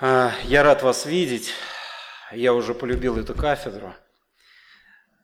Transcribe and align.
А, 0.00 0.32
я 0.44 0.62
рад 0.62 0.84
вас 0.84 1.06
видеть. 1.06 1.52
Я 2.30 2.54
уже 2.54 2.72
полюбил 2.72 3.18
эту 3.18 3.34
кафедру. 3.34 3.92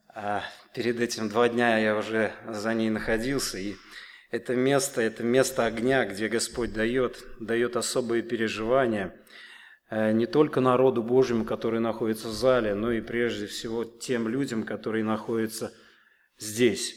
А, 0.09 0.43
перед 0.75 0.99
этим 0.99 1.29
два 1.29 1.49
дня 1.49 1.79
я 1.79 1.97
уже 1.97 2.33
за 2.49 2.75
ней 2.75 2.91
находился. 2.91 3.57
И 3.57 3.77
это 4.33 4.57
место, 4.57 5.01
это 5.01 5.23
место 5.23 5.65
огня, 5.65 6.05
где 6.07 6.27
Господь 6.27 6.73
дает, 6.73 7.23
дает 7.39 7.77
особые 7.77 8.25
переживания 8.25 9.15
э, 9.91 10.11
не 10.11 10.27
только 10.27 10.61
народу 10.61 11.05
Божьему, 11.05 11.45
который 11.45 11.79
находится 11.79 12.27
в 12.27 12.33
зале, 12.33 12.75
но 12.75 12.91
и 12.91 13.01
прежде 13.01 13.47
всего 13.47 13.85
тем 13.85 14.27
людям, 14.27 14.65
которые 14.65 15.05
находятся 15.05 15.73
здесь. 16.37 16.97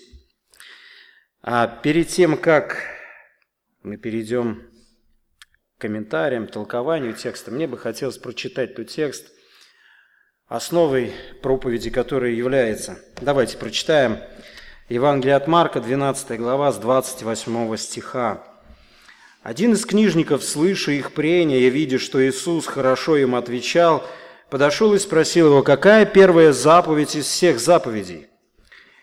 А 1.43 1.67
перед 1.67 2.07
тем, 2.07 2.37
как 2.37 2.81
мы 3.83 3.97
перейдем 3.97 4.67
комментариям, 5.77 6.47
толкованию 6.47 7.13
текста, 7.13 7.51
мне 7.51 7.67
бы 7.67 7.77
хотелось 7.77 8.17
прочитать 8.17 8.75
тот 8.75 8.87
текст, 8.87 9.27
основой 10.47 11.13
проповеди 11.41 11.89
который 11.89 12.35
является. 12.35 12.99
Давайте 13.21 13.57
прочитаем 13.57 14.19
Евангелие 14.89 15.35
от 15.35 15.47
Марка, 15.47 15.79
12 15.79 16.39
глава, 16.39 16.71
с 16.71 16.77
28 16.77 17.77
стиха. 17.77 18.43
Один 19.43 19.73
из 19.73 19.85
книжников, 19.85 20.43
слыша 20.43 20.91
их 20.91 21.13
прения 21.13 21.59
и 21.59 21.69
видя, 21.69 21.99
что 21.99 22.25
Иисус 22.27 22.65
хорошо 22.65 23.17
им 23.17 23.35
отвечал, 23.35 24.03
подошел 24.49 24.93
и 24.93 24.99
спросил 24.99 25.47
его, 25.47 25.63
какая 25.63 26.05
первая 26.05 26.53
заповедь 26.53 27.15
из 27.15 27.25
всех 27.25 27.59
заповедей? 27.59 28.27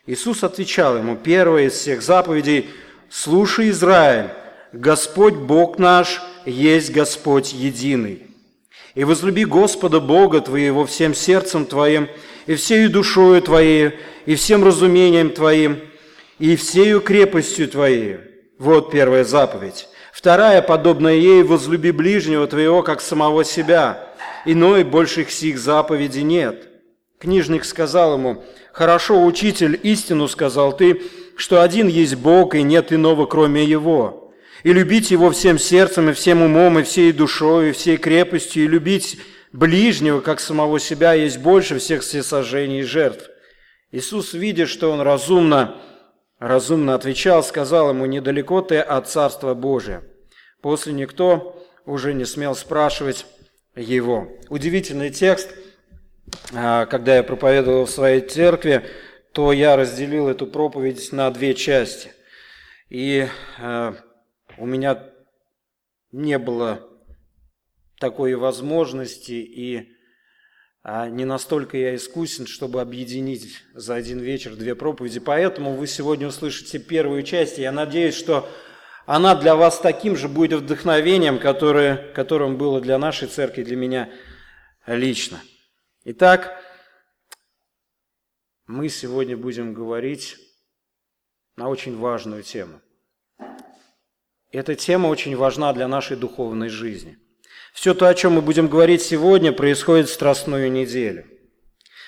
Иисус 0.07 0.45
отвечал 0.45 0.99
ему, 0.99 1.17
первая 1.17 1.67
из 1.67 1.75
всех 1.75 2.03
заповедей– 2.03 2.69
«Слушай, 3.11 3.71
Израиль, 3.71 4.31
Господь 4.73 5.35
Бог 5.35 5.79
наш– 5.79 6.21
есть 6.47 6.93
Господь 6.93 7.53
единый. 7.53 8.23
И 8.95 9.05
возлюби 9.05 9.45
Господа 9.45 10.01
Бога 10.01 10.41
твоего 10.41 10.85
всем 10.87 11.15
сердцем 11.15 11.67
твоим, 11.67 12.09
и 12.47 12.55
всею 12.55 12.91
душою 12.91 13.43
твоей, 13.43 13.95
и 14.27 14.35
всем 14.37 14.65
разумением 14.65 15.31
твоим, 15.31 15.81
и 16.39 16.57
всею 16.57 17.01
крепостью 17.01 17.69
твоей. 17.69 18.19
Вот 18.59 18.91
первая 18.91 19.25
заповедь. 19.25 19.89
Вторая, 20.13 20.63
подобная 20.63 21.15
ей, 21.15 21.43
возлюби 21.43 21.91
ближнего 21.91 22.47
твоего, 22.47 22.83
как 22.83 23.01
самого 23.01 23.45
себя. 23.45 24.09
Иной 24.45 24.85
больших 24.85 25.31
сих 25.31 25.59
заповедей 25.59 26.23
нет. 26.23 26.69
Книжник 27.19 27.65
сказал 27.65 28.15
ему, 28.15 28.45
«Хорошо, 28.73 29.25
учитель, 29.25 29.79
истину 29.83 30.29
сказал 30.29 30.77
ты, 30.77 31.03
что 31.37 31.63
один 31.63 31.89
есть 31.89 32.15
Бог, 32.17 32.55
и 32.55 32.63
нет 32.63 32.93
иного, 32.93 33.27
кроме 33.27 33.65
Его» 33.65 34.24
и 34.65 34.73
любить 34.73 35.11
Его 35.11 35.31
всем 35.31 35.59
сердцем, 35.59 36.11
и 36.11 36.15
всем 36.15 36.43
умом, 36.43 36.81
и 36.81 36.83
всей 36.83 37.13
душой, 37.13 37.69
и 37.69 37.73
всей 37.73 37.99
крепостью, 37.99 38.65
и 38.65 38.69
любить 38.69 39.21
ближнего, 39.53 40.21
как 40.21 40.41
самого 40.41 40.81
себя, 40.81 41.13
есть 41.13 41.39
больше 41.39 41.79
всех 41.79 42.03
всесожжений 42.03 42.81
и 42.81 42.83
жертв. 42.83 43.29
Иисус, 43.93 44.33
видя, 44.33 44.67
что 44.67 44.91
он 44.91 45.03
разумно, 45.03 45.77
разумно 46.39 46.95
отвечал, 46.95 47.45
сказал 47.45 47.91
ему, 47.91 48.07
«Недалеко 48.07 48.63
ты 48.63 48.79
от 48.79 49.09
Царства 49.09 49.55
Божия». 49.55 50.03
После 50.63 50.95
никто 50.95 51.63
уже 51.85 52.15
не 52.15 52.25
смел 52.25 52.57
спрашивать 52.57 53.27
его. 53.77 54.29
Удивительный 54.49 55.11
текст. 55.11 55.51
А, 56.55 56.87
когда 56.87 57.17
я 57.17 57.23
проповедовал 57.23 57.85
в 57.85 57.91
своей 57.91 58.23
церкви, 58.23 58.87
то 59.33 59.53
я 59.53 59.77
разделил 59.77 60.27
эту 60.29 60.47
проповедь 60.47 61.13
на 61.13 61.31
две 61.31 61.55
части. 61.55 62.13
И 62.89 63.29
а, 63.61 63.95
у 64.59 64.67
меня 64.67 65.11
не 66.13 66.39
было 66.39 66.89
такой 67.99 68.35
возможности, 68.35 69.33
и 69.33 69.93
а, 70.83 71.09
не 71.09 71.25
настолько 71.25 71.77
я 71.77 71.95
искусен, 71.95 72.47
чтобы 72.47 72.81
объединить 72.81 73.63
за 73.73 73.95
один 73.95 74.19
вечер 74.19 74.55
две 74.55 74.75
проповеди. 74.75 75.21
Поэтому 75.21 75.75
вы 75.75 75.87
сегодня 75.87 76.27
услышите 76.27 76.79
первую 76.79 77.23
часть, 77.23 77.59
и 77.59 77.63
я 77.63 77.73
надеюсь, 77.73 78.15
что 78.15 78.49
она 79.07 79.35
для 79.35 79.57
вас 79.57 79.81
таким 79.81 80.17
же 80.17 80.29
будет 80.29 80.61
вдохновением, 80.61 81.39
которое, 81.39 82.13
которым 82.13 82.59
было 82.59 82.81
для 82.81 82.99
нашей 82.99 83.29
церкви, 83.29 83.63
для 83.63 83.77
меня 83.77 84.11
лично. 84.87 85.41
Итак, 86.05 86.63
мы 88.67 88.89
сегодня 88.89 89.37
будем 89.37 89.75
говорить 89.75 90.37
на 91.57 91.69
очень 91.69 91.97
важную 91.99 92.43
тему. 92.43 92.81
Эта 94.55 94.77
тема 94.77 95.09
очень 95.09 95.37
важна 95.37 95.73
для 95.73 95.89
нашей 95.89 96.17
духовной 96.17 96.69
жизни. 96.69 97.19
Все 97.73 97.93
то, 97.93 98.07
о 98.07 98.15
чем 98.15 98.35
мы 98.35 98.41
будем 98.41 98.69
говорить 98.69 99.03
сегодня, 99.03 99.51
происходит 99.51 100.09
в 100.09 100.13
Страстную 100.13 100.71
неделю. 100.71 101.25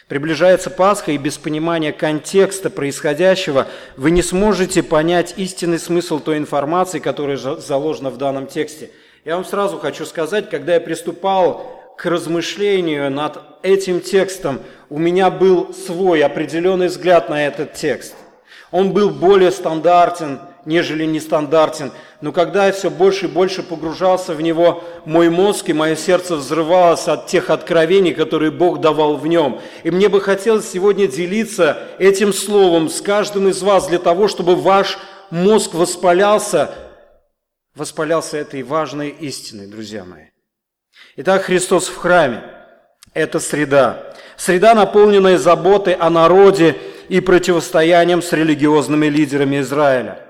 Приближается 0.06 0.70
Пасха, 0.70 1.10
и 1.10 1.18
без 1.18 1.38
понимания 1.38 1.92
контекста 1.92 2.70
происходящего 2.70 3.66
вы 3.96 4.12
не 4.12 4.22
сможете 4.22 4.84
понять 4.84 5.34
истинный 5.36 5.80
смысл 5.80 6.20
той 6.20 6.38
информации, 6.38 7.00
которая 7.00 7.36
заложена 7.36 8.10
в 8.10 8.16
данном 8.16 8.46
тексте. 8.46 8.92
Я 9.24 9.34
вам 9.34 9.44
сразу 9.44 9.78
хочу 9.78 10.06
сказать, 10.06 10.48
когда 10.48 10.74
я 10.74 10.80
приступал 10.80 11.94
к 11.98 12.06
размышлению 12.06 13.10
над 13.10 13.40
этим 13.64 14.00
текстом, 14.00 14.60
у 14.88 15.00
меня 15.00 15.30
был 15.30 15.74
свой 15.74 16.22
определенный 16.22 16.86
взгляд 16.86 17.28
на 17.28 17.44
этот 17.44 17.72
текст. 17.72 18.14
Он 18.70 18.92
был 18.92 19.10
более 19.10 19.50
стандартен, 19.50 20.38
нежели 20.66 21.04
нестандартен. 21.04 21.92
Но 22.20 22.32
когда 22.32 22.66
я 22.66 22.72
все 22.72 22.90
больше 22.90 23.26
и 23.26 23.28
больше 23.28 23.62
погружался 23.62 24.34
в 24.34 24.42
него, 24.42 24.84
мой 25.06 25.30
мозг 25.30 25.68
и 25.68 25.72
мое 25.72 25.96
сердце 25.96 26.36
взрывалось 26.36 27.08
от 27.08 27.28
тех 27.28 27.48
откровений, 27.50 28.12
которые 28.12 28.50
Бог 28.50 28.80
давал 28.80 29.16
в 29.16 29.26
нем. 29.26 29.60
И 29.84 29.90
мне 29.90 30.08
бы 30.08 30.20
хотелось 30.20 30.68
сегодня 30.68 31.06
делиться 31.06 31.78
этим 31.98 32.32
словом 32.32 32.90
с 32.90 33.00
каждым 33.00 33.48
из 33.48 33.62
вас 33.62 33.86
для 33.86 33.98
того, 33.98 34.28
чтобы 34.28 34.56
ваш 34.56 34.98
мозг 35.30 35.72
воспалялся, 35.72 36.74
воспалялся 37.74 38.36
этой 38.36 38.62
важной 38.62 39.10
истиной, 39.10 39.68
друзья 39.68 40.04
мои. 40.04 40.24
Итак, 41.16 41.42
Христос 41.42 41.86
в 41.86 41.96
храме– 41.96 42.42
это 43.14 43.38
среда. 43.38 44.12
Среда, 44.36 44.74
наполненная 44.74 45.38
заботой 45.38 45.94
о 45.94 46.10
народе 46.10 46.76
и 47.08 47.20
противостоянием 47.20 48.20
с 48.20 48.32
религиозными 48.32 49.06
лидерами 49.06 49.60
Израиля– 49.60 50.22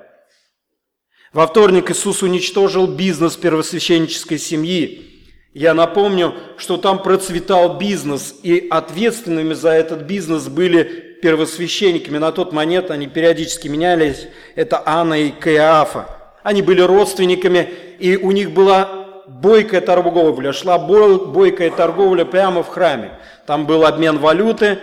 во 1.32 1.46
вторник 1.46 1.90
Иисус 1.90 2.22
уничтожил 2.22 2.86
бизнес 2.86 3.36
первосвященнической 3.36 4.38
семьи. 4.38 5.16
Я 5.54 5.74
напомню, 5.74 6.34
что 6.58 6.76
там 6.76 7.02
процветал 7.02 7.78
бизнес, 7.78 8.34
и 8.42 8.66
ответственными 8.70 9.54
за 9.54 9.70
этот 9.70 10.02
бизнес 10.02 10.48
были 10.48 11.18
первосвященниками. 11.22 12.18
На 12.18 12.30
тот 12.30 12.52
момент 12.52 12.90
они 12.90 13.06
периодически 13.06 13.68
менялись. 13.68 14.28
Это 14.54 14.82
Анна 14.84 15.14
и 15.14 15.30
Каиафа. 15.30 16.08
Они 16.42 16.62
были 16.62 16.82
родственниками, 16.82 17.70
и 17.98 18.16
у 18.16 18.32
них 18.32 18.52
была 18.52 19.24
бойкая 19.26 19.80
торговля. 19.80 20.52
Шла 20.52 20.78
бойкая 20.78 21.70
торговля 21.70 22.24
прямо 22.24 22.62
в 22.62 22.68
храме. 22.68 23.18
Там 23.46 23.66
был 23.66 23.84
обмен 23.84 24.18
валюты, 24.18 24.78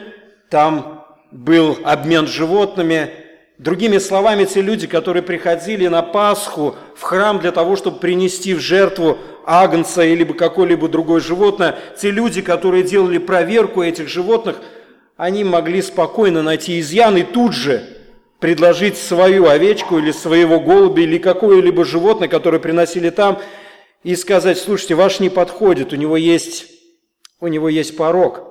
там 0.49 1.05
был 1.31 1.77
обмен 1.83 2.27
животными, 2.27 3.09
Другими 3.63 3.97
словами, 3.97 4.43
те 4.43 4.59
люди, 4.59 4.87
которые 4.87 5.23
приходили 5.23 5.87
на 5.87 6.01
Пасху 6.01 6.75
в 6.97 7.01
храм 7.01 7.39
для 7.39 7.53
того, 7.53 7.77
чтобы 7.77 7.97
принести 7.97 8.53
в 8.53 8.59
жертву 8.59 9.17
агнца 9.45 10.03
или 10.03 10.25
какое-либо 10.25 10.89
другое 10.89 11.21
животное, 11.21 11.79
те 11.97 12.11
люди, 12.11 12.41
которые 12.41 12.83
делали 12.83 13.19
проверку 13.19 13.81
этих 13.81 14.09
животных, 14.09 14.57
они 15.15 15.45
могли 15.45 15.81
спокойно 15.81 16.43
найти 16.43 16.77
изъян 16.81 17.15
и 17.15 17.23
тут 17.23 17.53
же 17.53 17.87
предложить 18.39 18.97
свою 18.97 19.47
овечку 19.47 19.97
или 19.97 20.11
своего 20.11 20.59
голубя 20.59 21.03
или 21.03 21.17
какое-либо 21.17 21.85
животное, 21.85 22.27
которое 22.27 22.59
приносили 22.59 23.11
там, 23.11 23.39
и 24.03 24.17
сказать, 24.17 24.57
слушайте, 24.57 24.95
ваш 24.95 25.21
не 25.21 25.29
подходит, 25.29 25.93
у 25.93 25.95
него 25.95 26.17
есть, 26.17 26.65
у 27.39 27.47
него 27.47 27.69
есть 27.69 27.95
порог, 27.95 28.43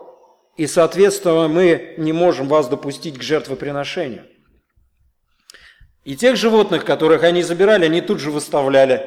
и, 0.56 0.66
соответственно, 0.66 1.48
мы 1.48 1.96
не 1.98 2.14
можем 2.14 2.48
вас 2.48 2.66
допустить 2.68 3.18
к 3.18 3.22
жертвоприношению. 3.22 4.31
И 6.04 6.16
тех 6.16 6.36
животных, 6.36 6.84
которых 6.84 7.22
они 7.22 7.42
забирали, 7.42 7.84
они 7.84 8.00
тут 8.00 8.18
же 8.18 8.30
выставляли 8.30 9.02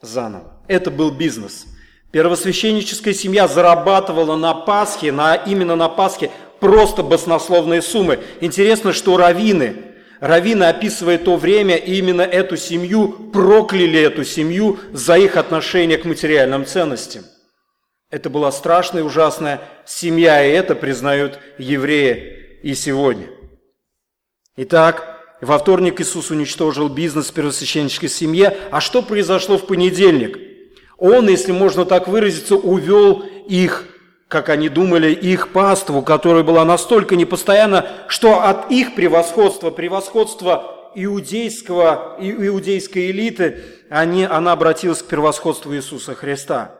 заново. 0.00 0.62
Это 0.68 0.90
был 0.90 1.10
бизнес. 1.10 1.66
Первосвященническая 2.12 3.14
семья 3.14 3.46
зарабатывала 3.46 4.36
на 4.36 4.54
Пасхе, 4.54 5.12
на, 5.12 5.34
именно 5.34 5.76
на 5.76 5.88
Пасхе, 5.88 6.30
просто 6.58 7.02
баснословные 7.02 7.82
суммы. 7.82 8.20
Интересно, 8.40 8.92
что 8.92 9.16
раввины, 9.16 9.76
раввины, 10.18 10.64
описывая 10.64 11.18
то 11.18 11.36
время, 11.36 11.76
именно 11.76 12.22
эту 12.22 12.56
семью, 12.56 13.30
прокляли 13.32 14.00
эту 14.00 14.24
семью 14.24 14.78
за 14.92 15.18
их 15.18 15.36
отношение 15.36 15.98
к 15.98 16.04
материальным 16.04 16.66
ценностям. 16.66 17.24
Это 18.10 18.28
была 18.28 18.50
страшная, 18.50 19.04
ужасная 19.04 19.60
семья, 19.86 20.44
и 20.44 20.50
это 20.50 20.74
признают 20.74 21.38
евреи 21.58 22.58
и 22.62 22.74
сегодня. 22.74 23.28
Итак, 24.56 25.19
во 25.40 25.58
вторник 25.58 26.00
Иисус 26.00 26.30
уничтожил 26.30 26.88
бизнес 26.88 27.30
в 27.30 27.32
первосвященнической 27.32 28.08
семье. 28.08 28.56
А 28.70 28.80
что 28.80 29.02
произошло 29.02 29.58
в 29.58 29.66
понедельник? 29.66 30.38
Он, 30.98 31.28
если 31.28 31.52
можно 31.52 31.84
так 31.84 32.08
выразиться, 32.08 32.56
увел 32.56 33.24
их, 33.46 33.86
как 34.28 34.50
они 34.50 34.68
думали, 34.68 35.12
их 35.12 35.48
паству, 35.48 36.02
которая 36.02 36.42
была 36.42 36.64
настолько 36.64 37.16
непостоянна, 37.16 37.88
что 38.06 38.42
от 38.42 38.70
их 38.70 38.94
превосходства, 38.94 39.70
превосходства 39.70 40.90
иудейского, 40.94 42.16
иудейской 42.20 43.10
элиты, 43.10 43.62
они, 43.88 44.24
она 44.24 44.52
обратилась 44.52 45.02
к 45.02 45.06
превосходству 45.06 45.74
Иисуса 45.74 46.14
Христа. 46.14 46.79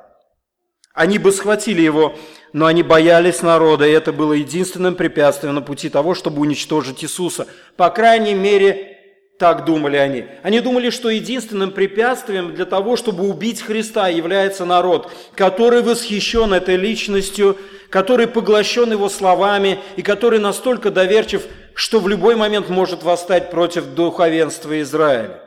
Они 1.00 1.16
бы 1.16 1.32
схватили 1.32 1.80
его, 1.80 2.14
но 2.52 2.66
они 2.66 2.82
боялись 2.82 3.40
народа, 3.40 3.86
и 3.86 3.90
это 3.90 4.12
было 4.12 4.34
единственным 4.34 4.96
препятствием 4.96 5.54
на 5.54 5.62
пути 5.62 5.88
того, 5.88 6.14
чтобы 6.14 6.42
уничтожить 6.42 7.02
Иисуса. 7.02 7.46
По 7.78 7.88
крайней 7.88 8.34
мере, 8.34 8.98
так 9.38 9.64
думали 9.64 9.96
они. 9.96 10.26
Они 10.42 10.60
думали, 10.60 10.90
что 10.90 11.08
единственным 11.08 11.70
препятствием 11.70 12.54
для 12.54 12.66
того, 12.66 12.96
чтобы 12.96 13.26
убить 13.26 13.62
Христа, 13.62 14.08
является 14.08 14.66
народ, 14.66 15.10
который 15.34 15.80
восхищен 15.80 16.52
этой 16.52 16.76
личностью, 16.76 17.56
который 17.88 18.26
поглощен 18.26 18.92
его 18.92 19.08
словами 19.08 19.78
и 19.96 20.02
который 20.02 20.38
настолько 20.38 20.90
доверчив, 20.90 21.46
что 21.72 21.98
в 21.98 22.08
любой 22.08 22.36
момент 22.36 22.68
может 22.68 23.02
восстать 23.04 23.50
против 23.50 23.86
духовенства 23.94 24.78
Израиля. 24.82 25.40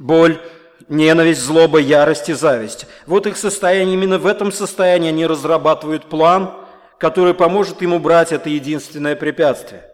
Боль, 0.00 0.40
ненависть, 0.88 1.42
злоба, 1.42 1.78
ярость 1.78 2.28
и 2.28 2.34
зависть. 2.34 2.86
Вот 3.06 3.26
их 3.26 3.36
состояние, 3.36 3.94
именно 3.94 4.18
в 4.18 4.26
этом 4.26 4.52
состоянии 4.52 5.08
они 5.08 5.26
разрабатывают 5.26 6.08
план, 6.08 6.54
который 6.98 7.34
поможет 7.34 7.82
им 7.82 7.94
убрать 7.94 8.32
это 8.32 8.48
единственное 8.48 9.16
препятствие. 9.16 9.84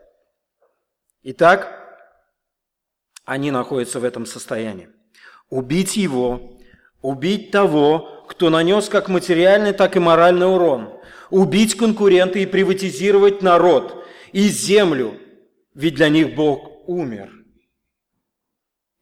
Итак, 1.22 1.80
они 3.24 3.50
находятся 3.50 4.00
в 4.00 4.04
этом 4.04 4.26
состоянии. 4.26 4.88
Убить 5.48 5.96
его, 5.96 6.58
убить 7.00 7.50
того, 7.50 8.24
кто 8.28 8.50
нанес 8.50 8.88
как 8.88 9.08
материальный, 9.08 9.72
так 9.72 9.96
и 9.96 10.00
моральный 10.00 10.52
урон, 10.52 11.00
убить 11.30 11.76
конкурента 11.76 12.38
и 12.38 12.46
приватизировать 12.46 13.42
народ 13.42 14.06
и 14.32 14.48
землю, 14.48 15.18
ведь 15.74 15.94
для 15.94 16.08
них 16.08 16.34
Бог 16.34 16.88
умер. 16.88 17.43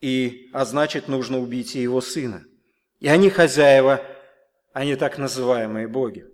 И, 0.03 0.51
а 0.53 0.65
значит, 0.65 1.09
нужно 1.09 1.39
убить 1.39 1.75
и 1.77 1.81
его 1.81 2.01
сына. 2.01 2.45
И 3.01 3.09
они 3.09 3.31
хозяева, 3.31 4.03
они 4.75 4.97
так 4.97 5.17
называемые 5.17 5.89
боги. 5.89 6.27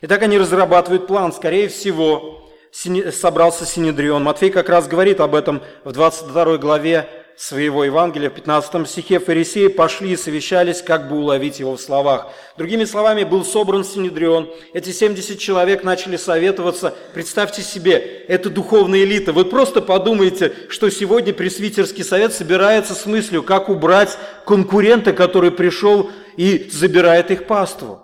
И 0.00 0.06
так 0.06 0.22
они 0.22 0.36
разрабатывают 0.36 1.06
план, 1.06 1.32
скорее 1.32 1.68
всего, 1.68 2.50
собрался 2.72 3.64
Синедрион. 3.64 4.24
Матфей 4.24 4.50
как 4.50 4.68
раз 4.68 4.88
говорит 4.88 5.20
об 5.20 5.34
этом 5.34 5.62
в 5.84 5.92
22 5.92 6.58
главе 6.58 7.08
своего 7.36 7.84
Евангелия 7.84 8.30
в 8.30 8.34
15 8.34 8.88
стихе 8.88 9.18
фарисеи 9.18 9.66
пошли 9.66 10.12
и 10.12 10.16
совещались, 10.16 10.82
как 10.82 11.08
бы 11.08 11.16
уловить 11.16 11.58
его 11.58 11.76
в 11.76 11.80
словах. 11.80 12.28
Другими 12.56 12.84
словами, 12.84 13.24
был 13.24 13.44
собран 13.44 13.84
Синедрион. 13.84 14.50
Эти 14.72 14.90
70 14.90 15.38
человек 15.38 15.82
начали 15.82 16.16
советоваться. 16.16 16.94
Представьте 17.12 17.62
себе, 17.62 18.24
это 18.28 18.50
духовная 18.50 19.00
элита. 19.00 19.32
Вы 19.32 19.44
просто 19.44 19.82
подумайте, 19.82 20.52
что 20.68 20.90
сегодня 20.90 21.32
пресвитерский 21.32 22.04
совет 22.04 22.32
собирается 22.32 22.94
с 22.94 23.04
мыслью, 23.06 23.42
как 23.42 23.68
убрать 23.68 24.16
конкурента, 24.46 25.12
который 25.12 25.50
пришел 25.50 26.10
и 26.36 26.68
забирает 26.72 27.32
их 27.32 27.46
паству. 27.46 28.00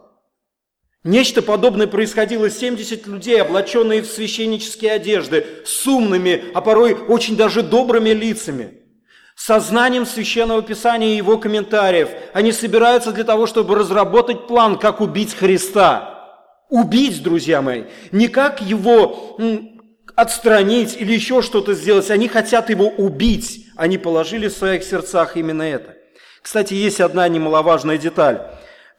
Нечто 1.05 1.41
подобное 1.41 1.87
происходило 1.87 2.51
70 2.51 3.07
людей, 3.07 3.41
облаченные 3.41 4.03
в 4.03 4.07
священнические 4.07 4.93
одежды, 4.93 5.47
с 5.65 5.87
умными, 5.87 6.45
а 6.53 6.61
порой 6.61 6.95
очень 6.95 7.37
даже 7.37 7.63
добрыми 7.63 8.11
лицами– 8.11 8.75
сознанием 9.41 10.05
Священного 10.05 10.61
Писания 10.61 11.15
и 11.15 11.17
его 11.17 11.39
комментариев. 11.39 12.11
Они 12.35 12.53
собираются 12.53 13.11
для 13.11 13.25
того, 13.25 13.47
чтобы 13.47 13.75
разработать 13.75 14.47
план, 14.47 14.79
как 14.79 15.01
убить 15.01 15.35
Христа. 15.35 16.37
Убить, 16.69 17.23
друзья 17.23 17.63
мои, 17.63 17.85
не 18.13 18.29
как 18.29 18.61
его 18.61 19.39
отстранить 20.15 20.95
или 21.01 21.15
еще 21.15 21.41
что-то 21.41 21.73
сделать. 21.73 22.11
Они 22.11 22.29
хотят 22.29 22.69
его 22.69 22.89
убить. 22.89 23.67
Они 23.77 23.97
положили 23.97 24.49
в 24.49 24.53
своих 24.53 24.85
сердцах 24.85 25.39
именно 25.39 25.63
это. 25.63 25.95
Кстати, 26.43 26.75
есть 26.75 27.01
одна 27.01 27.27
немаловажная 27.27 27.97
деталь. 27.97 28.43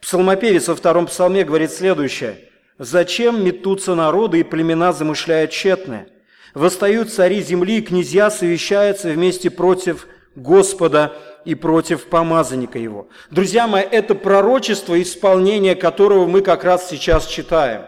Псалмопевец 0.00 0.66
во 0.66 0.74
втором 0.74 1.06
псалме 1.06 1.44
говорит 1.44 1.70
следующее. 1.70 2.48
«Зачем 2.78 3.44
метутся 3.44 3.94
народы 3.94 4.40
и 4.40 4.42
племена 4.42 4.92
замышляют 4.92 5.52
тщетное? 5.52 6.08
Восстают 6.52 7.12
цари 7.12 7.40
земли, 7.42 7.80
князья 7.80 8.28
совещаются 8.28 9.08
вместе 9.08 9.48
против 9.48 10.08
Господа 10.34 11.14
и 11.44 11.54
против 11.54 12.06
помазанника 12.06 12.78
его. 12.78 13.08
Друзья 13.30 13.66
мои, 13.66 13.82
это 13.82 14.14
пророчество, 14.14 15.00
исполнение 15.00 15.74
которого 15.74 16.26
мы 16.26 16.40
как 16.40 16.64
раз 16.64 16.88
сейчас 16.88 17.26
читаем. 17.26 17.86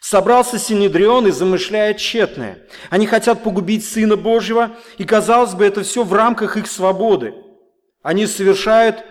Собрался 0.00 0.58
Синедрион 0.58 1.26
и 1.28 1.30
замышляет 1.30 1.96
тщетное. 1.96 2.58
Они 2.90 3.06
хотят 3.06 3.42
погубить 3.42 3.86
Сына 3.86 4.16
Божьего, 4.16 4.72
и, 4.98 5.04
казалось 5.04 5.54
бы, 5.54 5.64
это 5.64 5.82
все 5.82 6.04
в 6.04 6.12
рамках 6.12 6.56
их 6.58 6.66
свободы. 6.66 7.34
Они 8.02 8.26
совершают, 8.26 9.02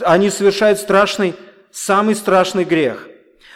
они 0.00 0.30
совершают 0.30 0.78
страшный, 0.78 1.34
самый 1.72 2.14
страшный 2.14 2.64
грех. 2.64 3.08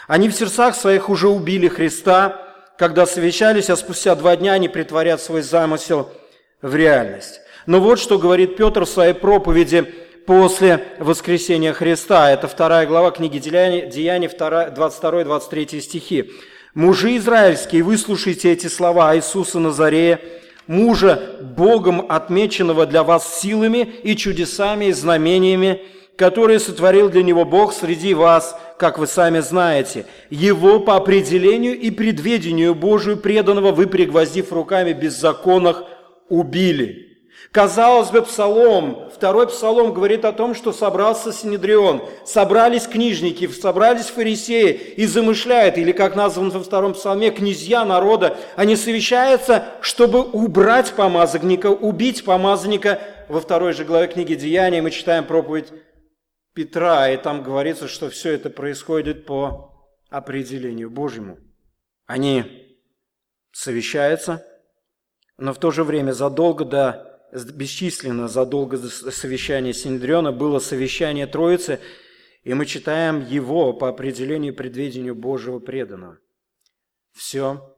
Они 0.08 0.28
в 0.28 0.34
сердцах 0.34 0.74
своих 0.74 1.08
уже 1.08 1.28
убили 1.28 1.68
Христа, 1.68 2.42
когда 2.76 3.06
совещались, 3.06 3.70
а 3.70 3.76
спустя 3.76 4.16
два 4.16 4.34
дня 4.34 4.54
они 4.54 4.68
притворят 4.68 5.22
свой 5.22 5.42
замысел 5.42 6.10
в 6.62 6.74
реальность. 6.74 7.41
Но 7.66 7.80
вот 7.80 7.98
что 8.00 8.18
говорит 8.18 8.56
Петр 8.56 8.84
в 8.84 8.88
своей 8.88 9.14
проповеди 9.14 9.86
после 10.26 10.84
воскресения 10.98 11.72
Христа. 11.72 12.30
Это 12.30 12.48
вторая 12.48 12.86
глава 12.86 13.10
книги 13.10 13.38
Деяний, 13.38 14.26
22-23 14.26 15.80
стихи. 15.80 16.30
«Мужи 16.74 17.16
израильские, 17.16 17.82
выслушайте 17.82 18.50
эти 18.50 18.66
слова 18.66 19.14
Иисуса 19.14 19.58
Назарея, 19.58 20.20
мужа 20.66 21.36
Богом 21.40 22.06
отмеченного 22.08 22.86
для 22.86 23.02
вас 23.02 23.40
силами 23.40 23.92
и 24.02 24.16
чудесами 24.16 24.86
и 24.86 24.92
знамениями, 24.92 25.82
которые 26.16 26.60
сотворил 26.60 27.10
для 27.10 27.22
него 27.22 27.44
Бог 27.44 27.74
среди 27.74 28.14
вас, 28.14 28.56
как 28.78 28.98
вы 28.98 29.06
сами 29.06 29.40
знаете. 29.40 30.06
Его 30.30 30.80
по 30.80 30.96
определению 30.96 31.78
и 31.78 31.90
предведению 31.90 32.74
Божию 32.74 33.18
преданного 33.18 33.72
вы, 33.72 33.86
пригвоздив 33.86 34.52
руками 34.52 34.92
беззаконных, 34.92 35.84
убили». 36.28 37.11
Казалось 37.52 38.08
бы, 38.08 38.22
псалом, 38.22 39.10
второй 39.14 39.46
псалом 39.46 39.92
говорит 39.92 40.24
о 40.24 40.32
том, 40.32 40.54
что 40.54 40.72
собрался 40.72 41.34
Синедрион, 41.34 42.02
собрались 42.24 42.86
книжники, 42.86 43.46
собрались 43.48 44.06
фарисеи 44.06 44.72
и 44.72 45.04
замышляют, 45.04 45.76
или 45.76 45.92
как 45.92 46.16
назван 46.16 46.48
во 46.48 46.60
втором 46.62 46.94
псалме, 46.94 47.30
князья 47.30 47.84
народа, 47.84 48.38
они 48.56 48.74
совещаются, 48.74 49.66
чтобы 49.82 50.22
убрать 50.22 50.94
помазанника, 50.94 51.66
убить 51.66 52.24
помазанника. 52.24 53.00
Во 53.28 53.42
второй 53.42 53.74
же 53.74 53.84
главе 53.84 54.08
книги 54.08 54.34
Деяния 54.34 54.80
мы 54.80 54.90
читаем 54.90 55.26
проповедь 55.26 55.74
Петра, 56.54 57.10
и 57.10 57.18
там 57.18 57.42
говорится, 57.42 57.86
что 57.86 58.08
все 58.08 58.32
это 58.32 58.48
происходит 58.48 59.26
по 59.26 59.74
определению 60.08 60.88
Божьему. 60.88 61.36
Они 62.06 62.44
совещаются, 63.52 64.42
но 65.36 65.52
в 65.52 65.58
то 65.58 65.70
же 65.70 65.84
время 65.84 66.12
задолго 66.12 66.64
до 66.64 67.11
бесчисленно 67.32 68.28
задолго 68.28 68.78
до 68.78 68.88
совещания 68.88 69.72
Синедриона 69.72 70.32
было 70.32 70.58
совещание 70.58 71.26
Троицы, 71.26 71.80
и 72.42 72.54
мы 72.54 72.66
читаем 72.66 73.24
его 73.26 73.72
по 73.72 73.88
определению 73.88 74.54
предведению 74.54 75.14
Божьего 75.14 75.58
преданного. 75.58 76.18
Все, 77.12 77.74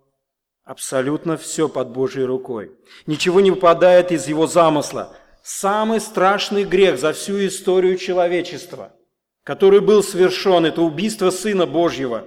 абсолютно 0.65 1.37
все 1.37 1.69
под 1.69 1.91
Божьей 1.91 2.25
рукой. 2.25 2.73
Ничего 3.07 3.41
не 3.41 3.51
выпадает 3.51 4.11
из 4.11 4.27
его 4.27 4.47
замысла. 4.47 5.17
Самый 5.43 6.01
страшный 6.01 6.65
грех 6.65 6.99
за 6.99 7.13
всю 7.13 7.47
историю 7.47 7.99
человечества, 7.99 8.97
который 9.45 9.81
был 9.81 10.03
совершен, 10.03 10.65
это 10.65 10.81
убийство 10.81 11.31
Сына 11.31 11.67
Божьего, 11.67 12.27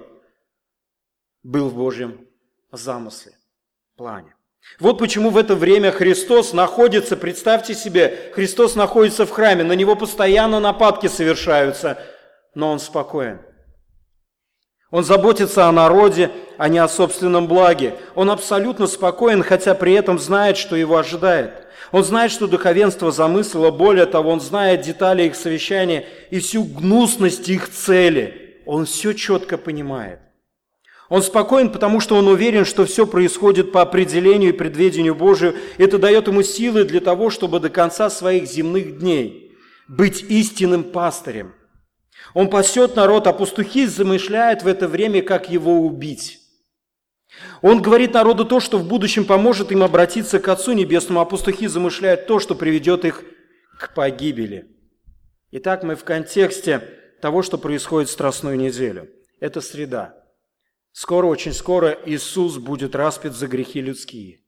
был 1.42 1.68
в 1.68 1.74
Божьем 1.74 2.26
замысле, 2.70 3.32
плане. 3.96 4.37
Вот 4.80 4.98
почему 4.98 5.30
в 5.30 5.36
это 5.36 5.56
время 5.56 5.90
Христос 5.90 6.52
находится, 6.52 7.16
представьте 7.16 7.74
себе, 7.74 8.30
Христос 8.34 8.76
находится 8.76 9.26
в 9.26 9.30
храме, 9.30 9.64
на 9.64 9.72
него 9.72 9.96
постоянно 9.96 10.60
нападки 10.60 11.08
совершаются, 11.08 11.98
но 12.54 12.70
он 12.70 12.78
спокоен. 12.78 13.40
Он 14.90 15.04
заботится 15.04 15.66
о 15.66 15.72
народе, 15.72 16.30
а 16.56 16.68
не 16.68 16.78
о 16.78 16.88
собственном 16.88 17.46
благе. 17.46 17.96
Он 18.14 18.30
абсолютно 18.30 18.86
спокоен, 18.86 19.42
хотя 19.42 19.74
при 19.74 19.92
этом 19.92 20.18
знает, 20.18 20.56
что 20.56 20.76
его 20.76 20.96
ожидает. 20.96 21.66
Он 21.92 22.04
знает, 22.04 22.30
что 22.32 22.46
духовенство 22.46 23.10
замыслило, 23.10 23.70
более 23.70 24.06
того, 24.06 24.30
он 24.30 24.40
знает 24.40 24.82
детали 24.82 25.24
их 25.24 25.36
совещания 25.36 26.06
и 26.30 26.38
всю 26.38 26.64
гнусность 26.64 27.48
их 27.48 27.70
цели. 27.70 28.62
Он 28.64 28.86
все 28.86 29.12
четко 29.12 29.58
понимает. 29.58 30.20
Он 31.08 31.22
спокоен, 31.22 31.70
потому 31.70 32.00
что 32.00 32.16
он 32.16 32.28
уверен, 32.28 32.64
что 32.64 32.84
все 32.84 33.06
происходит 33.06 33.72
по 33.72 33.80
определению 33.80 34.50
и 34.50 34.56
предведению 34.56 35.14
Божию. 35.14 35.56
Это 35.78 35.98
дает 35.98 36.26
ему 36.26 36.42
силы 36.42 36.84
для 36.84 37.00
того, 37.00 37.30
чтобы 37.30 37.60
до 37.60 37.70
конца 37.70 38.10
своих 38.10 38.46
земных 38.46 38.98
дней 38.98 39.48
быть 39.88 40.22
истинным 40.22 40.84
пастырем, 40.84 41.54
Он 42.34 42.50
пасет 42.50 42.94
народ, 42.94 43.26
а 43.26 43.32
пастухи 43.32 43.86
замышляют 43.86 44.62
в 44.62 44.66
это 44.66 44.86
время, 44.86 45.22
как 45.22 45.48
его 45.48 45.80
убить. 45.80 46.40
Он 47.62 47.80
говорит 47.80 48.12
народу 48.12 48.44
то, 48.44 48.60
что 48.60 48.76
в 48.78 48.86
будущем 48.86 49.24
поможет 49.24 49.72
им 49.72 49.82
обратиться 49.82 50.38
к 50.38 50.48
Отцу 50.48 50.72
Небесному, 50.72 51.20
а 51.20 51.24
пастухи 51.24 51.66
замышляют 51.68 52.26
то, 52.26 52.38
что 52.38 52.54
приведет 52.54 53.04
их 53.04 53.24
к 53.78 53.94
погибели. 53.94 54.76
Итак, 55.52 55.82
мы 55.84 55.94
в 55.94 56.04
контексте 56.04 56.82
того, 57.22 57.42
что 57.42 57.56
происходит 57.56 58.10
в 58.10 58.12
Страстную 58.12 58.58
неделю. 58.58 59.08
Это 59.40 59.60
среда. 59.60 60.17
Скоро, 61.00 61.28
очень 61.28 61.52
скоро 61.52 61.96
Иисус 62.06 62.56
будет 62.56 62.96
распят 62.96 63.36
за 63.36 63.46
грехи 63.46 63.80
людские. 63.80 64.40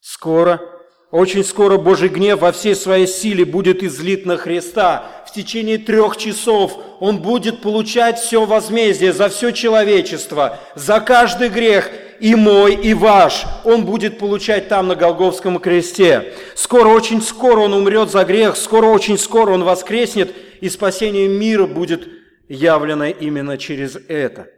Скоро, 0.00 0.62
очень 1.10 1.44
скоро 1.44 1.76
Божий 1.76 2.08
гнев 2.08 2.40
во 2.40 2.52
всей 2.52 2.74
своей 2.74 3.06
силе 3.06 3.44
будет 3.44 3.82
излит 3.82 4.24
на 4.24 4.38
Христа. 4.38 5.24
В 5.28 5.34
течение 5.34 5.76
трех 5.76 6.16
часов 6.16 6.78
Он 7.00 7.18
будет 7.18 7.60
получать 7.60 8.18
все 8.18 8.46
возмездие 8.46 9.12
за 9.12 9.28
все 9.28 9.50
человечество, 9.50 10.58
за 10.74 11.00
каждый 11.00 11.50
грех, 11.50 11.90
и 12.18 12.34
мой, 12.34 12.76
и 12.76 12.94
ваш. 12.94 13.44
Он 13.64 13.84
будет 13.84 14.18
получать 14.18 14.70
там 14.70 14.88
на 14.88 14.94
Голговском 14.94 15.58
кресте. 15.58 16.32
Скоро, 16.54 16.88
очень 16.88 17.20
скоро 17.20 17.60
Он 17.60 17.74
умрет 17.74 18.10
за 18.10 18.24
грех, 18.24 18.56
скоро, 18.56 18.86
очень 18.86 19.18
скоро 19.18 19.52
Он 19.52 19.64
воскреснет, 19.64 20.34
и 20.62 20.70
спасение 20.70 21.28
мира 21.28 21.66
будет 21.66 22.08
явлено 22.48 23.08
именно 23.08 23.58
через 23.58 23.98
это. 24.08 24.48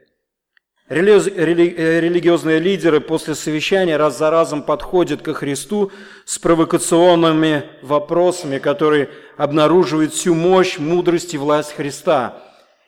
Э, 0.88 0.94
религиозные 0.94 2.60
лидеры 2.60 3.00
после 3.00 3.34
совещания 3.34 3.96
раз 3.96 4.18
за 4.18 4.30
разом 4.30 4.62
подходят 4.62 5.20
ко 5.20 5.34
Христу 5.34 5.90
с 6.24 6.38
провокационными 6.38 7.64
вопросами, 7.82 8.58
которые 8.58 9.10
обнаруживают 9.36 10.12
всю 10.12 10.34
мощь, 10.34 10.78
мудрость 10.78 11.34
и 11.34 11.38
власть 11.38 11.72
Христа 11.72 12.40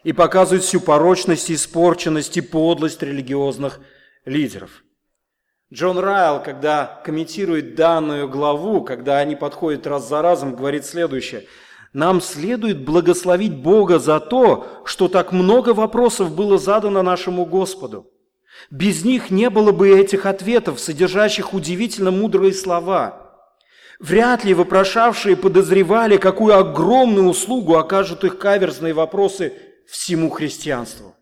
и 0.05 0.13
показывают 0.13 0.63
всю 0.63 0.81
порочность, 0.81 1.51
испорченность 1.51 2.37
и 2.37 2.41
подлость 2.41 3.03
религиозных 3.03 3.81
лидеров. 4.25 4.85
Джон 5.75 5.99
Райл, 5.99 6.41
когда 6.41 7.03
комментирует 7.05 7.75
данную 7.75 8.29
главу, 8.29 8.83
когда 8.83 9.19
они 9.19 9.35
подходят 9.35 9.89
раз 9.89 10.09
за 10.09 10.23
разом, 10.23 10.55
говорит 10.55 10.87
следующее– 10.87 11.47
нам 11.93 12.21
следует 12.21 12.85
благословить 12.85 13.55
Бога 13.55 13.99
за 13.99 14.21
то, 14.21 14.83
что 14.85 15.09
так 15.09 15.33
много 15.33 15.71
вопросов 15.71 16.35
было 16.35 16.59
задано 16.59 17.03
нашему 17.03 17.47
Господу. 17.47 18.11
Без 18.71 19.05
них 19.05 19.31
не 19.31 19.49
было 19.51 19.73
бы 19.73 19.89
этих 19.89 20.27
ответов, 20.27 20.81
содержащих 20.81 21.55
удивительно 21.55 22.11
мудрые 22.11 22.53
слова. 22.53 23.25
Вряд 24.01 24.45
ли 24.45 24.55
вопрошавшие 24.55 25.37
подозревали, 25.37 26.19
какую 26.19 26.57
огромную 26.57 27.29
услугу 27.29 27.77
окажут 27.77 28.25
их 28.25 28.39
каверзные 28.39 28.93
вопросы 28.93 29.55
всему 29.89 30.31
христианству. 30.31 31.15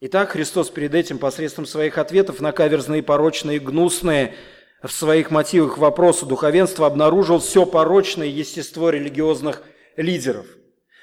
Итак, 0.00 0.30
Христос 0.30 0.70
перед 0.70 0.94
этим 0.94 1.18
посредством 1.18 1.66
своих 1.66 1.98
ответов 1.98 2.40
на 2.40 2.52
каверзные, 2.52 3.02
порочные, 3.02 3.60
гнусные– 3.60 4.34
в 4.82 4.90
своих 4.90 5.30
мотивах 5.30 5.78
вопроса 5.78 6.26
духовенства 6.26 6.86
обнаружил 6.86 7.38
все 7.38 7.64
порочное 7.64 8.26
естество 8.26 8.90
религиозных 8.90 9.62
лидеров. 9.96 10.46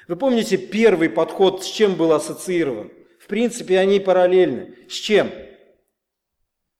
Вы 0.06 0.16
помните, 0.16 0.56
первый 0.58 1.08
подход 1.08 1.64
с 1.64 1.66
чем 1.66 1.94
был 1.94 2.12
ассоциирован? 2.12 2.90
В 3.18 3.26
принципе, 3.26 3.78
они 3.78 4.00
параллельны. 4.00 4.74
С 4.88 4.94
чем? 4.94 5.30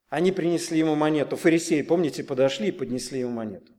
Они 0.09 0.33
принесли 0.33 0.79
ему 0.79 0.95
монету. 0.95 1.37
Фарисеи, 1.37 1.83
помните, 1.83 2.25
подошли 2.25 2.69
и 2.69 2.73
поднесли 2.73 3.21
ему 3.21 3.33
монету. 3.33 3.73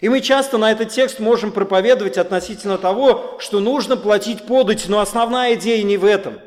И 0.00 0.08
мы 0.08 0.20
часто 0.20 0.56
на 0.56 0.72
этот 0.72 0.90
текст 0.90 1.20
можем 1.20 1.52
проповедовать 1.52 2.16
относительно 2.16 2.78
того, 2.78 3.36
что 3.40 3.60
нужно 3.60 3.96
платить 3.96 4.46
подать, 4.46 4.88
но 4.88 5.00
основная 5.00 5.54
идея 5.54 5.82
не 5.82 5.96
в 5.96 6.04
этом. 6.04 6.40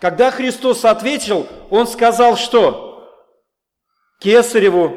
Когда 0.00 0.30
Христос 0.30 0.84
ответил, 0.84 1.46
Он 1.70 1.86
сказал 1.86 2.36
что? 2.36 2.87
Кесареву, 4.18 4.96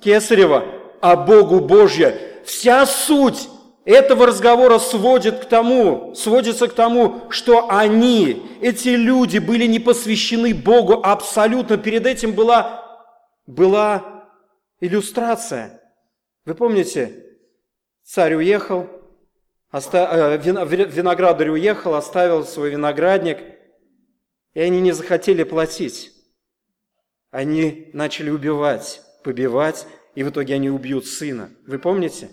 Кесарева, 0.00 0.64
а 1.00 1.16
Богу 1.16 1.60
Божья. 1.60 2.18
Вся 2.44 2.86
суть 2.86 3.48
этого 3.84 4.26
разговора 4.26 4.78
сводит 4.78 5.40
к 5.40 5.44
тому, 5.44 6.14
сводится 6.14 6.68
к 6.68 6.72
тому, 6.72 7.30
что 7.30 7.70
они, 7.70 8.58
эти 8.60 8.88
люди, 8.88 9.38
были 9.38 9.66
не 9.66 9.78
посвящены 9.78 10.54
Богу 10.54 11.00
абсолютно. 11.02 11.76
Перед 11.76 12.06
этим 12.06 12.32
была, 12.32 13.04
была 13.46 14.26
иллюстрация. 14.80 15.82
Вы 16.44 16.54
помните, 16.54 17.24
царь 18.04 18.34
уехал, 18.34 18.88
оста... 19.70 20.08
Э, 20.10 20.38
виноградарь 20.38 21.50
уехал, 21.50 21.94
оставил 21.94 22.44
свой 22.44 22.70
виноградник, 22.70 23.38
и 24.54 24.60
они 24.60 24.80
не 24.80 24.92
захотели 24.92 25.42
платить 25.42 26.15
они 27.36 27.90
начали 27.92 28.30
убивать, 28.30 29.02
побивать, 29.22 29.86
и 30.14 30.22
в 30.22 30.30
итоге 30.30 30.54
они 30.54 30.70
убьют 30.70 31.04
сына. 31.04 31.50
Вы 31.66 31.78
помните? 31.78 32.30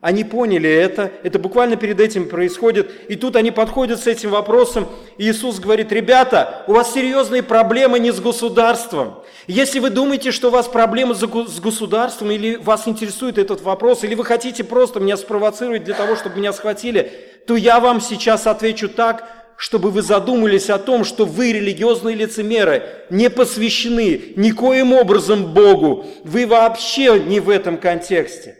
Они 0.00 0.22
поняли 0.22 0.70
это, 0.70 1.10
это 1.24 1.40
буквально 1.40 1.74
перед 1.74 1.98
этим 1.98 2.28
происходит, 2.28 2.88
и 3.08 3.16
тут 3.16 3.34
они 3.34 3.50
подходят 3.50 3.98
с 3.98 4.06
этим 4.06 4.30
вопросом, 4.30 4.86
и 5.18 5.28
Иисус 5.28 5.58
говорит, 5.58 5.90
ребята, 5.90 6.62
у 6.68 6.72
вас 6.74 6.94
серьезные 6.94 7.42
проблемы 7.42 7.98
не 7.98 8.12
с 8.12 8.20
государством. 8.20 9.24
Если 9.48 9.80
вы 9.80 9.90
думаете, 9.90 10.30
что 10.30 10.48
у 10.48 10.52
вас 10.52 10.68
проблемы 10.68 11.16
с 11.16 11.60
государством, 11.60 12.30
или 12.30 12.54
вас 12.54 12.86
интересует 12.86 13.38
этот 13.38 13.60
вопрос, 13.60 14.04
или 14.04 14.14
вы 14.14 14.24
хотите 14.24 14.62
просто 14.62 15.00
меня 15.00 15.16
спровоцировать 15.16 15.82
для 15.82 15.94
того, 15.94 16.14
чтобы 16.14 16.36
меня 16.36 16.52
схватили, 16.52 17.10
то 17.48 17.56
я 17.56 17.80
вам 17.80 18.00
сейчас 18.00 18.46
отвечу 18.46 18.88
так, 18.88 19.43
чтобы 19.56 19.90
вы 19.90 20.02
задумались 20.02 20.70
о 20.70 20.78
том, 20.78 21.04
что 21.04 21.24
вы, 21.24 21.52
религиозные 21.52 22.16
лицемеры, 22.16 22.82
не 23.10 23.30
посвящены 23.30 24.34
никоим 24.36 24.92
образом 24.92 25.54
Богу. 25.54 26.06
Вы 26.24 26.46
вообще 26.46 27.20
не 27.20 27.40
в 27.40 27.48
этом 27.48 27.78
контексте. 27.78 28.58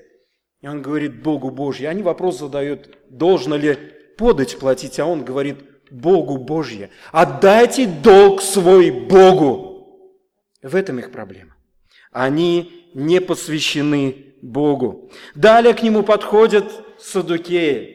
И 0.60 0.66
он 0.66 0.82
говорит 0.82 1.22
Богу 1.22 1.50
Божье. 1.50 1.88
Они 1.88 2.02
вопрос 2.02 2.38
задают, 2.38 2.88
должно 3.10 3.56
ли 3.56 3.76
подать 4.16 4.58
платить, 4.58 4.98
а 4.98 5.06
он 5.06 5.24
говорит 5.24 5.58
Богу 5.90 6.38
Божье. 6.38 6.90
Отдайте 7.12 7.86
долг 7.86 8.40
свой 8.40 8.90
Богу. 8.90 9.74
В 10.62 10.74
этом 10.74 10.98
их 10.98 11.12
проблема. 11.12 11.54
Они 12.12 12.90
не 12.94 13.20
посвящены 13.20 14.34
Богу. 14.40 15.10
Далее 15.34 15.74
к 15.74 15.82
нему 15.82 16.02
подходят 16.02 16.64
садукеи. 16.98 17.93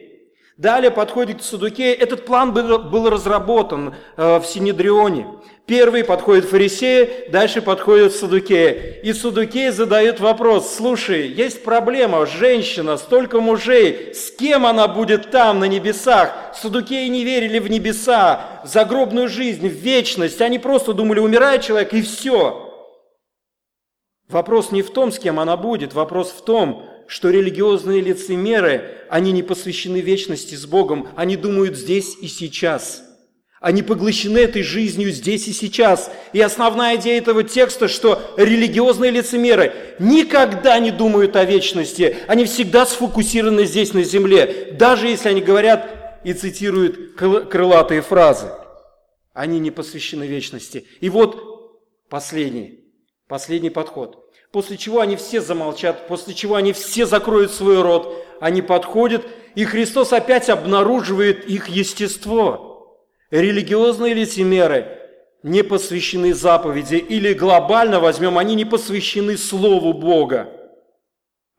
Далее 0.60 0.92
подходит 0.92 1.39
к 1.39 1.42
Садукею. 1.42 1.98
Этот 1.98 2.25
план 2.25 2.51
был, 2.51 3.10
разработан 3.10 3.96
э, 4.18 4.39
в 4.39 4.46
Синедрионе. 4.46 5.25
Первый 5.66 6.04
подходит 6.04 6.44
фарисеи, 6.44 7.30
дальше 7.32 7.62
подходит 7.62 8.13
Садукея. 8.13 9.00
И 9.01 9.13
Садукей 9.13 9.70
задает 9.70 10.20
вопрос, 10.20 10.75
слушай, 10.75 11.30
есть 11.30 11.63
проблема, 11.63 12.25
женщина, 12.25 12.98
столько 12.98 13.39
мужей, 13.39 14.13
с 14.13 14.32
кем 14.32 14.66
она 14.66 14.89
будет 14.89 15.32
там, 15.32 15.60
на 15.60 15.66
небесах? 15.70 16.54
Садукеи 16.54 17.08
не 17.08 17.24
верили 17.24 17.60
в 17.60 17.70
небеса, 17.70 18.62
в 18.66 18.68
загробную 18.68 19.30
жизнь, 19.30 19.66
в 19.66 19.72
вечность. 19.72 20.42
Они 20.42 20.60
просто 20.60 20.92
думали, 20.92 21.22
умирает 21.22 21.62
человек 21.62 21.94
и 21.94 22.01
все. 22.01 22.70
Вопрос 24.28 24.72
не 24.72 24.82
в 24.82 24.92
том, 24.92 25.13
с 25.13 25.18
кем 25.18 25.39
она 25.39 25.56
будет, 25.56 25.94
вопрос 25.94 26.32
в 26.32 26.44
том, 26.44 26.88
что 27.10 27.32
религиозные 27.32 28.01
лицемеры, 28.01 29.00
они 29.10 29.32
не 29.32 29.42
посвящены 29.42 30.00
вечности 30.00 30.54
с 30.54 30.68
Богом, 30.68 31.10
они 31.16 31.36
думают 31.36 31.75
здесь 31.75 32.16
и 32.22 32.28
сейчас. 32.28 33.04
Они 33.60 33.82
поглощены 33.82 34.38
этой 34.38 34.62
жизнью 34.62 35.12
здесь 35.12 35.48
и 35.48 35.51
сейчас. 35.51 36.12
И 36.34 36.39
основная 36.39 36.98
идея 36.98 37.18
этого 37.18 37.44
текста, 37.44 37.88
что 37.88 38.22
религиозные 38.38 39.10
лицемеры 39.10 39.74
никогда 39.98 40.78
не 40.78 40.92
думают 40.92 41.36
о 41.36 41.44
вечности. 41.46 42.16
Они 42.28 42.46
всегда 42.46 42.86
сфокусированы 42.86 43.66
здесь 43.66 43.94
на 43.94 44.04
земле, 44.04 44.75
даже 44.78 45.08
если 45.08 45.30
они 45.30 45.42
говорят 45.42 46.22
и 46.24 46.34
цитируют 46.34 47.16
крылатые 47.16 48.04
фразы. 48.04 48.51
Они 49.34 49.60
не 49.60 49.72
посвящены 49.72 50.25
вечности. 50.25 50.86
И 51.01 51.10
вот 51.10 52.08
последний, 52.08 52.86
последний 53.28 53.72
подход– 53.72 54.25
После 54.51 54.77
чего 54.77 55.00
они 55.00 55.15
все 55.15 55.41
замолчат, 55.41 56.08
после 56.08 56.34
чего 56.34 56.56
они 56.56 56.74
все 56.74 57.06
закроют 57.06 57.51
свой 57.51 57.82
рот. 57.82 58.25
Они 58.39 58.62
подходят, 58.62 59.25
и 59.53 59.63
Христос 59.63 60.12
опять 60.12 60.50
обнаруживает 60.50 61.46
их 61.46 61.68
естество. 61.68 62.98
Религиозные 63.29 64.13
лицемеры 64.13 64.98
не 65.44 65.63
посвящены 65.63 66.34
заповеди, 66.34 66.96
или 66.96 67.34
глобально 67.34 68.00
возьмем, 68.00 68.38
они 68.38 68.56
не 68.56 68.65
посвящены 68.65 69.38
Слову 69.38 69.94
Бога. 69.94 70.50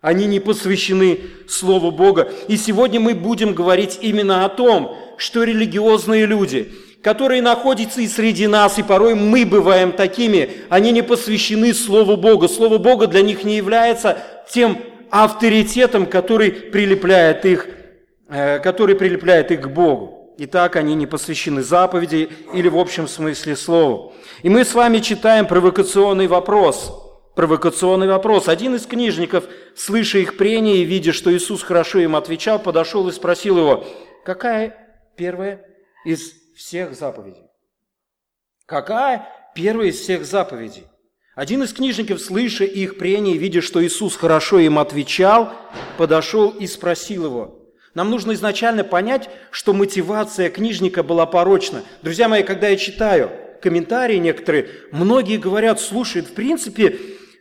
Они 0.01 0.27
не 0.27 0.41
посвящены 0.41 1.21
Слову 1.49 1.91
Бога. 1.91 2.31
И 2.49 2.57
сегодня 2.57 3.01
мы 3.01 3.15
будем 3.15 3.55
говорить 3.55 3.99
именно 4.03 4.45
о 4.45 4.49
том, 4.49 4.97
что 5.17 5.45
религиозные 5.45 6.27
люди– 6.27 6.73
которые 7.03 7.41
находятся 7.41 8.01
и 8.01 8.09
среди 8.09 8.47
нас, 8.47 8.79
и 8.79 8.83
порой 8.83 9.15
мы 9.15 9.47
бываем 9.47 9.93
такими, 9.93 10.51
они 10.69 10.93
не 10.93 11.03
посвящены 11.03 11.73
Слову 11.73 12.17
Бога. 12.17 12.49
Слово 12.49 12.79
Бога 12.79 13.07
для 13.07 13.23
них 13.23 13.45
не 13.45 13.57
является 13.57 14.19
тем 14.51 14.79
авторитетом, 15.11 16.07
который 16.07 16.53
прилепляет 16.53 17.45
их, 17.45 17.69
э, 18.29 18.59
который 18.61 18.95
прилепляет 18.95 19.51
их 19.51 19.63
к 19.63 19.67
Богу. 19.69 20.17
и 20.41 20.47
так 20.47 20.77
они 20.77 20.95
не 20.95 21.07
посвящены 21.07 21.63
заповеди 21.63 22.31
или 22.55 22.67
в 22.67 22.79
общем 22.79 23.07
смысле 23.07 23.57
слову. 23.57 24.15
И 24.43 24.49
мы 24.49 24.65
с 24.65 24.73
вами 24.73 25.01
читаем 25.01 25.47
провокационный 25.47 26.29
вопрос. 26.29 26.97
Провокационный 27.37 28.09
вопрос. 28.09 28.49
Один 28.49 28.75
из 28.75 28.87
книжников, 28.87 29.45
слыша 29.77 30.17
их 30.17 30.39
прения 30.39 30.77
и 30.77 30.85
видя, 30.85 31.13
что 31.13 31.31
Иисус 31.31 31.63
хорошо 31.63 31.99
им 31.99 32.17
отвечал, 32.17 32.59
подошел 32.59 33.07
и 33.09 33.13
спросил 33.13 33.59
его, 33.59 33.85
какая 34.25 34.75
первая 35.15 35.63
из 36.07 36.40
всех 36.61 36.95
заповедей? 36.95 37.49
Какая 38.67 39.27
первая 39.55 39.89
из 39.89 39.99
всех 39.99 40.25
заповедей? 40.25 40.85
Один 41.35 41.63
из 41.63 41.73
книжников, 41.73 42.21
слыша 42.21 42.65
их 42.65 42.99
прения 42.99 43.37
видя, 43.37 43.63
что 43.63 43.85
Иисус 43.85 44.15
хорошо 44.15 44.59
им 44.59 44.79
отвечал, 44.79 45.53
подошел 45.97 46.51
и 46.51 46.67
спросил 46.67 47.25
его. 47.25 47.61
Нам 47.95 48.11
нужно 48.11 48.33
изначально 48.33 48.85
понять, 48.85 49.31
что 49.51 49.73
мотивация 49.73 50.51
книжника 50.51 51.03
была 51.03 51.27
порочна. 51.27 51.83
Друзья 52.03 52.29
мои, 52.29 52.43
когда 52.43 52.69
я 52.69 52.77
читаю 52.77 53.31
комментарии 53.63 54.17
некоторые, 54.17 54.69
многие 54.93 55.39
говорят, 55.39 55.81
слушай, 55.81 56.23
в 56.23 56.35
принципе, 56.35 56.99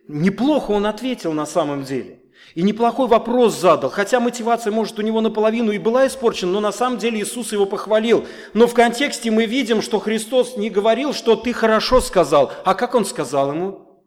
неплохо 0.07 0.71
он 0.71 0.85
ответил 0.85 1.33
на 1.33 1.45
самом 1.45 1.83
деле. 1.83 2.18
И 2.60 2.62
неплохой 2.62 3.08
вопрос 3.08 3.58
задал, 3.58 3.89
хотя 3.89 4.20
мотивация, 4.20 4.74
может, 4.74 5.00
у 5.00 5.01
него 5.01 5.22
наполовину 5.22 5.72
и 5.72 5.78
была 5.78 6.06
испорчена, 6.08 6.51
но 6.51 6.60
на 6.60 6.74
самом 6.74 6.98
деле 6.98 7.22
Иисус 7.22 7.54
его 7.54 7.66
похвалил. 7.66 8.28
Но 8.54 8.68
в 8.68 8.74
контексте 8.74 9.32
мы 9.32 9.46
видим, 9.46 9.82
что 9.82 9.98
Христос 9.98 10.58
не 10.58 10.70
говорил, 10.70 11.13
что 11.13 11.38
ты 11.38 11.54
хорошо 11.54 12.01
сказал. 12.01 12.51
А 12.66 12.74
как 12.74 12.96
он 12.96 13.06
сказал 13.06 13.54
ему? 13.54 14.04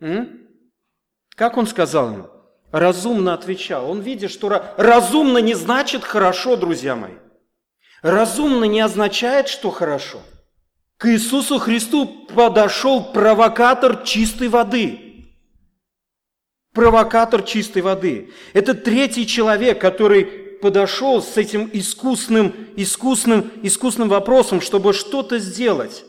М? 0.00 0.40
Как 1.34 1.56
он 1.56 1.66
сказал 1.66 2.12
ему? 2.12 2.26
Разумно 2.72 3.32
отвечал. 3.32 3.90
Он 3.90 4.00
видит, 4.00 4.30
что 4.30 4.50
разумно 4.76 5.38
не 5.38 5.54
значит 5.54 6.04
хорошо, 6.04 6.56
друзья 6.56 6.94
мои. 6.94 7.14
Разумно 8.02 8.64
не 8.64 8.82
означает, 8.82 9.48
что 9.48 9.70
хорошо. 9.70 10.18
К 10.98 11.08
Иисусу 11.08 11.58
Христу 11.58 12.26
подошел 12.34 13.02
провокатор 13.02 14.02
чистой 14.04 14.48
воды. 14.48 15.11
Провокатор 16.72 17.42
чистой 17.42 17.82
воды. 17.82 18.30
Это 18.54 18.74
третий 18.74 19.26
человек, 19.26 19.80
который 19.80 20.24
подошел 20.24 21.22
с 21.22 21.36
этим 21.36 21.68
искусным, 21.72 22.54
искусным, 22.76 23.50
искусным 23.62 24.08
вопросом, 24.08 24.60
чтобы 24.60 24.94
что-то 24.94 25.38
сделать. 25.38 26.04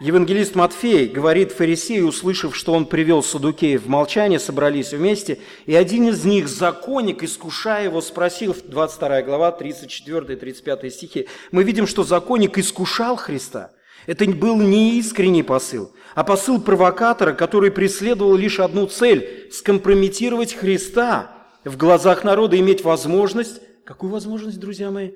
Евангелист 0.00 0.56
Матфей 0.56 1.06
говорит 1.06 1.52
фарисею, 1.52 2.08
услышав, 2.08 2.56
что 2.56 2.72
он 2.72 2.86
привел 2.86 3.22
садукеев 3.22 3.84
в 3.84 3.88
молчание, 3.88 4.40
собрались 4.40 4.92
вместе, 4.92 5.38
и 5.66 5.76
один 5.76 6.08
из 6.08 6.24
них, 6.24 6.48
законник, 6.48 7.22
искушая 7.22 7.84
его, 7.84 8.00
спросил, 8.00 8.56
22 8.64 9.22
глава, 9.22 9.56
34-35 9.56 10.90
стихи, 10.90 11.28
мы 11.52 11.62
видим, 11.62 11.86
что 11.86 12.02
законник 12.02 12.58
искушал 12.58 13.14
Христа. 13.14 13.70
Это 14.06 14.26
был 14.26 14.56
не 14.60 14.98
искренний 14.98 15.42
посыл, 15.42 15.94
а 16.14 16.24
посыл 16.24 16.60
провокатора, 16.60 17.34
который 17.34 17.70
преследовал 17.70 18.34
лишь 18.34 18.58
одну 18.58 18.86
цель– 18.86 19.48
скомпрометировать 19.52 20.54
Христа 20.54 21.48
в 21.64 21.76
глазах 21.76 22.24
народа, 22.24 22.58
иметь 22.58 22.82
возможность, 22.82 23.60
какую 23.84 24.10
возможность, 24.10 24.58
друзья 24.58 24.90
мои? 24.90 25.12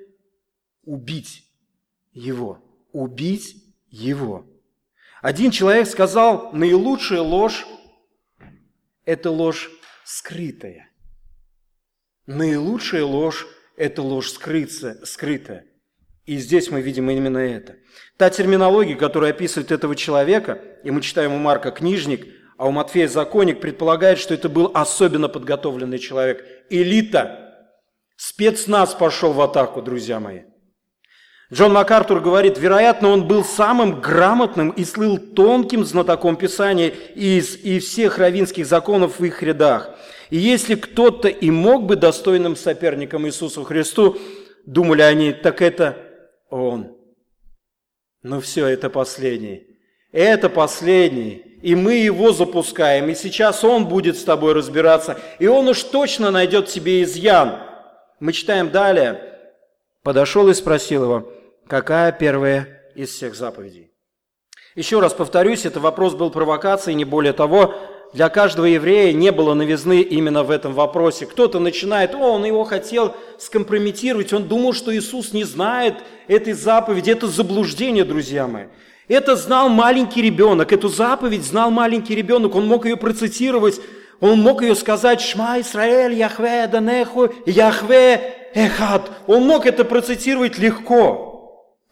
Убить 0.85 1.45
его, 2.13 2.63
убить 2.93 3.65
его. 3.89 4.47
Один 5.21 5.51
человек 5.51 5.89
сказал, 5.89 6.53
наилучшая 6.53 7.23
ложь– 7.23 7.67
это 9.05 9.31
ложь 9.31 9.71
скрытая. 10.05 10.91
Наилучшая 12.27 13.05
ложь– 13.05 13.47
это 13.77 14.03
ложь 14.03 14.31
скрыться, 14.31 15.05
скрытая. 15.05 15.67
И 16.27 16.39
здесь 16.39 16.71
мы 16.71 16.81
видим 16.81 17.09
именно 17.11 17.39
это. 17.39 17.77
Та 18.17 18.31
терминология, 18.31 18.97
которая 18.97 19.31
описывает 19.31 19.73
этого 19.73 19.95
человека, 19.97 20.61
и 20.85 20.91
мы 20.91 21.01
читаем 21.01 21.33
у 21.33 21.39
Марка 21.39 21.71
книжник, 21.71 22.27
а 22.59 22.67
у 22.67 22.71
Матфея 22.73 23.09
законник, 23.09 23.61
предполагает, 23.61 24.19
что 24.19 24.35
это 24.35 24.49
был 24.49 24.71
особенно 24.75 25.29
подготовленный 25.29 25.99
человек. 25.99 26.45
Элита. 26.69 27.43
Спецназ 28.17 28.95
пошел 28.95 29.33
в 29.33 29.41
атаку, 29.41 29.83
друзья 29.83 30.21
мои– 30.21 30.41
Джон 31.53 31.73
МакАртур 31.75 32.21
говорит, 32.21 32.59
вероятно, 32.59 33.11
он 33.11 33.29
был 33.29 33.45
самым 33.45 34.01
грамотным 34.01 34.71
и 34.71 34.85
слыл 34.85 35.17
тонким 35.17 35.85
знатоком 35.85 36.35
Писания 36.35 36.93
из 37.15 37.57
и 37.57 37.79
всех 37.79 38.19
равинских 38.19 38.67
законов 38.67 39.21
в 39.21 39.25
их 39.25 39.45
рядах. 39.45 39.91
И 40.31 40.39
если 40.39 40.75
кто-то 40.75 41.29
и 41.29 41.51
мог 41.51 41.85
быть 41.85 42.01
достойным 42.01 42.57
соперником 42.57 43.29
Иисусу 43.29 43.63
Христу, 43.63 44.19
думали 44.67 45.03
они, 45.03 45.33
так 45.33 45.63
это 45.63 45.97
он. 46.51 46.97
Ну 48.23 48.41
все, 48.41 48.67
это 48.67 48.91
последний. 48.91 49.67
Это 50.13 50.49
последний. 50.49 51.59
И 51.63 51.75
мы 51.75 51.95
его 51.95 52.33
запускаем. 52.33 53.09
И 53.09 53.15
сейчас 53.15 53.65
он 53.65 53.87
будет 53.87 54.17
с 54.17 54.25
тобой 54.25 54.53
разбираться. 54.53 55.19
И 55.39 55.47
он 55.47 55.69
уж 55.69 55.83
точно 55.83 56.31
найдет 56.31 56.69
тебе 56.69 57.03
изъян. 57.03 57.59
Мы 58.21 58.33
читаем 58.33 58.71
далее. 58.71 59.21
Подошел 60.03 60.49
и 60.49 60.55
спросил 60.55 61.05
его, 61.05 61.33
Какая 61.67 62.13
первая 62.13 62.81
из 62.95 63.11
всех 63.11 63.35
заповедей? 63.35 63.91
Еще 64.77 65.01
раз 65.01 65.13
повторюсь, 65.13 65.67
это 65.67 65.81
вопрос 65.81 66.15
был 66.15 66.31
провокацией, 66.31 66.95
не 66.95 67.05
более 67.05 67.33
того. 67.33 67.75
Для 68.13 68.29
каждого 68.29 68.67
еврея 68.67 69.13
не 69.13 69.31
было 69.33 69.55
новизны 69.55 70.01
именно 70.01 70.43
в 70.43 70.51
этом 70.51 70.73
вопросе. 70.73 71.27
Кто-то 71.27 71.59
начинает, 71.59 72.15
о, 72.15 72.19
он 72.19 72.45
его 72.45 72.65
хотел 72.65 73.15
скомпрометировать, 73.39 74.33
он 74.33 74.45
думал, 74.49 74.73
что 74.73 74.97
Иисус 74.97 75.33
не 75.33 75.45
знает 75.45 75.95
этой 76.29 76.53
заповеди. 76.53 77.11
Это 77.11 77.27
заблуждение, 77.27 78.05
друзья 78.05 78.47
мои. 78.47 78.67
Это 79.09 79.37
знал 79.37 79.69
маленький 79.69 80.23
ребенок, 80.23 80.73
эту 80.73 80.89
заповедь 80.89 81.45
знал 81.45 81.71
маленький 81.71 82.15
ребенок, 82.15 82.57
он 82.57 82.67
мог 82.67 82.87
ее 82.87 82.97
процитировать, 82.97 83.81
он 84.19 84.41
мог 84.41 84.63
ее 84.63 84.75
сказать 84.75 85.21
«Шма 85.21 85.61
Исраэль, 85.61 86.15
Яхве 86.15 86.67
Данеху, 86.67 87.33
Яхве 87.45 88.51
Эхад». 88.55 89.11
Он 89.27 89.47
мог 89.47 89.67
это 89.67 89.85
процитировать 89.85 90.59
легко. 90.59 91.27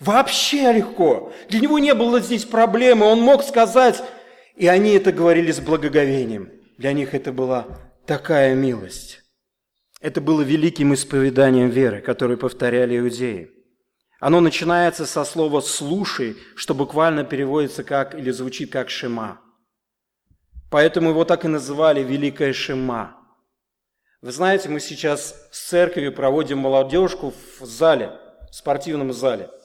Вообще 0.00 0.72
легко. 0.72 1.32
Для 1.48 1.60
него 1.60 1.78
не 1.78 1.94
было 1.94 2.20
здесь 2.20 2.44
проблемы. 2.44 3.06
Он 3.06 3.20
мог 3.20 3.44
сказать, 3.44 4.02
и 4.56 4.66
они 4.66 4.92
это 4.92 5.12
говорили 5.12 5.52
с 5.52 5.60
благоговением. 5.60 6.50
Для 6.78 6.92
них 6.92 7.14
это 7.14 7.32
была 7.32 7.66
такая 8.06 8.54
милость. 8.54 9.22
Это 10.00 10.20
было 10.20 10.42
великим 10.42 10.92
исповеданием 10.94 11.70
веры, 11.70 12.00
которое 12.00 12.36
повторяли 12.36 12.98
иудеи. 12.98 13.50
Оно 14.20 14.40
начинается 14.40 15.06
со 15.06 15.24
слова 15.24 15.60
«слушай», 15.60 16.36
что 16.56 16.74
буквально 16.74 17.24
переводится 17.24 17.84
как 17.84 18.14
или 18.14 18.30
звучит 18.30 18.70
как 18.70 18.90
«шема». 18.90 19.40
Поэтому 20.70 21.10
его 21.10 21.24
так 21.24 21.44
и 21.44 21.48
называли 21.48 22.02
«Великая 22.02 22.52
Шема». 22.52 23.16
Вы 24.22 24.32
знаете, 24.32 24.68
мы 24.68 24.80
сейчас 24.80 25.48
с 25.52 25.68
церковью 25.68 26.12
проводим 26.12 26.58
молодежку 26.58 27.34
в 27.60 27.66
зале, 27.66 28.12
в 28.50 28.54
спортивном 28.54 29.12
зале– 29.12 29.50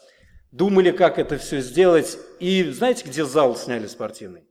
думали, 0.52 0.92
как 0.92 1.20
это 1.20 1.38
все 1.38 1.62
сделать. 1.62 2.18
И 2.40 2.64
знаете, 2.72 3.06
где 3.06 3.26
зал 3.26 3.56
сняли 3.56 3.88
спортивный? 3.88 4.49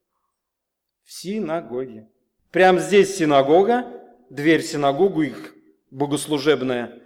В 1.09 1.13
синагоге. 1.15 2.07
Прямо 2.51 2.81
здесь 2.81 3.17
синагога, 3.17 3.87
дверь 4.29 4.61
в 4.61 4.67
синагогу 4.67 5.23
их 5.23 5.55
богослужебная. 5.91 7.03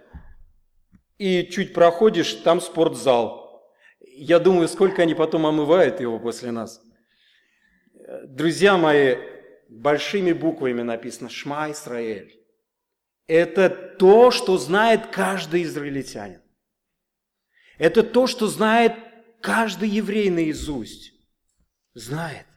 И 1.17 1.47
чуть 1.49 1.73
проходишь, 1.73 2.33
там 2.33 2.59
спортзал. 2.59 3.65
Я 4.01 4.39
думаю, 4.39 4.67
сколько 4.67 5.03
они 5.03 5.15
потом 5.15 5.45
омывают 5.45 6.01
его 6.01 6.19
после 6.19 6.51
нас. 6.51 6.81
Друзья 8.25 8.75
мои, 8.75 9.15
большими 9.69 10.33
буквами 10.33 10.81
написано 10.81 11.29
«Шма 11.29 11.71
Исраэль». 11.71 12.45
Это 13.27 13.69
то, 13.69 14.31
что 14.31 14.57
знает 14.57 15.07
каждый 15.13 15.63
израильтянин. 15.63 16.41
Это 17.77 18.03
то, 18.03 18.27
что 18.27 18.47
знает 18.47 18.95
каждый 19.39 19.87
еврей 19.87 20.29
наизусть. 20.29 21.13
Знает. 21.93 22.47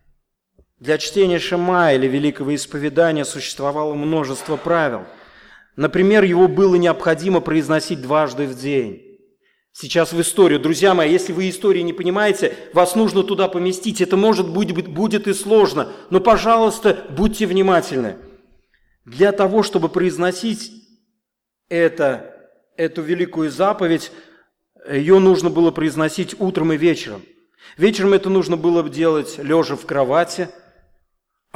Для 0.78 0.98
чтения 0.98 1.38
Шама 1.38 1.94
или 1.94 2.06
Великого 2.06 2.54
Исповедания 2.54 3.24
существовало 3.24 3.94
множество 3.94 4.56
правил. 4.56 5.06
Например, 5.74 6.22
его 6.22 6.48
было 6.48 6.74
необходимо 6.74 7.40
произносить 7.40 8.02
дважды 8.02 8.46
в 8.46 8.58
день. 8.58 9.02
Сейчас 9.72 10.12
в 10.12 10.20
историю. 10.20 10.60
Друзья 10.60 10.92
мои, 10.92 11.10
если 11.10 11.32
вы 11.32 11.48
истории 11.48 11.80
не 11.80 11.94
понимаете, 11.94 12.54
вас 12.74 12.94
нужно 12.94 13.22
туда 13.22 13.48
поместить. 13.48 14.02
Это 14.02 14.18
может 14.18 14.50
быть 14.50 14.72
будет 14.86 15.26
и 15.26 15.32
сложно, 15.32 15.92
но, 16.10 16.20
пожалуйста, 16.20 17.06
будьте 17.08 17.46
внимательны. 17.46 18.16
Для 19.06 19.32
того, 19.32 19.62
чтобы 19.62 19.88
произносить 19.88 20.72
это, 21.70 22.34
эту 22.76 23.00
великую 23.00 23.50
заповедь, 23.50 24.12
ее 24.90 25.18
нужно 25.20 25.48
было 25.48 25.70
произносить 25.70 26.38
утром 26.38 26.72
и 26.74 26.76
вечером. 26.76 27.22
Вечером 27.78 28.12
это 28.12 28.28
нужно 28.28 28.58
было 28.58 28.86
делать 28.88 29.38
лежа 29.38 29.76
в 29.76 29.86
кровати, 29.86 30.48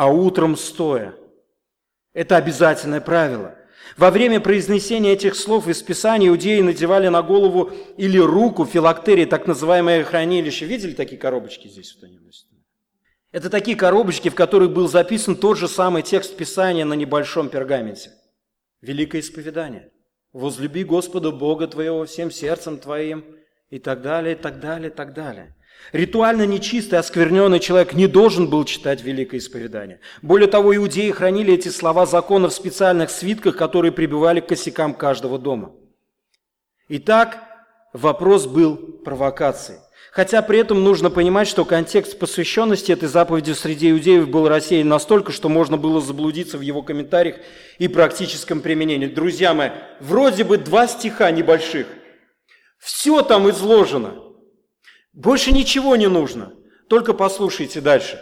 а 0.01 0.07
утром 0.07 0.57
стоя. 0.57 1.15
Это 2.15 2.39
обязательное 2.39 3.03
правило. 3.03 3.55
Во 3.99 4.11
время 4.11 4.41
произнесения 4.41 5.13
этих 5.13 5.37
слов 5.37 5.69
из 5.69 5.83
Писания 5.83 6.29
иудеи 6.29 6.63
надевали 6.63 7.09
на 7.09 7.21
голову 7.21 7.71
или 7.99 8.17
руку 8.17 8.65
филактерии, 8.65 9.27
так 9.27 9.47
называемое 9.47 10.03
хранилище. 10.05 10.65
Видели 10.65 10.95
такие 10.95 11.19
коробочки 11.19 11.69
здесь? 11.69 11.95
Вот 11.95 12.05
они? 12.05 12.19
Это 13.31 13.51
такие 13.51 13.77
коробочки, 13.77 14.31
в 14.31 14.35
которых 14.35 14.73
был 14.73 14.89
записан 14.89 15.37
тот 15.37 15.59
же 15.59 15.69
самый 15.69 16.03
текст 16.03 16.35
Писания 16.35 16.87
на 16.87 16.95
небольшом 16.95 17.51
пергаменте. 17.51 18.11
Великое 18.81 19.21
исповедание. 19.21 19.91
«Возлюби 20.33 20.83
Господа 20.83 21.31
Бога 21.31 21.67
твоего 21.67 22.07
всем 22.07 22.31
сердцем 22.31 22.79
твоим» 22.79 23.23
и 23.69 23.79
так 23.79 24.01
далее, 24.01 24.35
и 24.35 24.39
так 24.39 24.61
далее, 24.61 24.91
и 24.91 24.95
так 24.95 25.13
далее. 25.13 25.55
Ритуально 25.93 26.47
нечистый, 26.47 26.99
оскверненный 26.99 27.59
человек 27.59 27.95
не 27.95 28.07
должен 28.07 28.49
был 28.49 28.65
читать 28.65 29.03
Великое 29.03 29.39
Исповедание. 29.39 30.01
Более 30.23 30.49
того, 30.49 30.75
иудеи 30.77 31.11
хранили 31.11 31.55
эти 31.55 31.69
слова 31.69 32.07
закона 32.07 32.49
в 32.49 32.55
специальных 32.55 33.11
свитках, 33.11 33.57
которые 33.57 33.91
прибивали 33.91 34.41
к 34.41 34.47
косякам 34.47 34.95
каждого 34.95 35.39
дома. 35.39 35.73
Итак, 36.89 37.39
вопрос 37.93 38.47
был 38.47 38.77
провокацией. 38.77 39.81
Хотя 40.13 40.43
при 40.43 40.59
этом 40.59 40.83
нужно 40.83 41.09
понимать, 41.09 41.47
что 41.47 41.65
контекст 41.65 42.19
посвященности 42.19 42.91
этой 42.91 43.09
заповеди 43.09 43.53
среди 43.53 43.91
иудеев 43.93 44.29
был 44.29 44.49
рассеян 44.49 44.89
настолько, 44.89 45.31
что 45.31 45.49
можно 45.49 45.77
было 45.77 46.01
заблудиться 46.01 46.59
в 46.59 46.63
его 46.63 46.83
комментариях 46.83 47.37
и 47.79 47.87
практическом 47.87 48.61
применении. 48.61 49.07
Друзья 49.07 49.55
мои, 49.55 49.71
вроде 50.01 50.43
бы 50.43 50.59
два 50.59 50.89
стиха 50.89 51.31
небольших. 51.31 51.87
Все 52.79 53.23
там 53.23 53.49
изложено. 53.51 54.30
Больше 55.13 55.53
ничего 55.53 55.97
не 55.97 56.09
нужно. 56.09 56.53
Только 56.89 57.15
послушайте 57.15 57.81
дальше. 57.81 58.21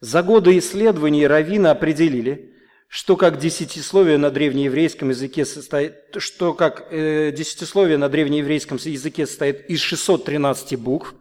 За 0.00 0.22
годы 0.22 0.58
исследований 0.58 1.26
раввины 1.26 1.68
определили, 1.68 2.54
что 2.88 3.16
как 3.16 3.38
десятисловие 3.38 4.18
на 4.18 4.30
древнееврейском 4.30 5.10
языке 5.10 5.44
состоит, 5.44 5.94
что 6.18 6.54
как 6.54 6.86
э, 6.90 7.32
десятисловие 7.32 7.98
на 7.98 8.08
древнееврейском 8.08 8.78
языке 8.78 9.26
состоит 9.26 9.68
из 9.68 9.80
613 9.80 10.78
букв, 10.78 11.14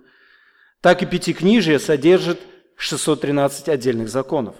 так 0.82 1.02
и 1.02 1.06
пятикнижие 1.06 1.80
содержит 1.80 2.40
613 2.78 3.70
отдельных 3.70 4.10
законов. 4.10 4.56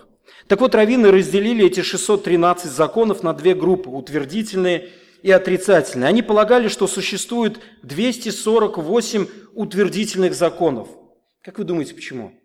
Так 0.48 0.62
вот, 0.62 0.76
раввины 0.76 1.12
разделили 1.12 1.66
эти 1.66 1.82
613 1.82 2.72
законов 2.72 3.24
на 3.24 3.34
две 3.34 3.54
группы– 3.54 3.90
утвердительные 3.92 4.90
и 5.26 5.32
отрицательные. 5.32 6.08
Они 6.08 6.22
полагали, 6.22 6.68
что 6.68 6.86
существует 6.86 7.60
248 7.82 9.28
утвердительных 9.56 10.36
законов. 10.36 10.88
Как 11.42 11.58
вы 11.58 11.64
думаете, 11.64 11.96
почему? 11.96 12.40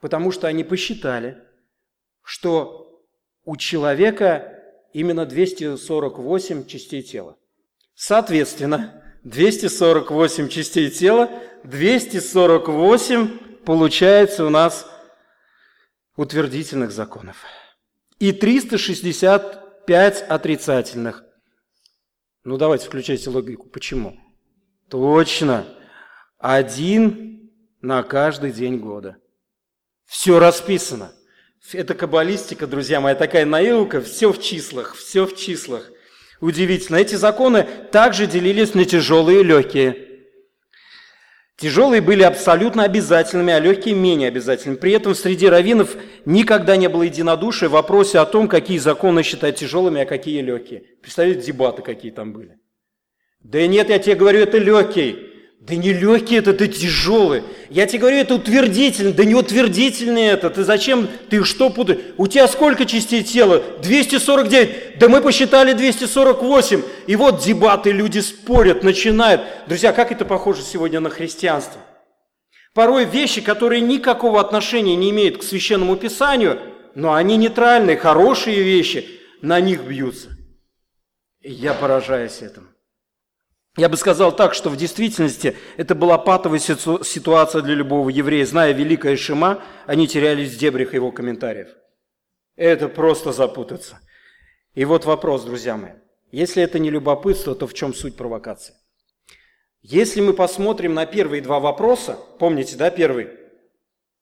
Потому 0.00 0.32
что 0.32 0.46
они 0.46 0.64
посчитали, 0.64 1.42
что 2.22 3.04
у 3.44 3.58
человека 3.58 4.58
именно 4.94 5.26
248 5.26 6.66
частей 6.66 7.02
тела. 7.02 7.36
Соответственно, 7.94 9.02
248 9.24 10.48
частей 10.48 10.88
тела, 10.88 11.28
248 11.64 13.58
получается 13.66 14.46
у 14.46 14.48
нас 14.48 14.86
утвердительных 16.16 16.90
законов. 16.90 17.36
И 18.18 18.32
365 18.32 20.22
отрицательных. 20.22 21.26
Ну 22.44 22.56
давайте 22.56 22.86
включайте 22.86 23.30
логику. 23.30 23.68
Почему? 23.68 24.18
Точно. 24.88 25.64
Один 26.38 27.50
на 27.80 28.02
каждый 28.02 28.50
день 28.50 28.78
года. 28.78 29.16
Все 30.06 30.38
расписано. 30.38 31.12
Это 31.72 31.94
каббалистика, 31.94 32.66
друзья 32.66 33.00
мои, 33.00 33.14
такая 33.14 33.46
наука, 33.46 34.00
все 34.00 34.32
в 34.32 34.42
числах, 34.42 34.94
все 34.96 35.26
в 35.26 35.36
числах. 35.36 35.88
Удивительно. 36.40 36.96
Эти 36.96 37.14
законы 37.14 37.62
также 37.92 38.26
делились 38.26 38.74
на 38.74 38.84
тяжелые 38.84 39.42
и 39.42 39.44
легкие. 39.44 40.11
Тяжелые 41.62 42.00
были 42.00 42.24
абсолютно 42.24 42.82
обязательными, 42.82 43.52
а 43.52 43.60
легкие 43.60 43.94
менее 43.94 44.26
обязательными. 44.26 44.78
При 44.78 44.90
этом 44.90 45.14
среди 45.14 45.46
раввинов 45.46 45.94
никогда 46.24 46.74
не 46.74 46.88
было 46.88 47.04
единодушия 47.04 47.68
в 47.68 47.72
вопросе 47.72 48.18
о 48.18 48.26
том, 48.26 48.48
какие 48.48 48.78
законы 48.78 49.22
считать 49.22 49.60
тяжелыми, 49.60 50.00
а 50.00 50.04
какие 50.04 50.40
легкие. 50.40 50.82
Представляете, 51.00 51.42
дебаты 51.42 51.82
какие 51.82 52.10
там 52.10 52.32
были. 52.32 52.58
Да 53.44 53.64
нет, 53.64 53.90
я 53.90 54.00
тебе 54.00 54.16
говорю, 54.16 54.40
это 54.40 54.58
легкий. 54.58 55.31
Да 55.62 55.76
не 55.76 55.92
легкий 55.92 56.34
это, 56.34 56.54
ты 56.54 56.66
тяжелый. 56.66 57.44
Я 57.70 57.86
тебе 57.86 58.00
говорю, 58.00 58.16
это 58.16 58.34
утвердительный. 58.34 59.12
Да 59.12 59.24
не 59.24 59.36
утвердительный 59.36 60.24
это. 60.24 60.50
Ты 60.50 60.64
зачем, 60.64 61.08
ты 61.30 61.44
что 61.44 61.70
путаешь? 61.70 62.00
У 62.16 62.26
тебя 62.26 62.48
сколько 62.48 62.84
частей 62.84 63.22
тела? 63.22 63.62
249. 63.80 64.98
Да 64.98 65.08
мы 65.08 65.22
посчитали 65.22 65.72
248. 65.72 66.82
И 67.06 67.14
вот 67.14 67.44
дебаты, 67.44 67.92
люди 67.92 68.18
спорят, 68.18 68.82
начинают. 68.82 69.42
Друзья, 69.68 69.92
как 69.92 70.10
это 70.10 70.24
похоже 70.24 70.62
сегодня 70.62 70.98
на 70.98 71.10
христианство? 71.10 71.80
Порой 72.74 73.04
вещи, 73.04 73.40
которые 73.40 73.82
никакого 73.82 74.40
отношения 74.40 74.96
не 74.96 75.10
имеют 75.10 75.38
к 75.38 75.42
священному 75.44 75.94
писанию, 75.94 76.58
но 76.96 77.14
они 77.14 77.36
нейтральные, 77.36 77.96
хорошие 77.96 78.62
вещи, 78.62 79.06
на 79.42 79.60
них 79.60 79.82
бьются. 79.82 80.30
И 81.40 81.52
я 81.52 81.72
поражаюсь 81.72 82.42
этому. 82.42 82.71
Я 83.76 83.88
бы 83.88 83.96
сказал 83.96 84.36
так, 84.36 84.52
что 84.52 84.68
в 84.68 84.76
действительности 84.76 85.56
это 85.78 85.94
была 85.94 86.18
патовая 86.18 86.58
ситуация 86.58 87.62
для 87.62 87.74
любого 87.74 88.10
еврея. 88.10 88.44
Зная 88.44 88.72
великое 88.72 89.16
Шима, 89.16 89.62
они 89.86 90.06
терялись 90.06 90.52
в 90.52 90.58
дебрях 90.58 90.92
его 90.92 91.10
комментариев. 91.10 91.68
Это 92.54 92.88
просто 92.88 93.32
запутаться. 93.32 94.00
И 94.74 94.84
вот 94.84 95.06
вопрос, 95.06 95.44
друзья 95.44 95.78
мои. 95.78 95.92
Если 96.30 96.62
это 96.62 96.78
не 96.78 96.90
любопытство, 96.90 97.54
то 97.54 97.66
в 97.66 97.72
чем 97.72 97.94
суть 97.94 98.16
провокации? 98.16 98.74
Если 99.80 100.20
мы 100.20 100.34
посмотрим 100.34 100.92
на 100.94 101.06
первые 101.06 101.42
два 101.42 101.58
вопроса, 101.58 102.18
помните, 102.38 102.76
да, 102.76 102.90
первый, 102.90 103.30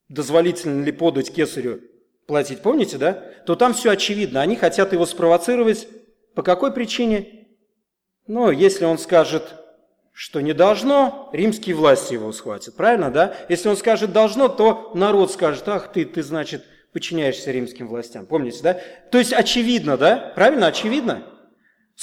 дозволительно 0.08 0.84
ли 0.84 0.92
подать 0.92 1.32
кесарю 1.32 1.80
платить, 2.26 2.62
помните, 2.62 2.98
да, 2.98 3.12
то 3.46 3.56
там 3.56 3.74
все 3.74 3.90
очевидно. 3.90 4.40
Они 4.40 4.54
хотят 4.54 4.92
его 4.92 5.06
спровоцировать. 5.06 5.88
По 6.34 6.44
какой 6.44 6.72
причине? 6.72 7.39
Но 8.30 8.52
если 8.52 8.84
он 8.84 8.96
скажет, 8.96 9.42
что 10.12 10.40
не 10.40 10.52
должно, 10.52 11.30
римские 11.32 11.74
власти 11.74 12.12
его 12.12 12.30
схватят, 12.30 12.76
правильно, 12.76 13.10
да? 13.10 13.34
Если 13.48 13.68
он 13.68 13.76
скажет 13.76 14.12
должно, 14.12 14.46
то 14.46 14.92
народ 14.94 15.32
скажет, 15.32 15.68
ах 15.68 15.90
ты, 15.90 16.04
ты, 16.04 16.22
значит, 16.22 16.64
подчиняешься 16.92 17.50
римским 17.50 17.88
властям. 17.88 18.26
Помните, 18.26 18.60
да? 18.62 18.80
То 19.10 19.18
есть 19.18 19.32
очевидно, 19.32 19.96
да? 19.96 20.32
Правильно, 20.36 20.68
очевидно? 20.68 21.24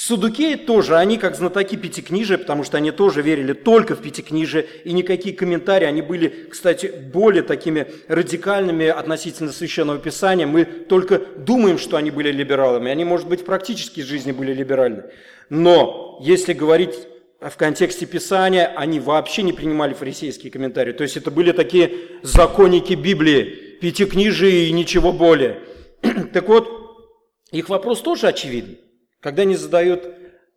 Судукеи 0.00 0.54
тоже, 0.54 0.96
они 0.96 1.18
как 1.18 1.34
знатоки 1.34 1.74
пятикнижия, 1.74 2.38
потому 2.38 2.62
что 2.62 2.76
они 2.76 2.92
тоже 2.92 3.20
верили 3.20 3.52
только 3.52 3.96
в 3.96 4.00
пятикнижие, 4.00 4.64
и 4.84 4.92
никакие 4.92 5.34
комментарии, 5.34 5.86
они 5.86 6.02
были, 6.02 6.46
кстати, 6.48 6.86
более 7.12 7.42
такими 7.42 7.88
радикальными 8.06 8.86
относительно 8.86 9.50
Священного 9.50 9.98
Писания. 9.98 10.46
Мы 10.46 10.66
только 10.66 11.18
думаем, 11.18 11.78
что 11.78 11.96
они 11.96 12.12
были 12.12 12.30
либералами, 12.30 12.92
они, 12.92 13.04
может 13.04 13.26
быть, 13.26 13.40
в 13.40 13.44
практической 13.44 14.02
жизни 14.02 14.30
были 14.30 14.54
либеральны. 14.54 15.02
Но 15.50 16.20
если 16.22 16.52
говорить 16.52 16.94
в 17.40 17.56
контексте 17.56 18.06
Писания, 18.06 18.72
они 18.76 19.00
вообще 19.00 19.42
не 19.42 19.52
принимали 19.52 19.94
фарисейские 19.94 20.52
комментарии. 20.52 20.92
То 20.92 21.02
есть 21.02 21.16
это 21.16 21.32
были 21.32 21.50
такие 21.50 21.90
законники 22.22 22.94
Библии, 22.94 23.78
пятикнижие 23.80 24.68
и 24.68 24.72
ничего 24.72 25.12
более. 25.12 25.58
Так 26.32 26.48
вот, 26.48 26.68
их 27.50 27.68
вопрос 27.68 28.00
тоже 28.00 28.28
очевидный. 28.28 28.78
Когда 29.20 29.42
они 29.42 29.56
задают, 29.56 30.08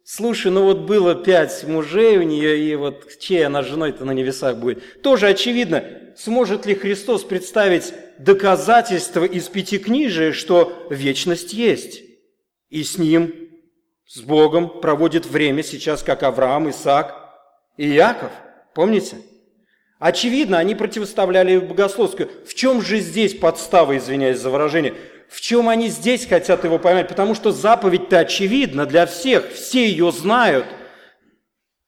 слушай, 0.04 0.52
ну 0.52 0.65
вот 0.65 0.82
было 0.82 1.15
пять 1.15 1.63
мужей 1.63 2.17
у 2.17 2.24
нее, 2.24 2.60
и 2.60 2.76
вот 2.76 3.17
чьей 3.19 3.45
она 3.45 3.63
женой-то 3.63 4.06
на 4.06 4.12
небесах 4.12 4.58
будет. 4.58 5.02
Тоже 5.02 5.28
очевидно, 5.28 5.84
сможет 6.15 6.65
ли 6.65 6.76
Христос 6.76 7.24
представить 7.24 7.93
доказательства 8.19 9.26
из 9.26 9.47
пятикнижия, 9.47 10.32
что 10.32 10.88
вечность 10.89 11.54
есть, 11.54 12.04
и 12.69 12.84
с 12.84 12.97
Ним 12.97 13.34
с 14.06 14.19
Богом 14.21 14.82
проводит 14.82 15.26
время 15.26 15.63
сейчас, 15.63 16.04
как 16.04 16.24
Авраам, 16.24 16.69
Исаак 16.69 17.15
и 17.78 17.89
Иаков. 17.95 18.32
Помните? 18.76 19.17
Очевидно, 20.00 20.58
они 20.58 20.74
противоставляли 20.74 21.60
богословскую. 21.60 22.30
В 22.45 22.54
чем 22.56 22.82
же 22.82 23.00
здесь 23.00 23.36
подстава, 23.36 23.97
извиняюсь 23.97 24.39
за 24.39 24.50
выражение? 24.50 24.95
В 25.32 25.39
чем 25.41 25.70
они 25.70 25.88
здесь 25.88 26.28
хотят 26.28 26.63
его 26.63 26.78
поймать? 26.78 27.08
Потому 27.08 27.34
что 27.34 27.52
заповедь-то 27.52 28.20
очевидна 28.20 28.86
для 28.86 29.06
всех, 29.06 29.52
все 29.52 29.88
ее 29.88 30.12
знают. 30.12 30.65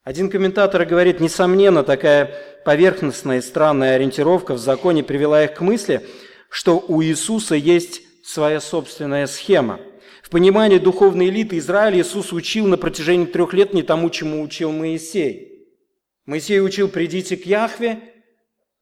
Один 0.04 0.30
комментатор 0.30 0.86
говорит, 0.86 1.20
несомненно, 1.20 1.84
такая 1.84 2.34
поверхностная 2.66 3.38
и 3.38 3.42
странная 3.42 3.96
ориентировка 3.96 4.54
в 4.54 4.58
законе 4.58 5.04
привела 5.04 5.44
их 5.44 5.54
к 5.54 5.62
мысли, 5.62 6.06
что 6.50 6.84
у 6.88 7.04
Иисуса 7.04 7.56
есть 7.56 8.02
своя 8.26 8.60
собственная 8.60 9.28
схема– 9.28 9.80
понимании 10.34 10.80
духовной 10.80 11.30
элиты 11.30 11.60
Израиля 11.60 12.02
Иисус 12.02 12.34
учил 12.34 12.66
на 12.66 12.76
протяжении 12.76 13.28
трех 13.28 13.54
лет 13.54 13.72
не 13.72 13.84
тому, 13.84 14.10
чему 14.10 14.42
учил 14.42 14.72
Моисей. 14.72 15.70
Моисей 16.26 16.60
учил 16.60 16.90
«придите 16.90 17.38
к 17.38 17.46
Яхве», 17.46 18.00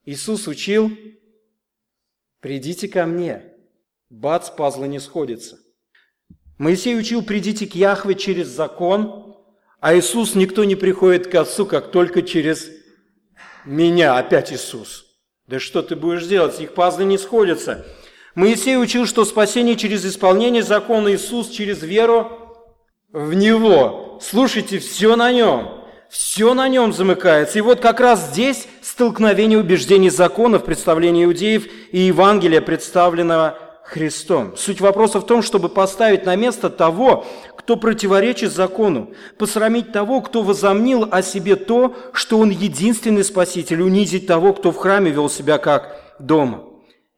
Иисус 0.06 0.47
учил 0.47 0.89
«придите 2.39 2.88
ко 2.88 3.06
мне». 3.06 3.51
Бац, 4.12 4.50
пазлы 4.50 4.89
не 4.89 5.00
сходятся. 5.00 5.58
Моисей 6.58 7.00
учил 7.00 7.24
«придите 7.24 7.65
к 7.65 7.76
Яхве 7.76 8.13
через 8.13 8.50
закон», 8.50 9.38
а 9.80 9.95
Иисус 9.95 10.36
никто 10.36 10.65
не 10.65 10.76
приходит 10.76 11.28
к 11.28 11.36
Отцу, 11.36 11.65
как 11.65 11.91
только 11.91 12.21
через 12.21 12.69
меня, 13.63 14.17
опять 14.17 14.52
Иисус. 14.52 15.06
Да 15.47 15.62
что 15.62 15.82
ты 15.82 15.95
будешь 15.95 16.26
делать? 16.26 16.60
Их 16.60 16.74
пазлы 16.74 17.06
не 17.06 17.17
сходятся. 17.17 17.86
Моисей 18.36 18.78
учил, 18.78 19.08
что 19.08 19.24
спасение 19.24 19.78
через 19.78 20.06
исполнение 20.06 20.62
закона 20.62 21.13
Иисус 21.13 21.47
через 21.47 21.82
веру 21.82 22.32
в 23.13 23.34
Него. 23.34 24.19
Слушайте, 24.21 24.80
все 24.80 25.15
на 25.15 25.32
Нем. 25.32 25.69
Все 26.10 26.54
на 26.54 26.67
нем 26.67 26.91
замыкается. 26.91 27.60
И 27.60 27.62
вот 27.62 27.80
как 27.80 28.02
раз 28.02 28.32
здесь 28.32 28.67
столкновение 28.82 29.58
убеждений 29.58 30.10
законов, 30.10 30.65
представления 30.65 31.24
иудеев 31.24 31.65
и 31.93 32.00
Евангелия, 32.00 32.60
представленного 32.60 33.70
Христом. 33.91 34.56
Суть 34.56 34.80
вопроса 34.80 35.19
в 35.19 35.25
том, 35.25 35.41
чтобы 35.41 35.67
поставить 35.67 36.25
на 36.25 36.38
место 36.38 36.69
того, 36.69 37.25
кто 37.58 37.75
противоречит 37.75 38.54
закону, 38.54 39.12
посрамить 39.38 39.91
того, 39.91 40.21
кто 40.21 40.43
возомнил 40.43 41.10
о 41.12 41.21
себе 41.21 41.58
то, 41.58 41.93
что 42.13 42.39
он 42.39 42.51
единственный 42.51 43.25
спаситель, 43.25 43.82
унизить 43.82 44.27
того, 44.27 44.54
кто 44.54 44.71
в 44.71 44.77
храме 44.77 45.12
вел 45.12 45.30
себя 45.30 45.58
как 45.58 45.93
дома. 46.19 46.63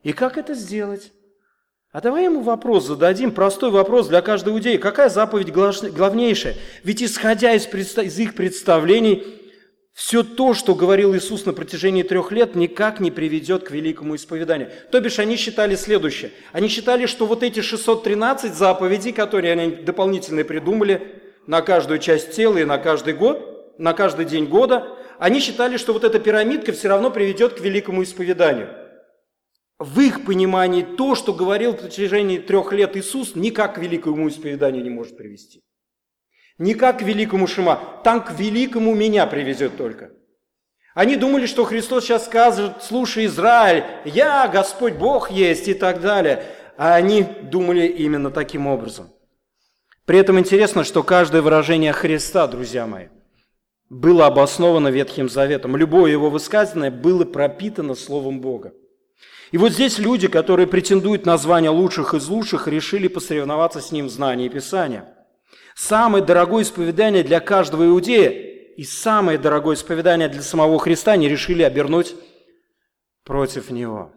И 0.02 0.14
как 0.14 0.40
это 0.40 0.56
сделать? 0.56 1.12
А 1.92 2.02
давай 2.02 2.24
ему 2.24 2.42
вопрос 2.42 2.88
зададим, 2.88 3.34
простой 3.34 3.70
вопрос 3.70 4.08
для 4.08 4.24
каждого 4.24 4.56
иудея. 4.56 4.80
Какая 4.80 5.10
заповедь 5.10 5.54
главнейшая? 5.54 6.56
Ведь 6.84 7.04
исходя 7.04 7.54
из, 7.54 7.68
из 7.68 8.18
их 8.18 8.34
представлений, 8.34 9.43
все 9.94 10.24
то, 10.24 10.54
что 10.54 10.74
говорил 10.74 11.16
Иисус 11.16 11.46
на 11.46 11.54
протяжении 11.54 12.04
трех 12.04 12.32
лет, 12.32 12.56
никак 12.56 13.00
не 13.00 13.12
приведет 13.12 13.64
к 13.64 13.72
великому 13.72 14.16
исповеданию. 14.16 14.72
То 14.92 15.00
бишь 15.00 15.20
они 15.20 15.36
считали 15.36 15.76
следующее. 15.76 16.32
Они 16.52 16.68
считали, 16.68 17.06
что 17.06 17.26
вот 17.26 17.44
эти 17.44 17.62
613 17.62 18.54
заповедей, 18.54 19.14
которые 19.14 19.54
они 19.54 19.76
дополнительно 19.76 20.44
придумали 20.44 21.22
на 21.46 21.62
каждую 21.62 22.00
часть 22.00 22.32
тела 22.32 22.58
и 22.58 22.66
на 22.66 22.80
каждый 22.80 23.14
год, 23.14 23.76
на 23.78 23.94
каждый 23.94 24.26
день 24.26 24.46
года, 24.46 24.98
они 25.20 25.40
считали, 25.40 25.78
что 25.78 25.94
вот 25.94 26.04
эта 26.04 26.20
пирамидка 26.20 26.72
все 26.72 26.88
равно 26.88 27.12
приведет 27.12 27.54
к 27.54 27.60
великому 27.60 28.04
исповеданию 28.04 28.70
в 29.84 30.00
их 30.00 30.26
понимании 30.26 30.84
то, 30.84 31.16
что 31.16 31.34
говорил 31.34 31.74
в 31.74 31.78
протяжении 31.78 32.38
трех 32.38 32.72
лет 32.72 32.96
Иисус, 32.96 33.36
никак 33.36 33.76
к 33.76 33.78
великому 33.80 34.30
исповеданию 34.30 34.84
не 34.84 34.90
может 34.90 35.18
привести. 35.18 35.62
Никак 36.58 37.00
к 37.00 37.02
великому 37.02 37.48
Шима. 37.48 37.80
Там 38.04 38.24
к 38.24 38.32
великому 38.32 38.94
меня 38.94 39.26
привезет 39.28 39.78
только. 39.78 40.12
Они 40.94 41.16
думали, 41.16 41.48
что 41.48 41.64
Христос 41.64 42.04
сейчас 42.04 42.26
скажет, 42.26 42.84
слушай, 42.84 43.26
Израиль, 43.26 43.84
я, 44.06 44.48
Господь 44.48 44.94
Бог 44.94 45.32
есть 45.32 45.68
и 45.68 45.74
так 45.74 46.02
далее. 46.02 46.44
А 46.78 46.96
они 46.96 47.24
думали 47.24 47.88
именно 47.88 48.30
таким 48.30 48.68
образом. 48.68 49.10
При 50.06 50.20
этом 50.20 50.38
интересно, 50.38 50.84
что 50.84 51.02
каждое 51.02 51.42
выражение 51.42 51.94
Христа, 51.94 52.46
друзья 52.48 52.86
мои, 52.86 53.08
было 53.90 54.28
обосновано 54.28 54.90
Ветхим 54.90 55.30
Заветом. 55.30 55.78
Любое 55.78 56.12
его 56.12 56.30
высказанное 56.30 56.92
было 56.92 57.26
пропитано 57.26 57.96
Словом 57.96 58.42
Бога. 58.42 58.74
И 59.52 59.58
вот 59.58 59.72
здесь 59.72 60.00
люди, 60.00 60.28
которые 60.28 60.68
претендуют 60.68 61.26
на 61.26 61.38
звание 61.38 61.70
лучших 61.70 62.14
из 62.16 62.28
лучших, 62.28 62.68
решили 62.68 63.08
посоревноваться 63.08 63.82
с 63.82 63.92
ним 63.92 64.08
в 64.08 64.10
знании 64.10 64.50
Писания. 64.50 65.06
Самое 65.76 66.24
дорогое 66.24 66.64
исповедание 66.64 67.24
для 67.24 67.40
каждого 67.40 67.86
иудея 67.86 68.30
и 68.30 68.84
самое 68.84 69.38
дорогое 69.38 69.76
исповедание 69.76 70.30
для 70.30 70.42
самого 70.42 70.80
Христа 70.80 71.14
они 71.14 71.28
решили 71.28 71.64
обернуть 71.64 72.16
против 73.24 73.70
него. 73.70 74.12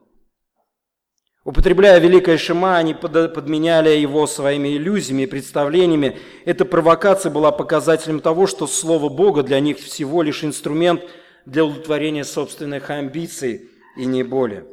Употребляя 1.45 2.01
великое 2.01 2.38
Шима, 2.38 2.77
они 2.77 2.92
подменяли 2.92 3.90
его 3.90 4.27
своими 4.27 4.77
иллюзиями 4.77 5.23
и 5.23 5.27
представлениями. 5.27 6.19
Эта 6.45 6.64
провокация 6.64 7.31
была 7.31 7.53
показателем 7.53 8.19
того, 8.19 8.49
что 8.49 8.66
Слово 8.66 9.09
Бога 9.09 9.45
для 9.45 9.61
них 9.61 9.79
всего 9.79 10.23
лишь 10.23 10.42
инструмент 10.42 11.03
для 11.45 11.64
удовлетворения 11.64 12.25
собственных 12.25 12.90
амбиций 12.90 13.71
и 13.97 14.07
не 14.07 14.25
более. 14.25 14.66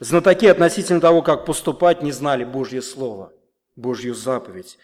Знатоки 0.00 0.46
относительно 0.46 1.00
того, 1.00 1.22
как 1.22 1.44
поступать, 1.44 2.02
не 2.02 2.10
знали 2.10 2.44
Божье 2.44 2.82
Слово, 2.82 3.32
Божью 3.76 4.12
заповедь, 4.12 4.76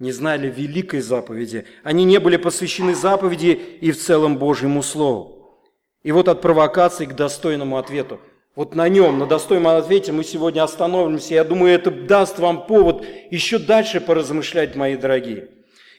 не 0.00 0.12
знали 0.12 0.50
великой 0.50 1.00
заповеди. 1.00 1.66
Они 1.84 2.04
не 2.04 2.18
были 2.18 2.36
посвящены 2.36 2.94
заповеди 2.94 3.60
и 3.80 3.92
в 3.92 3.98
целом 3.98 4.38
Божьему 4.38 4.82
Слову. 4.82 5.60
И 6.02 6.10
вот 6.10 6.28
от 6.28 6.40
провокации 6.40 7.04
к 7.04 7.14
достойному 7.14 7.76
ответу. 7.76 8.18
Вот 8.56 8.74
на 8.74 8.88
нем, 8.88 9.18
на 9.18 9.26
достойном 9.26 9.68
ответе 9.68 10.10
мы 10.10 10.24
сегодня 10.24 10.64
остановимся. 10.64 11.34
Я 11.34 11.44
думаю, 11.44 11.74
это 11.74 11.90
даст 11.90 12.38
вам 12.38 12.66
повод 12.66 13.04
еще 13.30 13.58
дальше 13.58 14.00
поразмышлять, 14.00 14.74
мои 14.74 14.96
дорогие. 14.96 15.48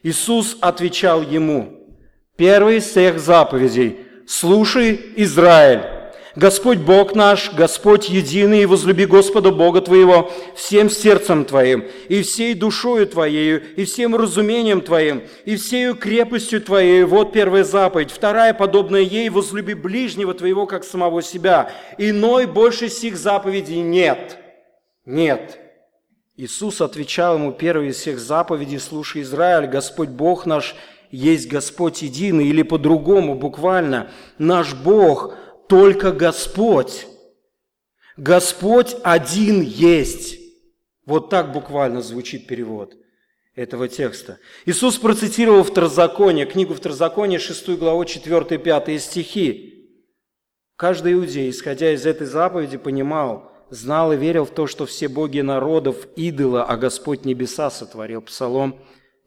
Иисус 0.03 0.57
отвечал 0.59 1.21
ему, 1.21 1.97
первый 2.35 2.77
из 2.77 2.85
всех 2.85 3.19
заповедей, 3.19 3.99
«Слушай, 4.27 4.99
Израиль, 5.15 6.00
Господь 6.35 6.77
Бог 6.77 7.13
наш, 7.13 7.53
Господь 7.53 8.07
единый, 8.07 8.63
и 8.63 8.65
возлюби 8.65 9.05
Господа 9.05 9.51
Бога 9.51 9.81
твоего 9.81 10.31
всем 10.55 10.89
сердцем 10.89 11.43
твоим, 11.43 11.85
и 12.07 12.21
всей 12.21 12.53
душою 12.53 13.05
твоею, 13.05 13.61
и 13.75 13.83
всем 13.83 14.15
разумением 14.15 14.79
твоим, 14.79 15.23
и 15.43 15.57
всею 15.57 15.93
крепостью 15.95 16.61
твоей. 16.61 17.03
Вот 17.03 17.33
первая 17.33 17.65
заповедь. 17.65 18.11
Вторая, 18.11 18.53
подобная 18.53 19.01
ей, 19.01 19.29
возлюби 19.29 19.73
ближнего 19.73 20.33
твоего, 20.33 20.65
как 20.67 20.85
самого 20.85 21.21
себя. 21.21 21.71
Иной 21.97 22.45
больше 22.45 22.87
сих 22.87 23.17
заповедей 23.17 23.81
нет. 23.81 24.37
Нет. 25.05 25.57
Иисус 26.37 26.79
отвечал 26.79 27.35
ему 27.35 27.51
первой 27.51 27.89
из 27.89 27.97
всех 27.97 28.19
заповедей, 28.19 28.79
слушай, 28.79 29.21
Израиль, 29.21 29.67
Господь 29.67 30.09
Бог 30.09 30.45
наш 30.45 30.75
есть 31.11 31.49
Господь 31.49 32.03
единый, 32.03 32.47
или 32.47 32.63
по-другому, 32.63 33.35
буквально, 33.35 34.09
наш 34.37 34.73
Бог– 34.73 35.35
только 35.71 36.11
Господь. 36.11 37.07
Господь 38.17 38.93
один 39.03 39.61
есть. 39.61 40.37
Вот 41.05 41.29
так 41.29 41.53
буквально 41.53 42.01
звучит 42.01 42.45
перевод 42.45 42.97
этого 43.55 43.87
текста. 43.87 44.37
Иисус 44.65 44.97
процитировал 44.97 45.63
Второзаконие, 45.63 46.45
книгу 46.45 46.73
Второзакония, 46.73 47.39
6 47.39 47.69
главу, 47.79 48.03
4-5 48.03 48.99
стихи. 48.99 49.87
Каждый 50.75 51.13
иудей, 51.13 51.49
исходя 51.49 51.93
из 51.93 52.05
этой 52.05 52.27
заповеди, 52.27 52.75
понимал, 52.75 53.53
знал 53.69 54.11
и 54.11 54.17
верил 54.17 54.43
в 54.43 54.51
то, 54.51 54.67
что 54.67 54.85
все 54.85 55.07
боги 55.07 55.39
народов– 55.39 56.05
идола, 56.17 56.65
а 56.65 56.75
Господь 56.75 57.23
небеса 57.23 57.71
сотворил. 57.71 58.21
Псалом 58.21 58.77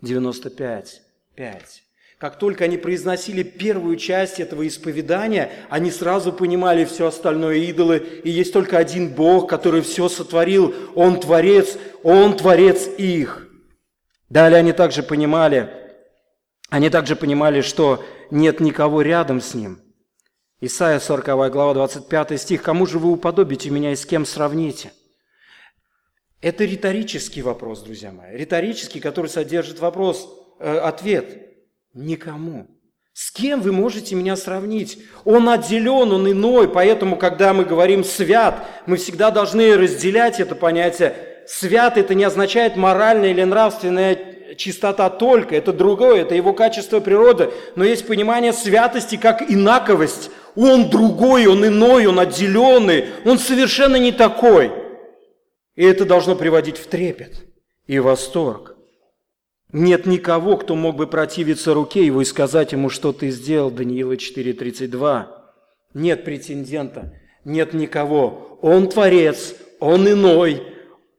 95, 0.02 1.00
5. 1.36 1.83
Как 2.24 2.38
только 2.38 2.64
они 2.64 2.78
произносили 2.78 3.42
первую 3.42 3.96
часть 3.96 4.40
этого 4.40 4.66
исповедания, 4.66 5.52
они 5.68 5.90
сразу 5.90 6.32
понимали 6.32 6.86
все 6.86 7.08
остальное 7.08 7.56
идолы, 7.56 7.98
и 7.98 8.30
есть 8.30 8.50
только 8.50 8.78
один 8.78 9.10
Бог, 9.10 9.46
который 9.50 9.82
все 9.82 10.08
сотворил. 10.08 10.74
Он 10.94 11.20
Творец, 11.20 11.76
Он 12.02 12.34
Творец 12.34 12.88
их. 12.96 13.46
Далее 14.30 14.60
они 14.60 14.72
также 14.72 15.02
понимали, 15.02 15.68
они 16.70 16.88
также 16.88 17.14
понимали, 17.14 17.60
что 17.60 18.02
нет 18.30 18.58
никого 18.58 19.02
рядом 19.02 19.42
с 19.42 19.52
Ним. 19.52 19.82
Исайя 20.62 21.00
40 21.00 21.26
глава 21.52 21.74
25 21.74 22.40
стих. 22.40 22.62
«Кому 22.62 22.86
же 22.86 22.98
вы 22.98 23.12
уподобите 23.12 23.68
меня 23.68 23.92
и 23.92 23.96
с 23.96 24.06
кем 24.06 24.24
сравните?» 24.24 24.92
Это 26.40 26.64
риторический 26.64 27.42
вопрос, 27.42 27.82
друзья 27.82 28.12
мои. 28.12 28.34
Риторический, 28.34 29.00
который 29.00 29.26
содержит 29.26 29.78
вопрос, 29.78 30.26
э, 30.58 30.78
ответ– 30.78 31.50
Никому. 31.94 32.66
С 33.12 33.30
кем 33.30 33.60
вы 33.60 33.70
можете 33.70 34.16
меня 34.16 34.36
сравнить? 34.36 34.98
Он 35.24 35.48
отделен, 35.48 36.12
он 36.12 36.28
иной, 36.28 36.68
поэтому, 36.68 37.16
когда 37.16 37.54
мы 37.54 37.64
говорим 37.64 38.02
«свят», 38.02 38.66
мы 38.86 38.96
всегда 38.96 39.30
должны 39.30 39.76
разделять 39.76 40.40
это 40.40 40.56
понятие. 40.56 41.14
«Свят»– 41.46 41.96
это 41.98 42.14
не 42.14 42.24
означает 42.24 42.74
моральная 42.74 43.30
или 43.30 43.44
нравственная 43.44 44.34
чистота 44.56 45.10
только, 45.10 45.54
это 45.54 45.72
другое, 45.72 46.22
это 46.22 46.34
его 46.34 46.52
качество 46.52 46.98
природы. 46.98 47.50
Но 47.76 47.84
есть 47.84 48.06
понимание 48.06 48.52
святости 48.52 49.16
как 49.16 49.48
инаковость. 49.48 50.30
Он 50.56 50.90
другой, 50.90 51.46
он 51.46 51.64
иной, 51.64 52.06
он 52.06 52.18
отделенный, 52.18 53.06
он 53.24 53.38
совершенно 53.38 53.96
не 53.96 54.10
такой. 54.10 54.72
И 55.76 55.84
это 55.84 56.04
должно 56.04 56.34
приводить 56.34 56.78
в 56.78 56.86
трепет 56.86 57.44
и 57.86 57.98
восторг. 57.98 58.73
Нет 59.74 60.06
никого, 60.06 60.56
кто 60.56 60.76
мог 60.76 60.94
бы 60.94 61.08
противиться 61.08 61.74
руке 61.74 62.06
его 62.06 62.22
и 62.22 62.24
сказать 62.24 62.70
ему, 62.70 62.90
что 62.90 63.12
ты 63.12 63.30
сделал, 63.30 63.72
Даниила 63.72 64.12
4.32. 64.12 65.26
Нет 65.94 66.24
претендента, 66.24 67.12
нет 67.44 67.74
никого. 67.74 68.56
Он 68.62 68.88
творец, 68.88 69.56
он 69.80 70.08
иной, 70.08 70.62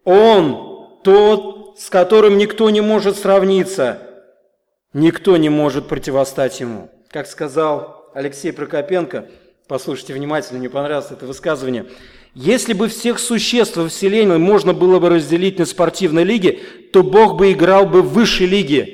он 0.05 1.01
тот, 1.03 1.77
с 1.77 1.89
которым 1.89 2.37
никто 2.37 2.69
не 2.69 2.79
может 2.79 3.17
сравниться. 3.17 3.99
Никто 4.93 5.35
не 5.35 5.49
может 5.49 5.89
противостать 5.89 6.61
ему. 6.61 6.89
Как 7.09 7.27
сказал 7.27 8.09
Алексей 8.13 8.53
Прокопенко, 8.53 9.27
послушайте 9.67 10.13
внимательно, 10.13 10.59
мне 10.59 10.69
понравилось 10.69 11.11
это 11.11 11.25
высказывание. 11.25 11.87
Если 12.35 12.73
бы 12.73 12.89
всех 12.89 13.19
существ 13.19 13.77
во 13.77 13.87
Вселенной 13.87 14.39
можно 14.39 14.73
было 14.73 14.99
бы 14.99 15.09
разделить 15.09 15.57
на 15.57 15.65
спортивной 15.65 16.25
лиге, 16.25 16.59
то 16.95 17.03
Бог 17.03 17.35
бы 17.35 17.51
играл 17.51 17.85
бы 17.85 18.01
в 18.01 18.13
высшей 18.13 18.47
лиге. 18.47 18.87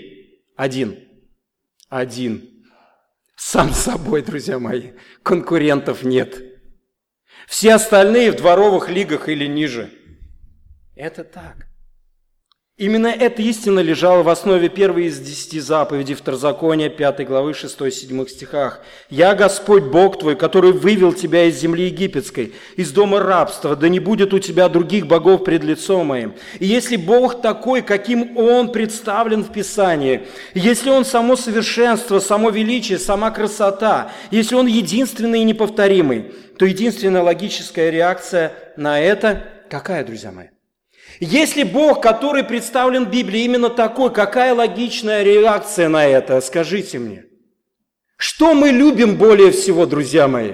Один. 0.55 0.97
Один. 1.87 2.65
Сам 3.35 3.73
собой, 3.73 4.23
друзья 4.23 4.57
мои. 4.57 4.93
Конкурентов 5.21 6.01
нет. 6.01 6.35
Все 7.47 7.75
остальные 7.75 8.31
в 8.31 8.37
дворовых 8.37 8.89
лигах 8.89 9.29
или 9.29 9.45
ниже. 9.45 9.91
Это 10.95 11.23
так. 11.23 11.67
Именно 12.81 13.09
эта 13.09 13.43
истина 13.43 13.79
лежала 13.79 14.23
в 14.23 14.29
основе 14.29 14.67
первой 14.67 15.05
из 15.05 15.19
десяти 15.19 15.59
заповедей 15.59 16.15
Второзакония, 16.15 16.89
5 16.89 17.27
главы 17.27 17.51
6-7 17.51 18.27
стихах. 18.27 18.81
«Я 19.11 19.35
Господь 19.35 19.83
Бог 19.83 20.17
твой, 20.17 20.35
который 20.35 20.71
вывел 20.71 21.13
тебя 21.13 21.43
из 21.43 21.59
земли 21.59 21.85
египетской, 21.85 22.53
из 22.77 22.91
дома 22.91 23.19
рабства, 23.19 23.75
да 23.75 23.87
не 23.87 23.99
будет 23.99 24.33
у 24.33 24.39
тебя 24.39 24.67
других 24.67 25.05
богов 25.05 25.43
пред 25.43 25.63
лицом 25.63 26.07
моим». 26.07 26.33
И 26.57 26.65
если 26.65 26.95
Бог 26.95 27.43
такой, 27.43 27.83
каким 27.83 28.35
Он 28.35 28.71
представлен 28.71 29.43
в 29.43 29.51
Писании, 29.51 30.27
если 30.55 30.89
Он 30.89 31.05
само 31.05 31.35
совершенство, 31.35 32.17
само 32.17 32.49
величие, 32.49 32.97
сама 32.97 33.29
красота, 33.29 34.11
если 34.31 34.55
Он 34.55 34.65
единственный 34.65 35.41
и 35.41 35.45
неповторимый, 35.45 36.33
то 36.57 36.65
единственная 36.65 37.21
логическая 37.21 37.91
реакция 37.91 38.53
на 38.75 38.99
это 38.99 39.45
какая, 39.69 40.03
друзья 40.03 40.31
мои? 40.31 40.47
Если 41.23 41.61
Бог, 41.61 42.01
который 42.01 42.43
представлен 42.43 43.05
в 43.05 43.11
Библии, 43.11 43.43
именно 43.43 43.69
такой, 43.69 44.11
какая 44.11 44.55
логичная 44.55 45.21
реакция 45.21 45.87
на 45.87 46.03
это? 46.03 46.41
Скажите 46.41 46.97
мне. 46.97 47.25
Что 48.17 48.55
мы 48.55 48.69
любим 48.69 49.17
более 49.17 49.51
всего, 49.51 49.85
друзья 49.85 50.27
мои? 50.27 50.53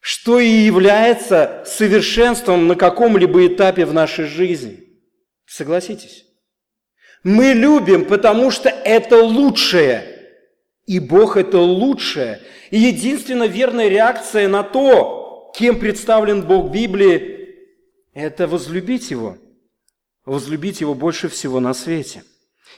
Что 0.00 0.40
и 0.40 0.48
является 0.48 1.62
совершенством 1.66 2.68
на 2.68 2.74
каком-либо 2.74 3.46
этапе 3.46 3.84
в 3.84 3.92
нашей 3.92 4.24
жизни? 4.24 4.82
Согласитесь? 5.44 6.24
Мы 7.22 7.52
любим, 7.52 8.06
потому 8.06 8.50
что 8.50 8.70
это 8.70 9.22
лучшее. 9.22 10.06
И 10.86 10.98
Бог 10.98 11.36
это 11.36 11.58
лучшее. 11.58 12.40
И 12.70 12.78
единственная 12.78 13.48
верная 13.48 13.88
реакция 13.88 14.48
на 14.48 14.62
то, 14.62 15.52
кем 15.54 15.78
представлен 15.78 16.46
Бог 16.46 16.70
Библии, 16.70 17.43
это 18.14 18.46
возлюбить 18.46 19.10
Его, 19.10 19.36
возлюбить 20.24 20.80
Его 20.80 20.94
больше 20.94 21.28
всего 21.28 21.60
на 21.60 21.74
свете. 21.74 22.22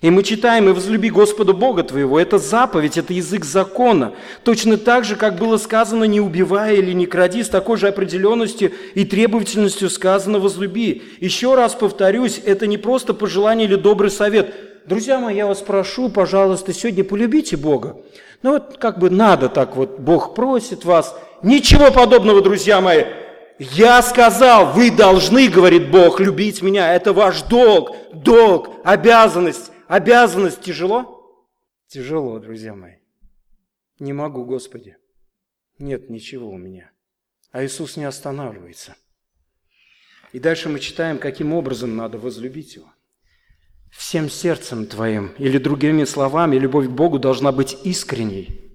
И 0.03 0.11
мы 0.11 0.25
читаем, 0.25 0.69
и 0.69 0.73
возлюби 0.73 1.09
Господа 1.09 1.55
Бога 1.55 1.83
твоего. 1.83 2.21
Это 2.21 2.39
заповедь, 2.39 2.99
это 2.99 3.15
язык 3.15 3.47
закона. 3.47 4.15
Точно 4.45 4.77
так 4.77 5.05
же, 5.05 5.17
как 5.17 5.39
было 5.39 5.57
сказано, 5.57 6.05
не 6.05 6.21
убивая 6.21 6.75
или 6.75 6.93
не 6.93 7.07
кради, 7.07 7.43
с 7.43 7.49
такой 7.49 7.79
же 7.79 7.89
определенностью 7.89 8.73
и 8.95 9.07
требовательностью 9.07 9.89
сказано 9.89 10.39
возлюби. 10.39 11.03
Еще 11.21 11.55
раз 11.55 11.75
повторюсь, 11.75 12.41
это 12.45 12.67
не 12.67 12.77
просто 12.77 13.15
пожелание 13.15 13.67
или 13.67 13.77
добрый 13.77 14.11
совет. 14.11 14.55
Друзья 14.87 15.19
мои, 15.19 15.37
я 15.37 15.47
вас 15.47 15.63
прошу, 15.63 16.11
пожалуйста, 16.11 16.75
сегодня 16.75 17.03
полюбите 17.03 17.57
Бога. 17.57 17.97
Ну 18.43 18.53
вот 18.53 18.77
как 18.77 18.99
бы 18.99 19.09
надо 19.09 19.49
так 19.49 19.77
вот, 19.77 19.99
Бог 19.99 20.35
просит 20.35 20.85
вас. 20.85 21.17
Ничего 21.43 21.91
подобного, 21.91 22.43
друзья 22.43 22.83
мои. 22.83 23.05
Я 23.59 24.03
сказал, 24.03 24.73
вы 24.75 24.91
должны, 24.91 25.49
говорит 25.49 25.91
Бог, 25.91 26.21
любить 26.21 26.61
меня. 26.61 26.95
Это 26.95 27.13
ваш 27.13 27.43
долг, 27.43 27.97
долг, 28.13 28.71
обязанность. 28.85 29.71
Обязанность 29.89 30.61
тяжело? 30.61 31.47
Тяжело, 31.87 32.39
друзья 32.39 32.75
мои. 32.75 32.97
Не 33.99 34.13
могу, 34.13 34.45
Господи. 34.45 34.97
Нет 35.79 36.11
ничего 36.11 36.51
у 36.51 36.59
меня. 36.59 36.91
А 37.51 37.65
Иисус 37.65 37.97
не 37.97 38.05
останавливается. 38.05 38.97
И 40.33 40.39
дальше 40.39 40.69
мы 40.69 40.79
читаем, 40.79 41.19
каким 41.19 41.55
образом 41.55 41.97
надо 41.97 42.19
возлюбить 42.19 42.77
Его. 42.77 42.93
Всем 43.91 44.29
сердцем 44.29 44.87
твоим, 44.87 45.29
или 45.39 45.57
другими 45.57 46.05
словами, 46.05 46.57
любовь 46.57 46.89
к 46.89 46.91
Богу 46.91 47.19
должна 47.19 47.53
быть 47.53 47.79
искренней– 47.85 48.61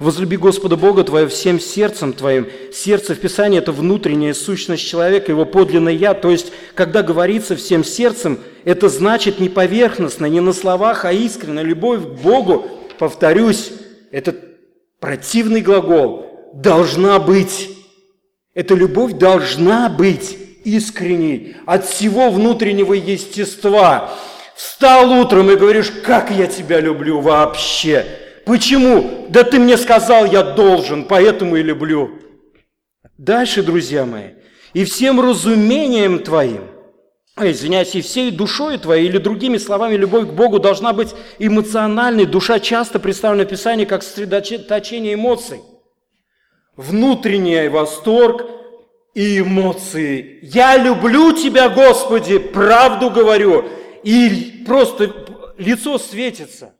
Возлюби 0.00 0.38
Господа 0.38 0.76
Бога 0.76 1.04
твоего 1.04 1.28
всем 1.28 1.60
сердцем 1.60 2.14
твоим. 2.14 2.48
Сердце 2.72 3.14
в 3.14 3.18
Писании– 3.18 3.58
это 3.60 3.70
внутренняя 3.70 4.32
сущность 4.32 4.88
человека, 4.88 5.30
его 5.30 5.44
подлинное 5.44 5.92
«я». 5.92 6.14
То 6.14 6.30
есть, 6.30 6.52
когда 6.74 7.02
говорится 7.02 7.54
всем 7.54 7.84
сердцем, 7.84 8.38
это 8.64 8.88
значит 8.88 9.40
не 9.40 9.50
поверхностно, 9.50 10.24
не 10.24 10.40
на 10.40 10.54
словах, 10.54 11.04
а 11.04 11.12
искренне. 11.12 11.62
Любовь 11.62 12.00
к 12.00 12.22
Богу, 12.22 12.66
повторюсь, 12.98 13.72
этот 14.10 14.36
противный 15.00 15.60
глагол, 15.60 16.50
должна 16.54 17.18
быть. 17.18 17.68
Эта 18.54 18.74
любовь 18.74 19.12
должна 19.12 19.90
быть 19.90 20.38
искренней, 20.64 21.56
от 21.66 21.84
всего 21.84 22.30
внутреннего 22.30 22.94
естества. 22.94 24.14
Встал 24.56 25.12
утром 25.12 25.50
и 25.50 25.56
говоришь, 25.56 25.92
как 26.02 26.30
я 26.30 26.46
тебя 26.46 26.80
люблю 26.80 27.20
вообще. 27.20 28.06
Почему? 28.50 29.26
Да 29.28 29.44
ты 29.44 29.60
мне 29.60 29.76
сказал, 29.76 30.24
я 30.24 30.42
должен, 30.42 31.04
поэтому 31.04 31.54
и 31.54 31.62
люблю. 31.62 32.18
Дальше, 33.16 33.62
друзья 33.62 34.04
мои, 34.04 34.30
и 34.72 34.84
всем 34.84 35.20
разумением 35.20 36.18
твоим, 36.18 36.62
а, 37.36 37.48
извиняюсь, 37.48 37.94
и 37.94 38.00
всей 38.00 38.32
душой 38.32 38.78
твоей, 38.78 39.06
или 39.06 39.18
другими 39.18 39.56
словами, 39.56 39.94
любовь 39.94 40.26
к 40.26 40.32
Богу 40.32 40.58
должна 40.58 40.92
быть 40.92 41.14
эмоциональной. 41.38 42.26
Душа 42.26 42.58
часто 42.58 42.98
представлена 42.98 43.44
в 43.44 43.48
Писании 43.50 43.84
как 43.84 44.02
сосредоточение 44.02 45.14
эмоций. 45.14 45.60
Внутренний 46.74 47.68
восторг 47.68 48.50
и 49.14 49.38
эмоции. 49.38 50.40
Я 50.42 50.76
люблю 50.76 51.32
тебя, 51.34 51.68
Господи, 51.68 52.38
правду 52.38 53.10
говорю. 53.10 53.66
И 54.02 54.64
просто 54.66 55.14
лицо 55.56 55.98
светится. 55.98 56.74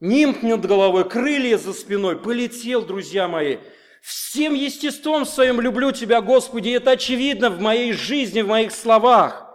Нимб 0.00 0.42
над 0.42 0.66
головой, 0.66 1.08
крылья 1.08 1.56
за 1.56 1.72
спиной, 1.72 2.16
полетел, 2.16 2.82
друзья 2.82 3.28
мои. 3.28 3.56
Всем 4.02 4.52
естеством 4.52 5.24
своим 5.24 5.58
люблю 5.58 5.90
Тебя, 5.90 6.20
Господи, 6.20 6.68
это 6.68 6.90
очевидно 6.90 7.48
в 7.48 7.60
моей 7.60 7.94
жизни, 7.94 8.42
в 8.42 8.48
моих 8.48 8.72
словах. 8.72 9.46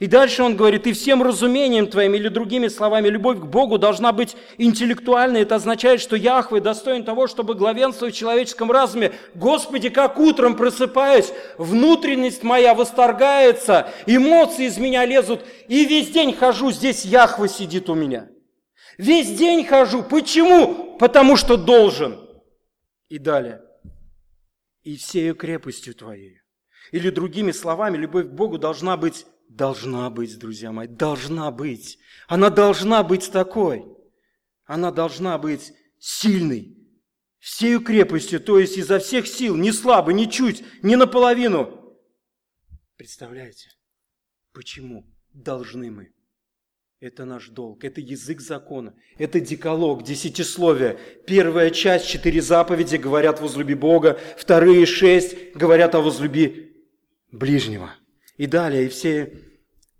И 0.00 0.08
дальше 0.08 0.42
он 0.42 0.56
говорит, 0.56 0.88
и 0.88 0.92
всем 0.92 1.22
разумением 1.22 1.86
твоим, 1.86 2.16
или 2.16 2.26
другими 2.26 2.66
словами, 2.66 3.06
любовь 3.06 3.38
к 3.38 3.44
Богу 3.44 3.78
должна 3.78 4.10
быть 4.10 4.34
интеллектуальной. 4.58 5.42
Это 5.42 5.54
означает, 5.54 6.00
что 6.00 6.16
Яхве 6.16 6.60
достоин 6.60 7.04
того, 7.04 7.28
чтобы 7.28 7.54
главенствовать 7.54 8.16
в 8.16 8.18
человеческом 8.18 8.72
разуме. 8.72 9.12
Господи, 9.36 9.90
как 9.90 10.18
утром 10.18 10.56
просыпаюсь, 10.56 11.32
внутренность 11.56 12.42
моя 12.42 12.74
восторгается, 12.74 13.88
эмоции 14.06 14.66
из 14.66 14.76
меня 14.76 15.06
лезут, 15.06 15.42
и 15.68 15.84
весь 15.84 16.08
день 16.08 16.34
хожу, 16.34 16.72
здесь 16.72 17.04
Яхве 17.04 17.48
сидит 17.48 17.88
у 17.88 17.94
меня. 17.94 18.26
Весь 18.98 19.36
день 19.36 19.66
хожу. 19.66 20.02
Почему? 20.02 20.96
Потому 20.98 21.36
что 21.36 21.56
должен. 21.56 22.20
И 23.08 23.18
далее. 23.18 23.60
И 24.82 24.96
всею 24.96 25.34
крепостью 25.34 25.94
твоей. 25.94 26.40
Или 26.92 27.10
другими 27.10 27.52
словами, 27.52 27.96
любовь 27.96 28.26
к 28.26 28.32
Богу 28.32 28.58
должна 28.58 28.96
быть, 28.96 29.26
должна 29.48 30.10
быть, 30.10 30.38
друзья 30.38 30.72
мои, 30.72 30.86
должна 30.86 31.50
быть. 31.50 31.98
Она 32.28 32.50
должна 32.50 33.02
быть 33.02 33.30
такой. 33.30 33.84
Она 34.64 34.90
должна 34.90 35.38
быть 35.38 35.72
сильной. 35.98 36.76
Всею 37.38 37.82
крепостью, 37.82 38.40
то 38.40 38.58
есть 38.58 38.78
изо 38.78 38.98
всех 38.98 39.26
сил, 39.26 39.54
не 39.54 39.70
слабо, 39.70 40.12
не 40.12 40.30
чуть, 40.30 40.64
не 40.82 40.96
наполовину. 40.96 41.94
Представляете, 42.96 43.68
почему 44.52 45.04
должны 45.34 45.90
мы? 45.90 46.14
Это 47.04 47.26
наш 47.26 47.50
долг, 47.50 47.84
это 47.84 48.00
язык 48.00 48.40
закона, 48.40 48.94
это 49.18 49.38
деколог, 49.38 50.04
десятисловие. 50.04 50.98
Первая 51.26 51.68
часть, 51.68 52.08
четыре 52.08 52.40
заповеди 52.40 52.96
говорят 52.96 53.42
«возлюби 53.42 53.74
Бога», 53.74 54.18
вторые 54.38 54.86
шесть 54.86 55.54
говорят 55.54 55.94
о 55.94 56.00
«возлюби 56.00 56.82
ближнего». 57.30 57.90
И 58.38 58.46
далее, 58.46 58.86
и 58.86 58.88
все, 58.88 59.34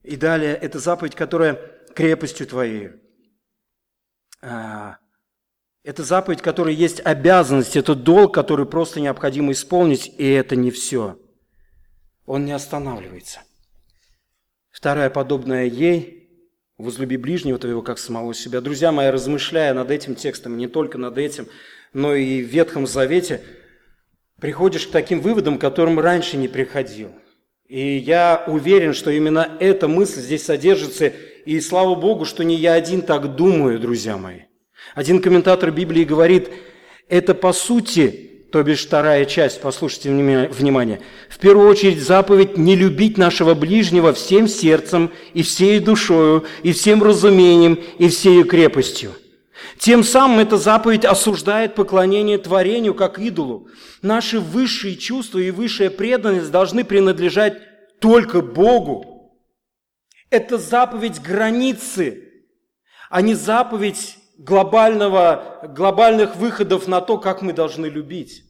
и 0.03 0.17
далее, 0.17 0.55
это 0.55 0.79
заповедь, 0.79 1.14
которая 1.14 1.61
крепостью 1.95 2.47
твоей. 2.47 2.93
А, 4.40 4.96
это 5.83 6.05
заповедь, 6.05 6.40
которая 6.40 6.73
есть 6.73 7.02
обязанность, 7.05 7.77
это 7.77 7.94
долг, 7.94 8.33
который 8.33 8.65
просто 8.65 9.02
необходимо 9.02 9.52
исполнить, 9.52 10.11
и 10.17 10.27
это 10.27 10.57
не 10.57 10.71
все. 10.71 11.21
Он 12.25 12.46
не 12.46 12.52
останавливается. 12.52 13.40
Вторая, 14.71 15.11
подобная 15.11 15.67
ей– 15.67 16.23
Возлюби 16.77 17.16
ближнего 17.16 17.56
твоего, 17.56 17.83
как 17.83 17.98
самого 17.98 18.35
себя. 18.35 18.60
Друзья 18.60 18.90
мои, 18.90 19.08
размышляя 19.08 19.75
над 19.75 19.92
этим 19.92 20.16
текстом, 20.16 20.56
не 20.56 20.66
только 20.66 20.98
над 20.98 21.18
этим, 21.18 21.46
но 21.92 22.16
и 22.16 22.42
в 22.42 22.46
Ветхом 22.46 22.88
Завете, 22.88 23.42
приходишь 24.40 24.88
к 24.88 24.90
таким 24.90 25.20
выводам, 25.20 25.58
к 25.58 25.60
которым 25.60 26.00
раньше 26.00 26.37
не 26.37 26.48
приходил. 26.48 27.12
И 27.68 27.96
я 27.96 28.42
уверен, 28.48 28.92
что 28.92 29.12
именно 29.12 29.56
эта 29.60 29.87
мысль 29.87 30.20
здесь 30.20 30.44
содержится, 30.44 31.12
и 31.44 31.60
слава 31.60 31.94
Богу, 31.94 32.25
что 32.25 32.42
не 32.42 32.56
я 32.56 32.72
один 32.75 33.02
так 33.02 33.37
думаю, 33.37 33.79
друзья 33.79 34.16
мои. 34.16 34.40
Один 34.96 35.22
комментатор 35.22 35.70
Библии 35.70 36.02
говорит, 36.02 36.50
это 37.08 37.37
по 37.37 37.52
сути 37.52 38.34
то 38.55 38.63
бишь 38.63 38.87
вторая 38.87 39.25
часть, 39.25 39.61
послушайте 39.61 40.11
внимание. 40.11 41.00
В 41.29 41.38
первую 41.38 41.69
очередь 41.69 42.00
заповедь 42.00 42.57
не 42.57 42.77
любить 42.77 43.19
нашего 43.19 43.55
ближнего 43.55 44.13
всем 44.13 44.46
сердцем 44.46 45.11
и 45.33 45.42
всей 45.42 45.81
душою, 45.81 46.44
и 46.63 46.73
всем 46.73 47.02
разумением, 47.02 47.81
и 47.98 48.07
всей 48.07 48.44
крепостью. 48.44 49.11
Тем 49.77 50.05
самым 50.05 50.38
эта 50.38 50.57
заповедь 50.57 51.05
осуждает 51.05 51.75
поклонение 51.75 52.38
творению 52.38 52.94
как 52.94 53.19
идолу. 53.19 53.67
Наши 54.02 54.38
высшие 54.38 54.94
чувства 54.94 55.40
и 55.40 55.50
высшая 55.50 55.90
преданность 55.90 56.52
должны 56.52 56.85
принадлежать 56.85 57.59
только 57.98 58.40
Богу. 58.40 59.37
Это 60.31 60.59
заповедь 60.59 61.21
границы, 61.21 62.29
а 63.11 63.21
не 63.21 63.35
заповедь 63.35 64.17
глобального, 64.39 65.61
глобальных 65.75 66.37
выходов 66.37 66.89
на 66.89 67.01
то, 67.01 67.19
как 67.19 67.43
мы 67.43 67.53
должны 67.53 67.87
любить. 67.87 68.43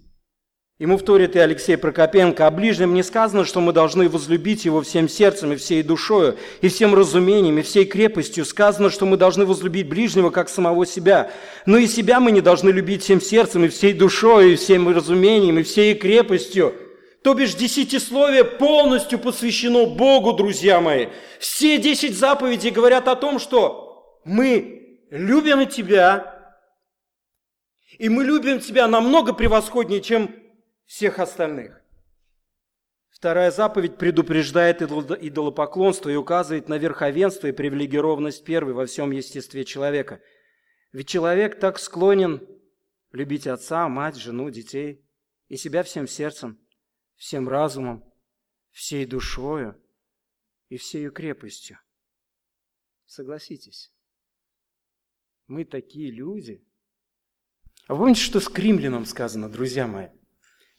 Ему 0.81 0.99
вторит 0.99 1.37
и 1.37 1.39
Алексей 1.39 1.77
Прокопенко, 1.77 2.49
о 2.49 2.51
ближнем 2.51 2.95
не 2.95 3.05
сказано, 3.05 3.45
что 3.45 3.61
мы 3.61 3.73
должны 3.73 4.09
возлюбить 4.09 4.65
его 4.65 4.83
всем 4.83 5.09
сердцем 5.09 5.53
и 5.53 5.57
всей 5.57 5.85
душою, 5.85 6.37
и 6.63 6.69
всем 6.69 6.97
разумением, 6.97 7.59
и 7.59 7.63
всей 7.63 7.85
крепостью. 7.85 8.45
Сказано, 8.45 8.91
что 8.91 9.07
мы 9.07 9.17
должны 9.17 9.47
возлюбить 9.47 9.89
ближнего, 9.89 10.31
как 10.31 10.49
самого 10.49 10.85
себя. 10.85 11.31
Но 11.65 11.79
и 11.79 11.87
себя 11.87 12.19
мы 12.19 12.33
не 12.33 12.41
должны 12.41 12.71
любить 12.71 13.03
всем 13.05 13.21
сердцем, 13.21 13.65
и 13.65 13.69
всей 13.69 13.93
душою, 13.93 14.55
и 14.55 14.57
всем 14.57 14.89
разумением, 14.89 15.61
и 15.61 15.63
всей 15.63 15.95
крепостью. 15.95 16.75
То 17.23 17.35
бишь 17.35 17.55
десятисловие 17.55 18.43
полностью 18.43 19.21
посвящено 19.21 19.87
Богу, 19.87 20.33
друзья 20.33 20.81
мои. 20.81 21.07
Все 21.39 21.79
десять 21.79 22.19
заповедей 22.19 22.71
говорят 22.71 23.07
о 23.07 23.15
том, 23.15 23.39
что 23.39 24.21
мы 24.25 24.84
любим 25.15 25.69
Тебя, 25.69 26.59
и 27.99 28.09
мы 28.09 28.25
любим 28.25 28.59
Тебя 28.59 28.89
намного 28.89 29.33
превосходнее, 29.33 30.03
чем 30.03 30.35
всех 30.87 31.21
остальных. 31.21 31.81
Вторая 33.11 33.53
заповедь 33.53 33.97
предупреждает 33.97 34.83
идолопоклонство 34.83 36.11
и 36.11 36.17
указывает 36.17 36.69
на 36.69 36.79
верховенство 36.79 37.47
и 37.47 37.53
привилегированность 37.53 38.45
первой 38.45 38.73
во 38.73 38.87
всем 38.87 39.13
естестве 39.13 39.65
человека. 39.65 40.21
Ведь 40.93 41.09
человек 41.09 41.61
так 41.61 41.79
склонен 41.79 42.47
любить 43.13 43.47
отца, 43.47 43.89
мать, 43.89 44.17
жену, 44.17 44.51
детей 44.51 45.07
и 45.49 45.57
себя 45.57 45.85
всем 45.85 46.09
сердцем, 46.09 46.59
всем 47.15 47.49
разумом, 47.49 48.05
всей 48.73 49.07
душою 49.07 49.81
и 50.69 50.77
всей 50.77 51.09
крепостью. 51.11 51.79
Согласитесь. 53.07 53.94
Мы 55.47 55.65
такие 55.65 56.11
люди. 56.11 56.63
А 57.87 57.95
вы 57.95 58.01
помните, 58.01 58.23
что 58.23 58.41
с 58.41 58.49
Кримляном 58.49 59.05
сказано, 59.05 59.51
друзья 59.51 59.87
мои? 59.87 60.07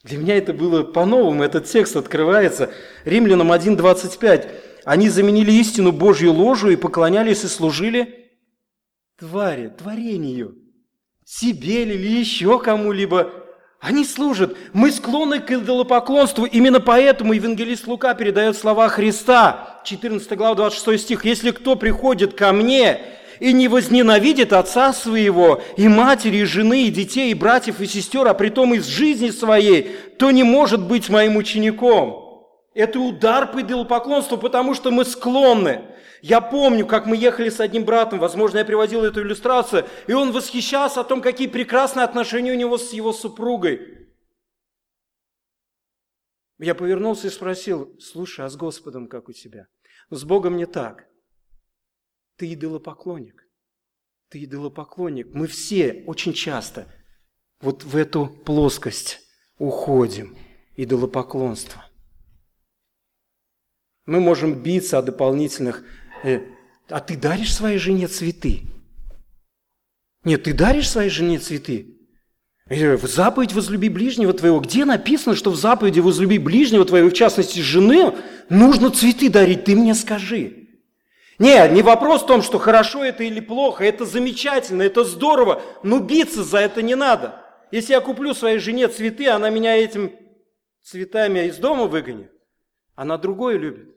Для 0.02 0.18
меня 0.18 0.36
это 0.36 0.52
было 0.52 0.82
по-новому, 0.82 1.44
этот 1.44 1.66
текст 1.66 1.94
открывается. 1.94 2.72
Римлянам 3.04 3.52
1.25. 3.52 4.50
Они 4.84 5.08
заменили 5.08 5.52
истину 5.52 5.92
Божью 5.92 6.32
ложу 6.32 6.70
и 6.70 6.76
поклонялись 6.76 7.44
и 7.44 7.48
служили 7.48 8.32
твари, 9.16 9.68
творению, 9.68 10.56
себе 11.24 11.82
или 11.82 12.18
еще 12.18 12.58
кому-либо. 12.58 13.32
Они 13.78 14.04
служат. 14.04 14.56
Мы 14.72 14.90
склонны 14.90 15.38
к 15.38 15.50
идолопоклонству. 15.52 16.44
Именно 16.44 16.80
поэтому 16.80 17.34
евангелист 17.34 17.86
Лука 17.86 18.14
передает 18.14 18.56
слова 18.56 18.88
Христа, 18.88 19.80
14 19.84 20.36
глава, 20.36 20.56
26 20.56 21.04
стих. 21.04 21.24
«Если 21.24 21.52
кто 21.52 21.76
приходит 21.76 22.34
ко 22.34 22.52
мне 22.52 23.00
и 23.40 23.52
не 23.52 23.68
возненавидит 23.68 24.52
отца 24.52 24.92
своего, 24.92 25.62
и 25.76 25.88
матери, 25.88 26.38
и 26.38 26.44
жены, 26.44 26.84
и 26.84 26.90
детей, 26.90 27.30
и 27.30 27.34
братьев, 27.34 27.80
и 27.80 27.86
сестер, 27.86 28.26
а 28.26 28.34
притом 28.34 28.74
из 28.74 28.86
жизни 28.86 29.30
своей, 29.30 29.96
то 30.18 30.30
не 30.30 30.42
может 30.42 30.86
быть 30.86 31.08
моим 31.08 31.36
учеником. 31.36 32.26
Это 32.74 33.00
удар 33.00 33.50
по 33.50 33.62
идолопоклонству, 33.62 34.36
потому 34.36 34.74
что 34.74 34.90
мы 34.90 35.04
склонны. 35.04 35.82
Я 36.22 36.40
помню, 36.40 36.86
как 36.86 37.06
мы 37.06 37.16
ехали 37.16 37.48
с 37.48 37.60
одним 37.60 37.84
братом, 37.84 38.18
возможно, 38.18 38.58
я 38.58 38.64
приводил 38.64 39.04
эту 39.04 39.22
иллюстрацию, 39.22 39.86
и 40.06 40.12
он 40.12 40.32
восхищался 40.32 41.00
о 41.00 41.04
том, 41.04 41.22
какие 41.22 41.46
прекрасные 41.46 42.04
отношения 42.04 42.52
у 42.52 42.56
него 42.56 42.78
с 42.78 42.92
его 42.92 43.12
супругой. 43.12 44.08
Я 46.58 46.74
повернулся 46.74 47.26
и 47.26 47.30
спросил, 47.30 47.94
слушай, 48.00 48.44
а 48.44 48.48
с 48.48 48.56
Господом 48.56 49.08
как 49.08 49.28
у 49.28 49.32
тебя? 49.32 49.68
С 50.10 50.24
Богом 50.24 50.56
не 50.56 50.66
так. 50.66 51.06
Ты 52.36 52.52
идолопоклонник. 52.52 53.48
Ты 54.28 54.44
идолопоклонник. 54.44 55.32
Мы 55.32 55.46
все 55.46 56.04
очень 56.06 56.32
часто 56.32 56.86
вот 57.60 57.84
в 57.84 57.96
эту 57.96 58.26
плоскость 58.26 59.20
уходим. 59.58 60.36
Идолопоклонство. 60.76 61.84
Мы 64.04 64.20
можем 64.20 64.54
биться 64.62 64.98
о 64.98 65.02
дополнительных... 65.02 65.82
Э, 66.22 66.40
а 66.88 67.00
ты 67.00 67.16
даришь 67.16 67.54
своей 67.54 67.78
жене 67.78 68.08
цветы? 68.08 68.62
Нет, 70.22 70.44
ты 70.44 70.52
даришь 70.52 70.90
своей 70.90 71.10
жене 71.10 71.38
цветы? 71.38 71.96
В 72.66 73.06
заповедь 73.06 73.52
возлюби 73.52 73.88
ближнего 73.88 74.32
твоего. 74.32 74.60
Где 74.60 74.84
написано, 74.84 75.34
что 75.34 75.50
в 75.50 75.56
заповеди 75.56 76.00
возлюби 76.00 76.38
ближнего 76.38 76.84
твоего, 76.84 77.08
в 77.08 77.14
частности 77.14 77.60
жены, 77.60 78.14
нужно 78.50 78.90
цветы 78.90 79.30
дарить? 79.30 79.64
Ты 79.64 79.74
мне 79.74 79.94
скажи. 79.94 80.65
Не, 81.38 81.68
не 81.68 81.82
вопрос 81.82 82.22
в 82.22 82.26
том, 82.26 82.42
что 82.42 82.58
хорошо 82.58 83.04
это 83.04 83.24
или 83.24 83.40
плохо, 83.40 83.84
это 83.84 84.06
замечательно, 84.06 84.82
это 84.82 85.04
здорово, 85.04 85.62
но 85.82 85.98
биться 85.98 86.42
за 86.42 86.58
это 86.58 86.80
не 86.82 86.94
надо. 86.94 87.44
Если 87.70 87.92
я 87.92 88.00
куплю 88.00 88.32
своей 88.32 88.58
жене 88.58 88.88
цветы, 88.88 89.28
она 89.28 89.50
меня 89.50 89.76
этим 89.76 90.12
цветами 90.82 91.46
из 91.46 91.58
дома 91.58 91.86
выгонит, 91.86 92.32
она 92.94 93.18
другое 93.18 93.58
любит. 93.58 93.94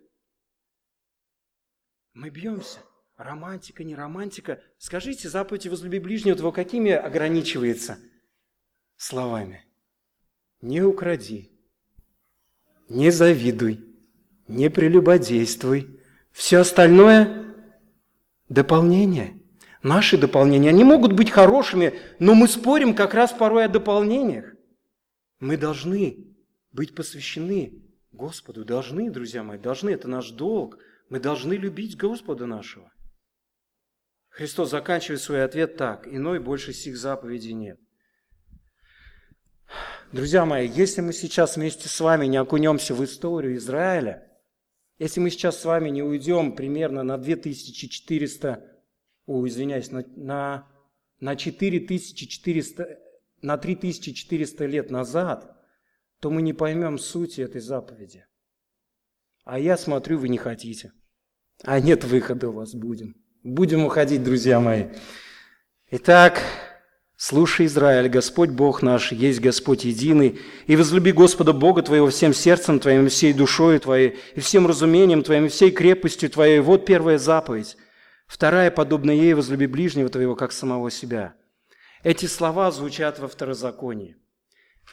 Мы 2.13 2.29
бьемся. 2.29 2.79
Романтика, 3.15 3.83
не 3.83 3.95
романтика. 3.95 4.61
Скажите, 4.77 5.27
заповедь 5.27 5.67
«возлюби 5.67 5.99
ближнего 5.99 6.37
твоего» 6.37 6.53
какими 6.53 6.91
ограничивается 6.91 7.99
словами? 8.95 9.65
Не 10.61 10.81
укради, 10.81 11.51
не 12.87 13.11
завидуй, 13.11 13.85
не 14.47 14.69
прелюбодействуй, 14.69 15.98
все 16.31 16.59
остальное– 16.59 17.55
дополнение. 18.49 19.41
Наши 19.81 20.17
дополнения, 20.17 20.69
они 20.69 20.83
могут 20.83 21.13
быть 21.13 21.31
хорошими, 21.31 21.97
но 22.19 22.35
мы 22.35 22.47
спорим 22.47 22.93
как 22.93 23.13
раз 23.13 23.31
порой 23.31 23.65
о 23.65 23.69
дополнениях. 23.69 24.53
Мы 25.39 25.55
должны 25.55 26.35
быть 26.71 26.93
посвящены 26.93 27.81
Господу, 28.11 28.65
должны, 28.65 29.09
друзья 29.09 29.41
мои, 29.41 29.57
должны, 29.57 29.91
это 29.91 30.09
наш 30.09 30.31
долг. 30.31 30.77
Мы 31.09 31.19
должны 31.19 31.53
любить 31.53 31.95
Господа 31.95 32.45
нашего. 32.45 32.91
Христос 34.29 34.71
заканчивает 34.71 35.21
свой 35.21 35.43
ответ 35.43 35.77
так, 35.77 36.07
иной 36.07 36.39
больше 36.39 36.73
сих 36.73 36.97
заповедей 36.97 37.53
нет. 37.53 37.79
Друзья 40.11 40.45
мои, 40.45 40.67
если 40.67 41.01
мы 41.01 41.13
сейчас 41.13 41.55
вместе 41.55 41.87
с 41.87 41.99
вами 41.99 42.25
не 42.25 42.37
окунемся 42.37 42.93
в 42.93 43.03
историю 43.03 43.55
Израиля– 43.55 44.25
если 44.99 45.21
мы 45.21 45.29
сейчас 45.29 45.59
с 45.59 45.65
вами 45.65 45.89
не 45.89 46.03
уйдем 46.03 46.51
примерно 46.51 47.03
на 47.03 47.17
2400, 47.17 48.65
о, 49.25 49.47
извиняюсь, 49.47 49.91
на, 49.91 50.03
на, 50.15 50.67
на 51.21 51.35
4400, 51.37 52.99
на 53.41 53.57
3400 53.57 54.65
лет 54.65 54.91
назад, 54.91 55.55
то 56.19 56.29
мы 56.29 56.41
не 56.41 56.51
поймем 56.51 56.99
сути 56.99 57.39
этой 57.39 57.61
заповеди. 57.61 58.25
А 59.45 59.57
я 59.57 59.77
смотрю, 59.77 60.19
вы 60.19 60.27
не 60.27 60.37
хотите. 60.37 60.91
А 61.63 61.79
нет 61.79 62.03
выхода 62.03 62.49
у 62.49 62.51
вас 62.53 62.75
будем. 62.75 63.15
Будем 63.41 63.85
уходить, 63.85 64.23
друзья 64.23 64.59
мои. 64.59 64.89
Итак, 65.91 66.43
Слушай, 67.21 67.65
Израиль, 67.65 68.07
Господь 68.07 68.49
Бог 68.49 68.81
наш, 68.81 69.11
есть 69.11 69.41
Господь 69.41 69.83
единый, 69.83 70.39
и 70.67 70.77
возлюби 70.77 71.11
Господа 71.11 71.51
Бога 71.51 71.81
твоего 71.81 72.07
всем 72.07 72.33
сердцем 72.33 72.79
твоим, 72.79 73.09
всей 73.09 73.33
душой 73.33 73.79
твоей, 73.79 74.17
и 74.35 74.39
всем 74.39 74.65
разумением 74.65 75.21
твоим, 75.21 75.49
всей 75.49 75.71
крепостью 75.71 76.29
твоей. 76.29 76.61
Вот 76.61 76.85
первая 76.85 77.17
заповедь. 77.17 77.75
Вторая, 78.25 78.71
подобная 78.71 79.15
ей, 79.15 79.33
возлюби 79.33 79.67
ближнего 79.67 80.07
твоего, 80.07 80.37
как 80.37 80.53
самого 80.53 80.89
себя. 80.89 81.33
Эти 82.03 82.25
слова 82.25 82.71
звучат 82.71 83.19
во 83.19 83.27
Второзаконии. 83.27 84.15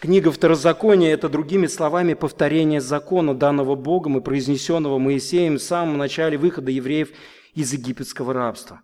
Книга 0.00 0.32
Второзакония– 0.32 1.12
это 1.14 1.28
другими 1.28 1.68
словами 1.68 2.14
повторение 2.14 2.80
закона, 2.80 3.36
данного 3.36 3.76
Богом 3.76 4.18
и 4.18 4.20
произнесенного 4.20 4.98
Моисеем 4.98 5.58
в 5.58 5.62
самом 5.62 5.96
начале 5.96 6.36
выхода 6.36 6.72
евреев 6.72 7.10
из 7.54 7.72
египетского 7.72 8.32
рабства. 8.32 8.82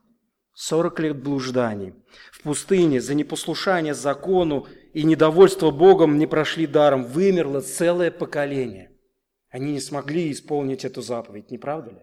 40 0.54 1.00
лет 1.00 1.22
блужданий. 1.22 1.94
Пустыне 2.42 3.00
за 3.00 3.14
непослушание 3.14 3.94
закону 3.94 4.66
и 4.92 5.04
недовольство 5.04 5.70
Богом 5.70 6.18
не 6.18 6.26
прошли 6.26 6.66
даром. 6.66 7.04
Вымерло 7.04 7.60
целое 7.60 8.10
поколение. 8.10 8.90
Они 9.50 9.72
не 9.72 9.80
смогли 9.80 10.32
исполнить 10.32 10.84
эту 10.84 11.02
заповедь, 11.02 11.50
не 11.50 11.58
правда 11.58 11.90
ли? 11.90 11.98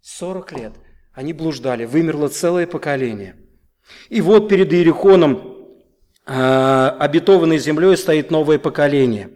40 0.00 0.52
лет 0.52 0.72
они 1.12 1.32
блуждали, 1.32 1.84
вымерло 1.84 2.28
целое 2.28 2.66
поколение. 2.66 3.36
И 4.08 4.20
вот 4.20 4.48
перед 4.48 4.72
Иерихоном 4.72 5.54
обетованной 6.24 7.58
землей 7.58 7.96
стоит 7.96 8.30
новое 8.30 8.58
поколение. 8.58 9.30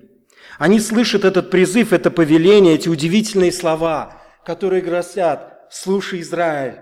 Они 0.59 0.81
слышат 0.81 1.25
этот 1.25 1.51
призыв, 1.51 1.93
это 1.93 2.11
повеление, 2.11 2.75
эти 2.75 2.89
удивительные 2.89 3.53
слова, 3.53 4.23
которые 4.45 4.83
гласят, 4.83 5.69
слушай, 5.71 6.21
Израиль, 6.21 6.81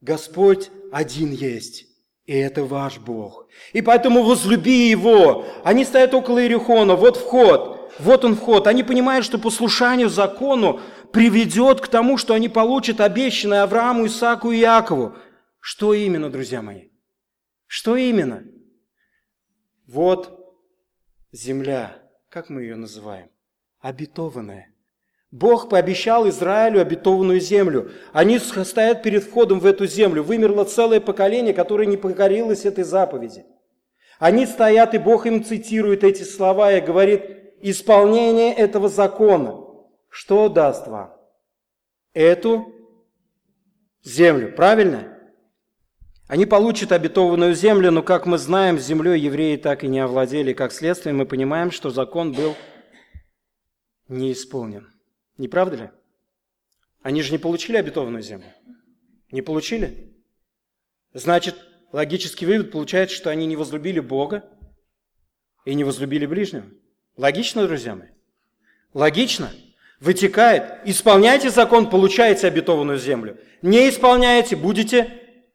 Господь 0.00 0.70
один 0.90 1.30
есть, 1.30 1.86
и 2.26 2.34
это 2.34 2.64
ваш 2.64 2.98
Бог. 2.98 3.46
И 3.72 3.82
поэтому 3.82 4.22
возлюби 4.22 4.88
Его. 4.88 5.46
Они 5.62 5.84
стоят 5.84 6.14
около 6.14 6.40
Иерихона, 6.40 6.96
вот 6.96 7.16
вход, 7.16 7.92
вот 7.98 8.24
он 8.24 8.34
вход. 8.34 8.66
Они 8.66 8.82
понимают, 8.82 9.24
что 9.24 9.38
послушанию 9.38 10.08
закону 10.08 10.80
приведет 11.12 11.80
к 11.80 11.88
тому, 11.88 12.16
что 12.16 12.34
они 12.34 12.48
получат 12.48 13.00
обещанное 13.00 13.62
Аврааму, 13.62 14.06
Исааку 14.06 14.50
и 14.50 14.58
Якову. 14.58 15.16
Что 15.60 15.94
именно, 15.94 16.30
друзья 16.30 16.62
мои? 16.62 16.88
Что 17.66 17.96
именно? 17.96 18.44
Вот 19.86 20.38
земля, 21.30 22.02
как 22.30 22.48
мы 22.48 22.62
ее 22.62 22.76
называем? 22.76 23.30
Обетованная. 23.80 24.73
Бог 25.34 25.68
пообещал 25.68 26.28
Израилю 26.28 26.80
обетованную 26.80 27.40
землю. 27.40 27.90
Они 28.12 28.38
стоят 28.38 29.02
перед 29.02 29.24
входом 29.24 29.58
в 29.58 29.66
эту 29.66 29.84
землю. 29.84 30.22
Вымерло 30.22 30.62
целое 30.62 31.00
поколение, 31.00 31.52
которое 31.52 31.86
не 31.86 31.96
покорилось 31.96 32.64
этой 32.64 32.84
заповеди. 32.84 33.44
Они 34.20 34.46
стоят, 34.46 34.94
и 34.94 34.98
Бог 34.98 35.26
им 35.26 35.42
цитирует 35.42 36.04
эти 36.04 36.22
слова 36.22 36.70
и 36.70 36.80
говорит, 36.80 37.24
исполнение 37.60 38.54
этого 38.54 38.88
закона– 38.88 39.60
что 40.08 40.48
даст 40.48 40.86
вам? 40.86 41.12
Эту 42.12 42.72
землю, 44.04 44.54
правильно? 44.54 45.18
Они 46.28 46.46
получат 46.46 46.92
обетованную 46.92 47.56
землю, 47.56 47.90
но, 47.90 48.04
как 48.04 48.24
мы 48.24 48.38
знаем, 48.38 48.78
землей 48.78 49.18
евреи 49.18 49.56
так 49.56 49.82
и 49.82 49.88
не 49.88 49.98
овладели. 49.98 50.52
Как 50.52 50.70
следствие, 50.70 51.12
мы 51.12 51.26
понимаем, 51.26 51.72
что 51.72 51.90
закон 51.90 52.30
был 52.30 52.54
не 54.06 54.30
исполнен. 54.30 54.93
Не 55.38 55.48
правда 55.48 55.76
ли? 55.76 55.90
Они 57.02 57.22
же 57.22 57.32
не 57.32 57.38
получили 57.38 57.76
обетованную 57.76 58.22
землю. 58.22 58.46
Не 59.30 59.42
получили? 59.42 60.14
Значит, 61.12 61.56
логический 61.92 62.46
вывод 62.46 62.70
получается, 62.70 63.16
что 63.16 63.30
они 63.30 63.46
не 63.46 63.56
возлюбили 63.56 64.00
Бога 64.00 64.44
и 65.64 65.74
не 65.74 65.84
возлюбили 65.84 66.26
ближнего. 66.26 66.66
Логично, 67.16 67.66
друзья 67.66 67.94
мои? 67.94 68.08
Логично? 68.92 69.52
вытекает, 70.04 70.80
исполняйте 70.84 71.50
закон, 71.50 71.88
получаете 71.88 72.46
обетованную 72.46 72.98
землю. 72.98 73.38
Не 73.62 73.88
исполняете, 73.88 74.54
будете 74.54 75.10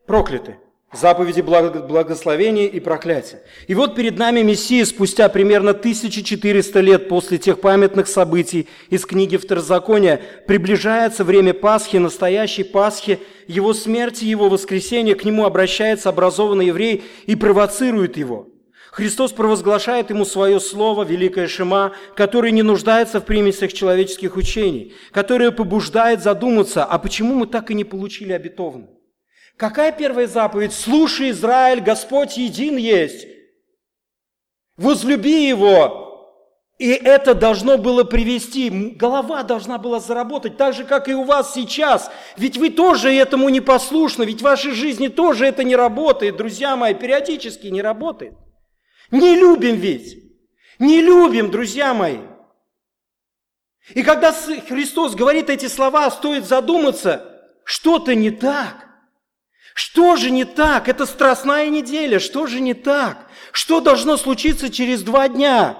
прокляты. 0.08 0.58
Заповеди 0.92 1.42
благословения 1.42 2.66
и 2.66 2.80
проклятия. 2.80 3.44
И 3.68 3.76
вот 3.76 3.94
перед 3.96 4.18
нами 4.18 4.42
Мессия 4.42 4.86
спустя 4.86 5.30
примерно 5.30 5.70
1400 5.72 6.80
лет 6.80 7.08
после 7.08 7.38
тех 7.38 7.62
памятных 7.62 8.08
событий 8.08 8.68
из 8.90 9.06
книги 9.06 9.38
Второзакония 9.38 10.20
приближается 10.48 11.24
время 11.24 11.54
Пасхи, 11.54 11.98
настоящей 11.98 12.64
Пасхи, 12.64 13.20
его 13.46 13.76
смерти, 13.76 14.26
его 14.26 14.50
воскресения, 14.50 15.14
к 15.14 15.26
нему 15.26 15.46
обращается 15.46 16.10
образованный 16.10 16.68
еврей 16.68 17.04
и 17.28 17.36
провоцирует 17.36 18.18
его– 18.18 18.48
Христос 18.92 19.32
провозглашает 19.32 20.10
ему 20.10 20.26
свое 20.26 20.60
слово, 20.60 21.04
великое 21.04 21.48
Шема, 21.48 21.94
которое 22.16 22.52
не 22.52 22.64
нуждается 22.64 23.22
в 23.22 23.26
примесях 23.26 23.72
человеческих 23.72 24.36
учений, 24.36 24.94
которое 25.12 25.52
побуждает 25.52 26.24
задуматься, 26.24 26.84
а 26.84 26.98
почему 26.98 27.36
мы 27.36 27.46
так 27.46 27.70
и 27.70 27.76
не 27.76 27.84
получили 27.84 28.34
обетованное? 28.34 28.99
Какая 29.60 29.92
первая 29.92 30.26
заповедь? 30.26 30.72
Слушай, 30.72 31.32
Израиль, 31.32 31.82
Господь 31.82 32.38
един 32.38 32.78
есть. 32.78 33.28
Возлюби 34.78 35.50
Его. 35.50 36.06
И 36.78 36.90
это 36.92 37.34
должно 37.34 37.78
было 37.78 38.06
привести, 38.06 38.70
голова 38.70 39.44
должна 39.44 39.78
была 39.78 40.00
заработать, 40.00 40.56
так 40.56 40.74
же, 40.74 40.86
как 40.86 41.10
и 41.10 41.14
у 41.14 41.26
вас 41.26 41.54
сейчас. 41.54 42.10
Ведь 42.38 42.56
вы 42.56 42.70
тоже 42.70 43.14
этому 43.14 43.50
не 43.50 43.60
послушны, 43.60 44.24
ведь 44.24 44.40
в 44.40 44.46
вашей 44.46 44.72
жизни 44.72 45.10
тоже 45.10 45.46
это 45.46 45.66
не 45.66 45.76
работает, 45.76 46.38
друзья 46.38 46.78
мои, 46.78 46.94
периодически 46.94 47.68
не 47.68 47.82
работает. 47.82 48.36
Не 49.12 49.36
любим 49.36 49.76
ведь. 49.76 50.24
Не 50.80 51.02
любим, 51.02 51.52
друзья 51.52 51.94
мои. 51.94 52.20
И 53.94 54.04
когда 54.04 54.32
Христос 54.32 55.16
говорит 55.16 55.50
эти 55.50 55.68
слова, 55.68 56.10
стоит 56.12 56.46
задуматься, 56.46 57.44
что-то 57.66 58.16
не 58.16 58.32
так. 58.32 58.89
Что 59.82 60.18
же 60.18 60.30
не 60.30 60.44
так? 60.44 60.90
Это 60.90 61.06
страстная 61.06 61.70
неделя. 61.70 62.20
Что 62.20 62.48
же 62.48 62.60
не 62.60 62.74
так? 62.74 63.30
Что 63.54 63.80
должно 63.80 64.18
случиться 64.18 64.70
через 64.70 65.04
два 65.04 65.30
дня? 65.30 65.78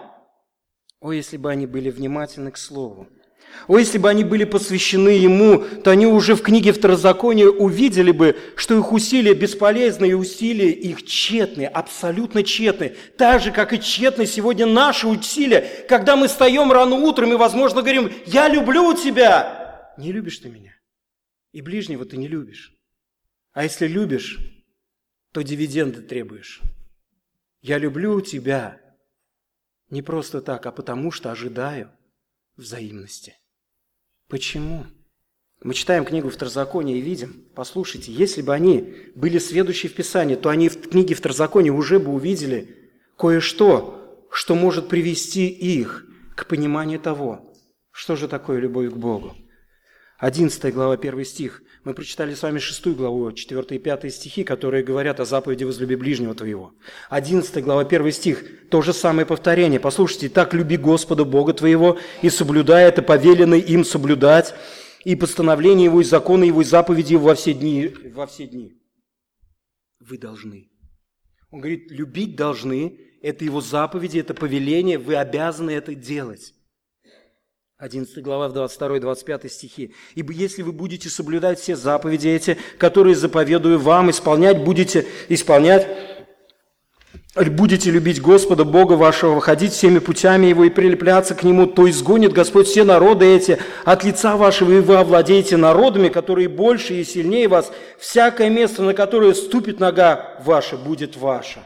О, 1.02 1.12
если 1.12 1.36
бы 1.36 1.52
они 1.52 1.66
были 1.66 1.90
внимательны 1.90 2.50
к 2.52 2.58
Слову. 2.58 3.10
О, 3.68 3.78
если 3.78 3.98
бы 3.98 4.08
они 4.10 4.24
были 4.24 4.46
посвящены 4.46 5.10
Ему, 5.10 5.66
то 5.84 5.92
они 5.92 6.06
уже 6.06 6.36
в 6.36 6.42
книге 6.42 6.72
Второзакония 6.72 7.50
увидели 7.50 8.12
бы, 8.12 8.38
что 8.56 8.78
их 8.78 8.94
усилия 8.94 9.34
бесполезны 9.34 10.06
и 10.06 10.14
усилия 10.14 10.72
их 10.72 11.04
тщетны, 11.04 11.66
абсолютно 11.66 12.42
тщетны. 12.44 12.96
Так 13.18 13.42
же, 13.42 13.52
как 13.52 13.74
и 13.74 13.82
тщетны 13.82 14.26
сегодня 14.26 14.66
наши 14.66 15.10
усилия, 15.10 15.68
когда 15.90 16.16
мы 16.16 16.30
встаем 16.30 16.72
рано 16.72 16.96
утром 16.96 17.34
и, 17.34 17.36
возможно, 17.36 17.82
говорим, 17.82 18.14
«Я 18.26 18.48
люблю 18.48 18.94
тебя!» 18.94 19.92
Не 19.98 20.14
любишь 20.14 20.38
ты 20.38 20.48
меня. 20.48 20.72
И 21.52 21.62
ближнего 21.62 22.06
ты 22.06 22.16
не 22.16 22.30
любишь. 22.30 22.79
А 23.54 23.64
если 23.64 23.88
любишь, 23.88 24.40
то 25.32 25.42
дивиденды 25.42 26.02
требуешь. 26.02 26.62
Я 27.62 27.78
люблю 27.78 28.22
тебя 28.22 28.80
не 29.90 30.02
просто 30.02 30.42
так, 30.42 30.66
а 30.66 30.72
потому 30.72 31.12
что 31.12 31.32
ожидаю 31.32 31.92
взаимности. 32.56 33.36
Почему? 34.28 34.86
Мы 35.62 35.74
читаем 35.74 36.06
книгу 36.06 36.30
Второзакония 36.30 36.96
и 36.96 37.02
видим, 37.02 37.46
послушайте, 37.54 38.14
если 38.14 38.42
бы 38.42 38.54
они 38.54 38.96
были 39.16 39.40
следующие 39.40 39.92
в 39.92 39.96
Писании, 39.96 40.36
то 40.36 40.50
они 40.50 40.70
в 40.70 40.90
книге 40.90 41.16
Второзакония 41.16 41.74
уже 41.74 42.00
бы 42.00 42.12
увидели 42.14 42.92
кое-что, 43.18 44.26
что 44.32 44.56
может 44.56 44.88
привести 44.88 45.48
их 45.48 46.06
к 46.38 46.48
пониманию 46.48 47.00
того, 47.00 47.54
что 47.92 48.16
же 48.16 48.30
такое 48.30 48.60
любовь 48.60 48.92
к 48.92 48.96
Богу. 48.96 49.36
11 50.20 50.74
глава, 50.74 50.94
1 50.94 51.26
стих. 51.26 51.62
Мы 51.86 51.94
прочитали 51.94 52.34
с 52.34 52.44
вами 52.44 52.60
6 52.60 52.88
главу, 52.88 53.32
4 53.32 53.64
и 53.70 53.80
5 53.80 54.14
стихи, 54.14 54.44
которые 54.44 54.84
говорят 54.84 55.22
о 55.22 55.26
заповеди 55.26 55.64
«Возлюби 55.64 55.96
ближнего 55.96 56.36
твоего». 56.36 56.74
11 57.10 57.64
глава, 57.64 57.82
1 57.82 58.12
стих. 58.12 58.44
То 58.70 58.82
же 58.82 58.92
самое 58.92 59.26
повторение. 59.26 59.80
Послушайте, 59.80 60.28
«Так 60.28 60.54
люби 60.54 60.76
Господа 60.76 61.24
Бога 61.24 61.54
твоего, 61.54 61.98
и 62.22 62.30
соблюдай 62.30 62.86
это 62.90 63.02
повеленное 63.02 63.60
им 63.60 63.86
соблюдать, 63.86 64.54
и 65.06 65.16
постановление 65.16 65.86
Его, 65.86 66.02
и 66.02 66.04
законы 66.04 66.44
Его, 66.44 66.62
и 66.62 66.66
заповеди 66.66 67.14
Его 67.14 67.28
во 67.28 67.36
все 67.36 67.54
дни». 67.54 67.94
Во 68.14 68.28
все 68.28 68.46
дни. 68.46 68.74
Вы 70.02 70.18
должны. 70.18 70.70
Он 71.50 71.62
говорит, 71.62 71.90
любить 71.90 72.36
должны, 72.36 73.00
это 73.22 73.46
Его 73.46 73.62
заповеди, 73.62 74.20
это 74.20 74.34
повеление, 74.34 74.98
вы 74.98 75.16
обязаны 75.16 75.72
это 75.72 75.96
делать. 75.96 76.54
11 77.80 78.22
глава, 78.22 78.50
22-25 78.50 79.48
стихи. 79.48 79.94
«Ибо 80.14 80.34
если 80.34 80.64
вы 80.64 80.74
будете 80.74 81.08
соблюдать 81.08 81.62
все 81.62 81.78
заповеди 81.78 82.28
эти, 82.28 82.58
которые 82.78 83.16
заповедую 83.16 83.80
вам, 83.80 84.10
исполнять 84.10 84.62
будете, 84.62 85.08
исполнять, 85.30 85.88
будете 87.36 87.90
любить 87.90 88.22
Господа, 88.22 88.66
Бога 88.66 88.94
вашего, 88.94 89.40
ходить 89.40 89.72
всеми 89.72 90.00
путями 90.00 90.48
Его 90.48 90.66
и 90.66 90.70
прилепляться 90.70 91.36
к 91.36 91.44
Нему, 91.44 91.68
то 91.68 91.90
изгонит 91.90 92.34
Господь 92.34 92.68
все 92.68 92.84
народы 92.84 93.26
эти 93.28 93.60
от 93.86 94.04
лица 94.04 94.36
вашего, 94.36 94.74
и 94.74 94.82
вы 94.82 94.98
овладеете 94.98 95.56
народами, 95.56 96.10
которые 96.10 96.50
больше 96.50 96.96
и 96.96 97.06
сильнее 97.06 97.48
вас. 97.48 97.72
Всякое 97.98 98.50
место, 98.50 98.84
на 98.84 98.94
которое 98.94 99.34
ступит 99.34 99.80
нога 99.80 100.38
ваша, 100.44 100.76
будет 100.76 101.16
ваше». 101.16 101.66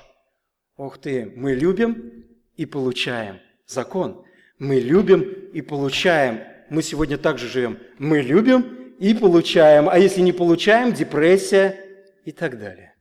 Ох 0.77 0.99
ты, 0.99 1.33
мы 1.35 1.53
любим 1.55 2.23
и 2.55 2.67
получаем 2.67 3.39
закон– 3.65 4.22
мы 4.63 4.79
любим 4.79 5.21
и 5.53 5.61
получаем. 5.61 6.39
Мы 6.69 6.81
сегодня 6.81 7.17
также 7.17 7.49
живем. 7.49 7.77
Мы 7.99 8.21
любим 8.21 8.61
и 8.97 9.13
получаем. 9.13 9.89
А 9.89 9.99
если 9.99 10.21
не 10.21 10.31
получаем, 10.31 10.93
депрессия 10.93 11.77
и 12.23 12.31
так 12.31 12.57
далее. 12.57 12.92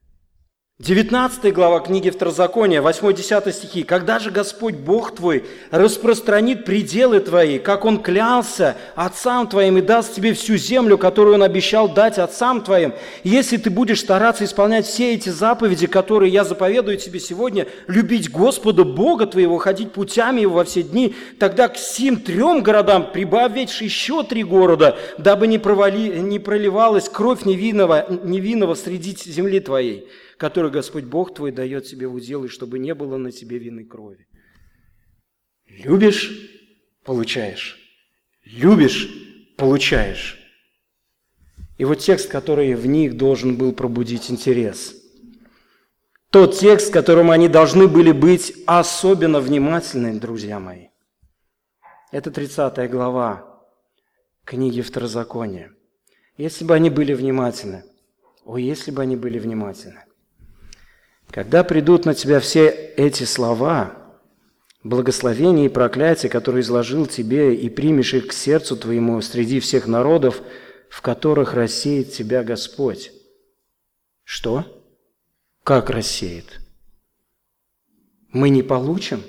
19 0.82 1.52
глава 1.52 1.78
книги 1.78 2.10
Второзакония, 2.10 2.82
8-10 2.82 3.52
стихи. 3.52 3.84
«Когда 3.84 4.18
же 4.18 4.32
Господь 4.32 4.74
Бог 4.74 5.14
твой 5.14 5.44
распространит 5.70 6.64
пределы 6.64 7.20
твои, 7.20 7.60
как 7.60 7.84
Он 7.84 8.02
клялся 8.02 8.76
отцам 8.96 9.46
твоим 9.46 9.78
и 9.78 9.80
даст 9.80 10.12
тебе 10.12 10.32
всю 10.32 10.56
землю, 10.56 10.98
которую 10.98 11.36
Он 11.36 11.44
обещал 11.44 11.88
дать 11.88 12.18
отцам 12.18 12.62
твоим, 12.62 12.94
если 13.22 13.58
ты 13.58 13.70
будешь 13.70 14.00
стараться 14.00 14.44
исполнять 14.44 14.84
все 14.84 15.14
эти 15.14 15.28
заповеди, 15.28 15.86
которые 15.86 16.32
я 16.32 16.42
заповедую 16.42 16.96
тебе 16.96 17.20
сегодня, 17.20 17.68
любить 17.86 18.28
Господа 18.28 18.82
Бога 18.82 19.26
твоего, 19.26 19.58
ходить 19.58 19.92
путями 19.92 20.40
Его 20.40 20.54
во 20.54 20.64
все 20.64 20.82
дни, 20.82 21.14
тогда 21.38 21.68
к 21.68 21.76
сим 21.76 22.16
трем 22.16 22.60
городам 22.60 23.12
прибавить 23.12 23.80
еще 23.80 24.24
три 24.24 24.42
города, 24.42 24.98
дабы 25.16 25.46
не, 25.46 25.60
провали, 25.60 26.18
не 26.18 26.40
проливалась 26.40 27.08
кровь 27.08 27.44
невинного, 27.44 28.04
невинного 28.24 28.74
среди 28.74 29.16
земли 29.30 29.60
твоей». 29.60 30.08
Который 30.36 30.70
Господь 30.70 31.04
Бог 31.04 31.34
твой 31.34 31.52
дает 31.52 31.84
тебе 31.86 32.06
в 32.06 32.14
удел, 32.14 32.44
и 32.44 32.48
чтобы 32.48 32.78
не 32.78 32.94
было 32.94 33.16
на 33.16 33.32
тебе 33.32 33.58
вины 33.58 33.84
крови. 33.84 34.26
Любишь– 35.66 36.50
получаешь. 37.04 37.78
Любишь– 38.44 39.08
получаешь. 39.56 40.38
И 41.78 41.84
вот 41.84 41.98
текст, 41.98 42.28
который 42.28 42.74
в 42.74 42.86
них 42.86 43.16
должен 43.16 43.56
был 43.56 43.72
пробудить 43.72 44.30
интерес. 44.30 44.94
Тот 46.30 46.56
текст, 46.56 46.92
которым 46.92 47.30
они 47.30 47.48
должны 47.48 47.88
были 47.88 48.12
быть 48.12 48.54
особенно 48.66 49.40
внимательны, 49.40 50.18
друзья 50.18 50.58
мои. 50.58 50.88
Это 52.10 52.30
30 52.30 52.90
глава 52.90 53.64
книги 54.44 54.80
Второзакония. 54.80 55.72
Если 56.36 56.64
бы 56.64 56.74
они 56.74 56.90
были 56.90 57.14
внимательны, 57.14 57.84
о, 58.44 58.58
если 58.58 58.90
бы 58.90 59.02
они 59.02 59.16
были 59.16 59.38
внимательны. 59.38 60.04
Когда 61.32 61.64
придут 61.64 62.04
на 62.04 62.14
тебя 62.14 62.40
все 62.40 62.68
эти 62.68 63.24
слова, 63.24 63.96
благословения 64.84 65.64
и 65.64 65.70
проклятия, 65.70 66.28
которые 66.28 66.60
изложил 66.60 67.06
тебе, 67.06 67.54
и 67.54 67.70
примешь 67.70 68.12
их 68.12 68.28
к 68.28 68.32
сердцу 68.34 68.76
твоему 68.76 69.20
среди 69.22 69.58
всех 69.58 69.86
народов, 69.86 70.42
в 70.90 71.00
которых 71.00 71.54
рассеет 71.54 72.12
тебя 72.12 72.44
Господь. 72.44 73.12
Что? 74.24 74.84
Как 75.64 75.88
рассеет? 75.88 76.60
Мы 78.28 78.50
не 78.50 78.62
получим? 78.62 79.22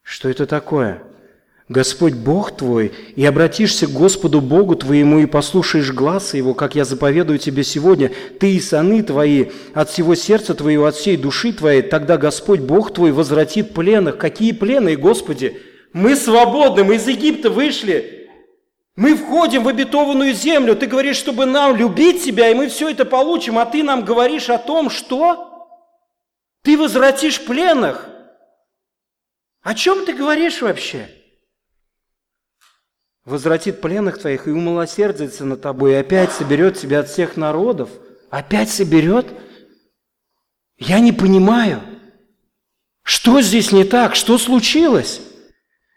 Что 0.00 0.30
это 0.30 0.46
такое? 0.46 1.02
Господь 1.72 2.12
Бог 2.12 2.54
твой, 2.54 2.92
и 3.16 3.24
обратишься 3.24 3.86
к 3.86 3.92
Господу 3.92 4.42
Богу 4.42 4.76
твоему 4.76 5.20
и 5.20 5.26
послушаешь 5.26 5.90
глаза 5.90 6.36
Его, 6.36 6.52
как 6.52 6.74
я 6.74 6.84
заповедую 6.84 7.38
тебе 7.38 7.64
сегодня, 7.64 8.12
ты 8.38 8.52
и 8.52 8.60
сыны 8.60 9.02
твои, 9.02 9.46
от 9.72 9.88
всего 9.88 10.14
сердца 10.14 10.54
твоего, 10.54 10.84
от 10.84 10.96
всей 10.96 11.16
души 11.16 11.52
твоей, 11.52 11.80
тогда 11.80 12.18
Господь 12.18 12.60
Бог 12.60 12.92
твой 12.92 13.12
возвратит 13.12 13.72
пленных. 13.72 14.18
Какие 14.18 14.52
плены, 14.52 14.96
Господи? 14.96 15.62
Мы 15.94 16.14
свободны, 16.14 16.84
мы 16.84 16.96
из 16.96 17.08
Египта 17.08 17.48
вышли, 17.48 18.28
мы 18.94 19.16
входим 19.16 19.64
в 19.64 19.68
обетованную 19.68 20.34
землю. 20.34 20.76
Ты 20.76 20.86
говоришь, 20.86 21.16
чтобы 21.16 21.46
нам 21.46 21.74
любить 21.74 22.22
Тебя, 22.22 22.50
и 22.50 22.54
мы 22.54 22.68
все 22.68 22.90
это 22.90 23.06
получим, 23.06 23.58
а 23.58 23.64
Ты 23.64 23.82
нам 23.82 24.04
говоришь 24.04 24.50
о 24.50 24.58
том, 24.58 24.90
что 24.90 25.66
Ты 26.62 26.76
возвратишь 26.76 27.40
пленных. 27.40 28.10
О 29.62 29.74
чем 29.74 30.04
ты 30.04 30.12
говоришь 30.12 30.60
вообще? 30.60 31.08
Возвратит 33.24 33.80
пленных 33.80 34.18
твоих 34.18 34.46
и 34.48 34.50
умилосердится 34.50 35.44
над 35.44 35.60
тобой, 35.62 35.92
и 35.92 35.96
опять 35.96 36.32
соберет 36.32 36.78
тебя 36.78 37.00
от 37.00 37.08
всех 37.08 37.36
народов. 37.36 37.90
Опять 38.30 38.70
соберет? 38.70 39.26
Я 40.78 41.00
не 41.00 41.12
понимаю. 41.12 41.82
Что 43.02 43.40
здесь 43.40 43.72
не 43.72 43.84
так? 43.84 44.14
Что 44.14 44.38
случилось? 44.38 45.20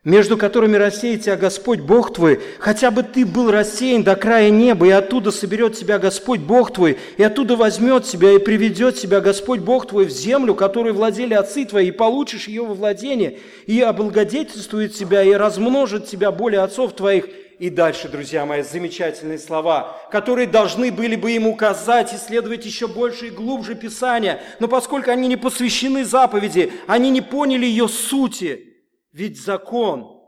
Между 0.06 0.38
которыми 0.38 0.78
рассеет 0.78 1.24
тебя 1.24 1.36
Господь 1.36 1.80
Бог 1.80 2.14
твой, 2.14 2.40
хотя 2.60 2.92
бы 2.92 3.02
ты 3.02 3.26
был 3.26 3.52
рассеян 3.52 4.04
до 4.04 4.16
края 4.16 4.52
неба, 4.52 4.86
и 4.86 4.92
оттуда 4.92 5.32
соберет 5.32 5.76
тебя 5.76 5.98
Господь 5.98 6.42
Бог 6.42 6.72
твой, 6.72 6.98
и 7.18 7.24
оттуда 7.24 7.56
возьмет 7.56 8.06
тебя 8.06 8.32
и 8.32 8.38
приведет 8.38 8.96
тебя 8.96 9.20
Господь 9.20 9.62
Бог 9.62 9.88
твой 9.88 10.06
в 10.06 10.12
землю, 10.12 10.54
которой 10.54 10.94
владели 10.94 11.34
отцы 11.34 11.66
твои, 11.66 11.88
и 11.88 11.92
получишь 11.92 12.48
ее 12.48 12.64
во 12.64 12.76
владение, 12.76 13.40
и 13.66 13.82
облагодетельствует 13.82 14.94
тебя, 14.94 15.24
и 15.24 15.34
размножит 15.34 16.06
тебя 16.06 16.32
более 16.32 16.62
отцов 16.62 16.94
твоих, 16.94 17.26
и 17.58 17.72
дальше, 17.72 18.08
друзья 18.08 18.46
мои, 18.46 18.62
замечательные 18.62 19.40
слова, 19.40 19.98
которые 20.12 20.46
должны 20.46 20.92
были 20.92 21.16
бы 21.16 21.32
им 21.32 21.48
указать, 21.48 22.14
исследовать 22.14 22.66
еще 22.66 22.88
больше 22.88 23.28
и 23.28 23.32
глубже 23.32 23.76
Писания. 23.76 24.42
Но 24.60 24.68
поскольку 24.68 25.10
они 25.10 25.30
не 25.30 25.38
посвящены 25.38 26.04
заповеди, 26.04 26.74
они 26.86 27.10
не 27.10 27.22
поняли 27.22 27.66
ее 27.66 27.88
сути. 27.88 28.75
Ведь 29.16 29.42
закон 29.42 30.22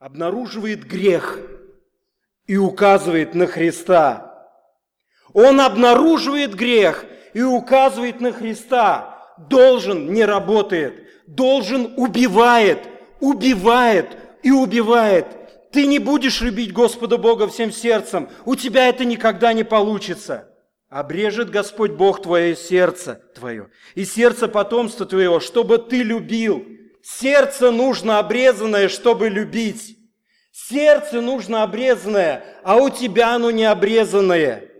обнаруживает 0.00 0.82
грех 0.84 1.38
и 2.48 2.56
указывает 2.56 3.36
на 3.36 3.46
Христа. 3.46 4.48
Он 5.32 5.60
обнаруживает 5.60 6.56
грех 6.56 7.04
и 7.32 7.42
указывает 7.42 8.20
на 8.20 8.32
Христа. 8.32 9.24
Должен 9.48 10.12
не 10.12 10.24
работает, 10.24 11.06
должен 11.28 11.94
убивает, 11.96 12.80
убивает 13.20 14.16
и 14.42 14.50
убивает. 14.50 15.28
Ты 15.70 15.86
не 15.86 16.00
будешь 16.00 16.40
любить 16.40 16.72
Господа 16.72 17.18
Бога 17.18 17.46
всем 17.46 17.70
сердцем, 17.70 18.30
у 18.46 18.56
тебя 18.56 18.88
это 18.88 19.04
никогда 19.04 19.52
не 19.52 19.62
получится. 19.62 20.52
Обрежет 20.88 21.50
Господь 21.50 21.92
Бог 21.92 22.20
твое 22.20 22.56
сердце 22.56 23.22
твое 23.36 23.70
и 23.94 24.04
сердце 24.04 24.48
потомства 24.48 25.06
твоего, 25.06 25.38
чтобы 25.38 25.78
ты 25.78 26.02
любил 26.02 26.66
Сердце 27.02 27.70
нужно 27.70 28.18
обрезанное, 28.18 28.88
чтобы 28.88 29.28
любить. 29.28 29.96
Сердце 30.52 31.20
нужно 31.20 31.62
обрезанное, 31.62 32.44
а 32.62 32.76
у 32.76 32.90
тебя 32.90 33.34
оно 33.34 33.50
не 33.50 33.64
обрезанное. 33.64 34.70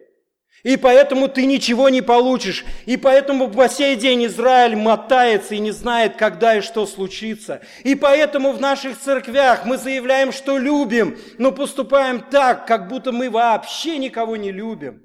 И 0.62 0.77
поэтому 0.77 1.29
ты 1.29 1.47
ничего 1.47 1.89
не 1.89 2.03
получишь. 2.03 2.64
И 2.85 2.99
поэтому 2.99 3.51
по 3.51 3.68
сей 3.68 3.97
день 3.97 4.27
Израиль 4.27 4.77
мотается 4.77 5.55
и 5.55 5.59
не 5.59 5.71
знает, 5.71 6.16
когда 6.16 6.57
и 6.59 6.61
что 6.61 6.87
случится. 6.87 7.62
И 7.83 7.95
поэтому 7.95 8.53
в 8.53 8.61
наших 8.61 8.99
церквях 8.99 9.64
мы 9.64 9.79
заявляем, 9.79 10.33
что 10.33 10.59
любим, 10.59 11.18
но 11.39 11.51
поступаем 11.51 12.21
так, 12.21 12.66
как 12.66 12.89
будто 12.89 13.11
мы 13.11 13.31
вообще 13.31 13.97
никого 13.97 14.37
не 14.37 14.53
любим. 14.53 15.03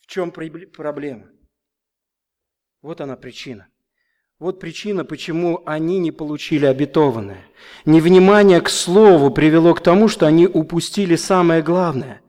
В 0.00 0.06
чем 0.06 0.32
проблема? 0.32 1.30
Вот 2.82 3.00
она 3.00 3.16
причина. 3.16 3.68
Вот 4.38 4.60
причина, 4.60 5.04
почему 5.04 5.62
они 5.66 5.98
не 5.98 6.12
получили 6.12 6.64
обетованное. 6.64 7.44
Невнимание 7.84 8.60
к 8.60 8.68
Слову 8.68 9.32
привело 9.32 9.74
к 9.74 9.82
тому, 9.82 10.06
что 10.06 10.26
они 10.28 10.46
упустили 10.46 11.16
самое 11.16 11.60
главное, 11.60 12.20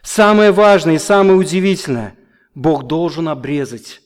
самое 0.00 0.52
важное 0.52 0.94
и 0.94 1.00
самое 1.00 1.36
удивительное. 1.36 2.16
Бог 2.54 2.86
должен 2.86 3.26
обрезать 3.26 4.00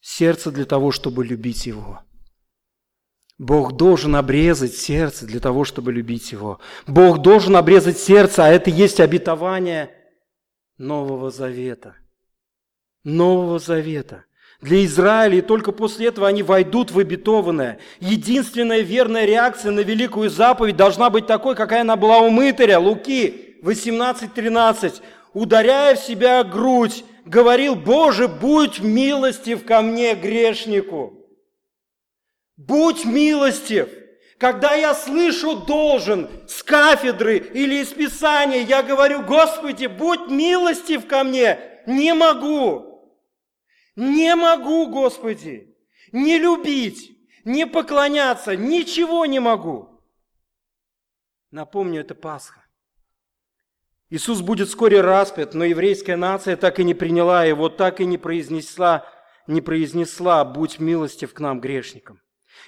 сердце 0.00 0.52
для 0.52 0.64
того, 0.64 0.92
чтобы 0.92 1.24
любить 1.24 1.66
Его. 1.66 2.02
Бог 3.36 3.72
должен 3.72 4.14
обрезать 4.14 4.74
сердце 4.74 5.26
для 5.26 5.40
того, 5.40 5.64
чтобы 5.64 5.92
любить 5.92 6.30
Его. 6.30 6.60
Бог 6.86 7.18
должен 7.20 7.56
обрезать 7.56 7.98
сердце, 7.98 8.44
а 8.44 8.48
это 8.48 8.70
есть 8.70 9.00
обетование 9.00 9.90
Нового 10.78 11.32
Завета. 11.32 11.96
Нового 13.02 13.58
Завета– 13.58 14.24
для 14.62 14.84
Израиля, 14.84 15.38
и 15.38 15.42
только 15.42 15.72
после 15.72 16.06
этого 16.06 16.28
они 16.28 16.42
войдут 16.42 16.92
в 16.92 16.98
обетованное. 16.98 17.78
Единственная 18.00 18.80
верная 18.80 19.26
реакция 19.26 19.72
на 19.72 19.80
великую 19.80 20.30
заповедь 20.30 20.76
должна 20.76 21.10
быть 21.10 21.26
такой, 21.26 21.54
какая 21.54 21.82
она 21.82 21.96
была 21.96 22.18
у 22.18 22.30
мытаря, 22.30 22.78
Луки 22.78 23.56
18.13. 23.62 25.02
Ударяя 25.34 25.96
в 25.96 25.98
себя 25.98 26.44
грудь, 26.44 27.04
говорил, 27.24 27.74
«Боже, 27.74 28.28
будь 28.28 28.80
милостив 28.80 29.64
ко 29.64 29.82
мне, 29.82 30.14
грешнику!» 30.14 31.18
Будь 32.56 33.04
милостив! 33.04 33.88
Когда 34.38 34.74
я 34.74 34.94
слышу 34.94 35.56
«должен» 35.56 36.28
с 36.46 36.62
кафедры 36.62 37.38
или 37.38 37.82
из 37.82 37.88
Писания, 37.88 38.60
я 38.60 38.82
говорю, 38.82 39.22
«Господи, 39.22 39.86
будь 39.86 40.28
милостив 40.28 41.06
ко 41.06 41.24
мне!» 41.24 41.58
Не 41.86 42.14
могу. 42.14 42.91
Не 43.96 44.34
могу, 44.36 44.88
Господи, 44.88 45.76
не 46.12 46.38
любить, 46.38 47.18
не 47.44 47.66
поклоняться, 47.66 48.56
ничего 48.56 49.26
не 49.26 49.40
могу. 49.40 50.00
Напомню, 51.50 52.00
это 52.00 52.14
Пасха. 52.14 52.64
Иисус 54.08 54.40
будет 54.40 54.68
вскоре 54.68 55.00
распят, 55.00 55.54
но 55.54 55.64
еврейская 55.64 56.16
нация 56.16 56.56
так 56.56 56.78
и 56.78 56.84
не 56.84 56.94
приняла 56.94 57.44
его, 57.44 57.68
так 57.68 58.00
и 58.00 58.04
не 58.04 58.18
произнесла, 58.18 59.06
не 59.46 59.60
произнесла 59.60 60.44
«Будь 60.44 60.78
милостив 60.78 61.32
к 61.32 61.40
нам, 61.40 61.60
грешникам». 61.60 62.20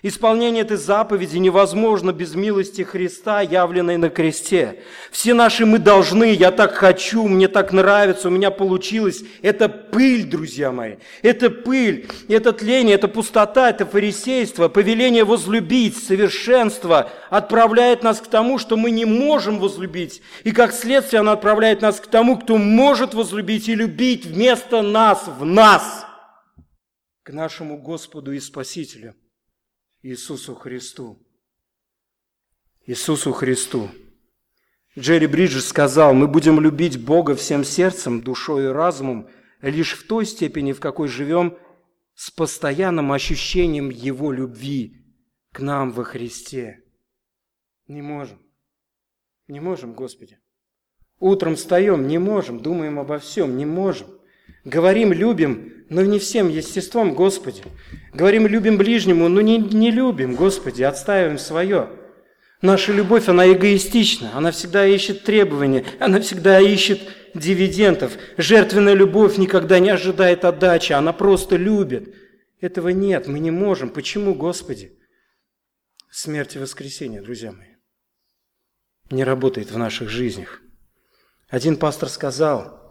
Исполнение 0.03 0.63
этой 0.63 0.77
заповеди 0.77 1.39
невозможно 1.39 2.13
без 2.13 2.35
милости 2.35 2.83
Христа, 2.83 3.41
явленной 3.41 3.97
на 3.97 4.11
кресте. 4.11 4.83
Все 5.11 5.33
наши 5.33 5.65
мы 5.65 5.79
должны, 5.79 6.33
я 6.35 6.51
так 6.51 6.75
хочу, 6.75 7.27
мне 7.27 7.49
так 7.49 7.73
нравится, 7.73 8.29
у 8.29 8.31
меня 8.31 8.51
получилось. 8.51 9.23
Это 9.41 9.69
пыль, 9.69 10.25
друзья 10.25 10.73
мои. 10.73 10.97
Это 11.23 11.49
пыль, 11.49 12.07
это 12.29 12.53
тление, 12.53 12.97
это 12.97 13.09
пустота, 13.09 13.71
это 13.71 13.87
фарисейство. 13.87 14.69
Повеление 14.69 15.25
возлюбить, 15.25 15.97
совершенство 15.97 17.11
отправляет 17.31 18.03
нас 18.03 18.21
к 18.21 18.27
тому, 18.27 18.59
что 18.59 18.77
мы 18.77 18.91
не 18.91 19.07
можем 19.07 19.59
возлюбить. 19.59 20.21
И 20.43 20.53
как 20.53 20.75
следствие 20.75 21.21
оно 21.21 21.33
отправляет 21.33 21.81
нас 21.81 21.99
к 22.01 22.09
тому, 22.09 22.37
кто 22.37 22.59
может 22.59 23.15
возлюбить 23.15 23.71
и 23.71 23.75
любить 23.75 24.27
вместо 24.27 24.83
нас, 24.83 25.27
в 25.27 25.47
нас, 25.47 26.05
к 27.23 27.31
нашему 27.33 27.81
Господу 27.81 28.33
и 28.33 28.41
Спасителю– 28.41 29.15
Иисусу 30.05 30.55
Христу. 30.55 31.19
Иисусу 32.85 33.33
Христу. 33.33 33.89
Джерри 34.99 35.27
Бриджес 35.27 35.67
сказал, 35.67 36.13
мы 36.13 36.29
будем 36.29 36.61
любить 36.61 37.03
Бога 37.03 37.35
всем 37.35 37.65
сердцем, 37.65 38.21
душой 38.21 38.65
и 38.65 38.67
разумом, 38.67 39.31
лишь 39.63 39.95
в 39.95 40.07
той 40.07 40.27
степени, 40.27 40.73
в 40.73 40.81
какой 40.81 41.09
живем 41.09 41.57
с 42.15 42.31
постоянным 42.31 43.13
ощущением 43.13 43.89
Его 43.89 44.31
любви 44.31 45.07
к 45.53 45.61
нам 45.61 45.91
во 45.91 46.05
Христе. 46.05 46.85
Не 47.87 48.03
можем. 48.03 48.39
Не 49.49 49.61
можем, 49.61 49.95
Господи. 49.95 50.39
Утром 51.19 51.57
встаем, 51.57 52.07
не 52.07 52.19
можем, 52.19 52.61
думаем 52.61 52.99
обо 52.99 53.19
всем, 53.19 53.57
не 53.57 53.65
можем. 53.65 54.09
Говорим, 54.65 55.13
любим, 55.13 55.85
но 55.91 56.03
не 56.03 56.19
всем 56.19 56.49
естеством, 56.49 57.15
Господи. 57.15 57.63
Говорим, 58.13 58.47
любим 58.47 58.79
ближнему, 58.79 59.29
но 59.29 59.41
не, 59.41 59.59
не 59.59 59.91
любим, 59.91 60.35
Господи, 60.35 60.83
отстаиваем 60.83 61.39
свое. 61.39 61.91
Наша 62.63 62.93
любовь, 62.93 63.29
она 63.29 63.51
эгоистична, 63.53 64.31
она 64.35 64.51
всегда 64.51 64.87
ищет 64.87 65.25
требования, 65.25 65.85
она 65.99 66.21
всегда 66.21 66.61
ищет 66.61 67.01
дивидендов. 67.35 68.17
Жертвенная 68.39 68.95
любовь 68.95 69.37
никогда 69.37 69.79
не 69.81 69.91
ожидает 69.91 70.47
отдачи, 70.47 70.93
она 70.93 71.13
просто 71.13 71.57
любит. 71.57 72.15
Этого 72.61 72.89
нет, 72.89 73.27
мы 73.27 73.41
не 73.41 73.51
можем. 73.51 73.91
Почему, 73.91 74.35
Господи? 74.35 74.99
Смерть 76.11 76.57
и 76.57 76.59
воскресение, 76.59 77.21
друзья 77.21 77.53
мои, 77.53 77.75
не 79.11 79.25
работает 79.25 79.71
в 79.71 79.77
наших 79.77 80.09
жизнях. 80.09 80.63
Один 81.49 81.77
пастор 81.77 82.09
сказал, 82.09 82.84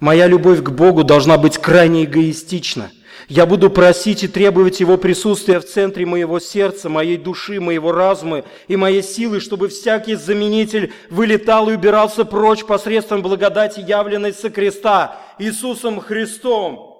«Моя 0.00 0.26
любовь 0.26 0.62
к 0.62 0.70
Богу 0.70 1.02
должна 1.02 1.38
быть 1.38 1.58
крайне 1.58 2.04
эгоистична. 2.04 2.90
Я 3.28 3.44
буду 3.44 3.68
просить 3.68 4.22
и 4.22 4.28
требовать 4.28 4.80
Его 4.80 4.96
присутствия 4.96 5.60
в 5.60 5.66
центре 5.66 6.06
моего 6.06 6.38
сердца, 6.38 6.88
моей 6.88 7.18
души, 7.18 7.60
моего 7.60 7.92
разума 7.92 8.44
и 8.68 8.76
моей 8.76 9.02
силы, 9.02 9.40
чтобы 9.40 9.68
всякий 9.68 10.14
заменитель 10.14 10.92
вылетал 11.10 11.68
и 11.68 11.74
убирался 11.74 12.24
прочь 12.24 12.64
посредством 12.64 13.22
благодати, 13.22 13.80
явленной 13.80 14.32
со 14.32 14.50
креста 14.50 15.20
Иисусом 15.38 16.00
Христом. 16.00 16.94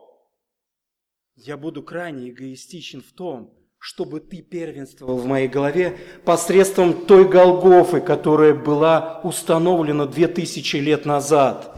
Я 1.36 1.56
буду 1.56 1.82
крайне 1.82 2.30
эгоистичен 2.30 3.00
в 3.00 3.16
том, 3.16 3.54
чтобы 3.78 4.20
ты 4.20 4.42
первенствовал 4.42 5.16
в 5.18 5.24
моей 5.24 5.48
голове 5.48 5.96
посредством 6.24 7.06
той 7.06 7.26
Голгофы, 7.26 8.00
которая 8.00 8.54
была 8.54 9.20
установлена 9.22 10.06
две 10.06 10.26
тысячи 10.26 10.76
лет 10.76 11.06
назад 11.06 11.74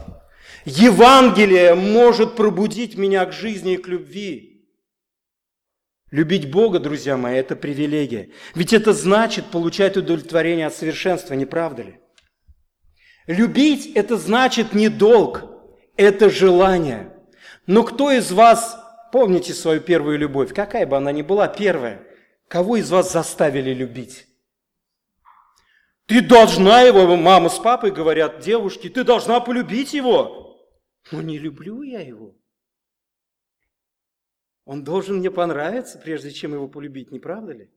Евангелие 0.65 1.73
может 1.75 2.35
пробудить 2.35 2.97
меня 2.97 3.25
к 3.25 3.33
жизни 3.33 3.73
и 3.73 3.77
к 3.77 3.87
любви. 3.87 4.69
Любить 6.11 6.51
Бога, 6.51 6.79
друзья 6.79 7.17
мои, 7.17 7.37
это 7.37 7.55
привилегия. 7.55 8.31
Ведь 8.53 8.73
это 8.73 8.93
значит 8.93 9.45
получать 9.45 9.97
удовлетворение 9.97 10.67
от 10.67 10.75
совершенства, 10.75 11.33
не 11.35 11.45
правда 11.45 11.83
ли? 11.83 11.99
Любить– 13.27 13.91
это 13.95 14.17
значит 14.17 14.73
не 14.73 14.89
долг, 14.89 15.45
это 15.95 16.29
желание. 16.29 17.13
Но 17.65 17.83
кто 17.83 18.11
из 18.11 18.31
вас, 18.31 18.77
помните 19.11 19.53
свою 19.53 19.79
первую 19.79 20.19
любовь, 20.19 20.53
какая 20.53 20.85
бы 20.85 20.97
она 20.97 21.11
ни 21.11 21.21
была 21.21 21.47
первая, 21.47 22.05
кого 22.49 22.75
из 22.75 22.91
вас 22.91 23.11
заставили 23.13 23.73
любить? 23.73 24.27
Ты 26.07 26.19
должна 26.19 26.81
его, 26.81 27.15
мама 27.15 27.47
с 27.47 27.57
папой 27.57 27.91
говорят, 27.91 28.41
девушки, 28.41 28.89
ты 28.89 29.05
должна 29.05 29.39
полюбить 29.39 29.93
его. 29.93 30.50
Но 31.11 31.21
не 31.21 31.37
люблю 31.37 31.81
я 31.81 31.99
его. 31.99 32.37
Он 34.63 34.83
должен 34.83 35.17
мне 35.17 35.29
понравиться, 35.29 35.99
прежде 35.99 36.31
чем 36.31 36.53
его 36.53 36.69
полюбить, 36.69 37.11
не 37.11 37.19
правда 37.19 37.51
ли? 37.51 37.71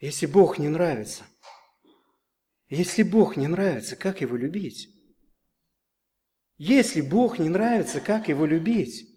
Если 0.00 0.26
Бог 0.26 0.58
не 0.58 0.68
нравится, 0.68 1.24
если 2.68 3.02
Бог 3.02 3.36
не 3.36 3.46
нравится, 3.46 3.96
как 3.96 4.20
его 4.20 4.36
любить? 4.36 4.88
Если 6.58 7.00
Бог 7.00 7.38
не 7.38 7.48
нравится, 7.48 8.00
как 8.00 8.28
его 8.28 8.44
любить? 8.44 9.08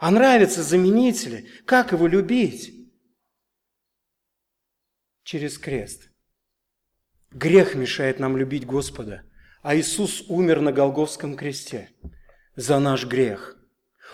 А 0.00 0.10
нравятся 0.10 0.62
заменители, 0.62 1.48
как 1.66 1.92
его 1.92 2.06
любить? 2.06 2.90
Через 5.22 5.58
крест. 5.58 6.10
Грех 7.30 7.74
мешает 7.74 8.18
нам 8.18 8.36
любить 8.36 8.66
Господа– 8.66 9.24
а 9.62 9.76
Иисус 9.76 10.24
умер 10.28 10.60
на 10.60 10.72
Голговском 10.72 11.36
кресте 11.36 11.90
за 12.56 12.78
наш 12.78 13.06
грех. 13.06 13.59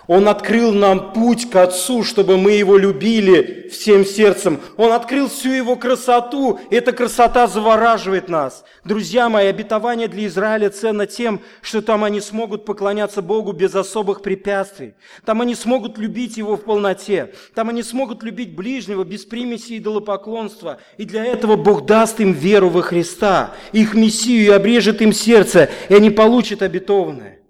Он 0.08 0.28
открыл 0.28 0.72
нам 0.72 1.12
путь 1.12 1.50
к 1.50 1.56
Отцу, 1.56 2.04
чтобы 2.04 2.36
мы 2.36 2.52
Его 2.52 2.76
любили 2.76 3.68
всем 3.72 4.04
сердцем. 4.04 4.60
Он 4.76 4.92
открыл 4.92 5.28
всю 5.28 5.50
Его 5.50 5.74
красоту. 5.74 6.60
Эта 6.70 6.92
красота 6.92 7.48
завораживает 7.48 8.28
нас. 8.28 8.64
Друзья 8.84 9.28
мои, 9.28 9.46
обетование 9.46 10.06
для 10.06 10.26
Израиля 10.26 10.70
ценно 10.70 11.06
тем, 11.06 11.40
что 11.60 11.82
там 11.82 12.04
они 12.04 12.20
смогут 12.20 12.64
поклоняться 12.64 13.20
Богу 13.20 13.52
без 13.52 13.74
особых 13.74 14.22
препятствий. 14.22 14.94
Там 15.24 15.40
они 15.40 15.56
смогут 15.56 15.98
любить 15.98 16.36
Его 16.36 16.56
в 16.56 16.62
полноте. 16.62 17.34
Там 17.54 17.68
они 17.68 17.82
смогут 17.82 18.22
любить 18.22 18.54
ближнего 18.54 19.02
без 19.02 19.24
примеси 19.24 19.78
идолопоклонства. 19.78 20.78
И 20.98 21.04
для 21.04 21.24
этого 21.24 21.56
Бог 21.56 21.84
даст 21.84 22.20
им 22.20 22.32
веру 22.32 22.68
во 22.68 22.82
Христа, 22.82 23.54
их 23.72 23.94
Мессию, 23.94 24.44
и 24.44 24.50
обрежет 24.50 25.02
им 25.02 25.12
сердце, 25.12 25.68
и 25.88 25.94
они 25.94 26.10
получат 26.10 26.62
обетованное. 26.62 27.40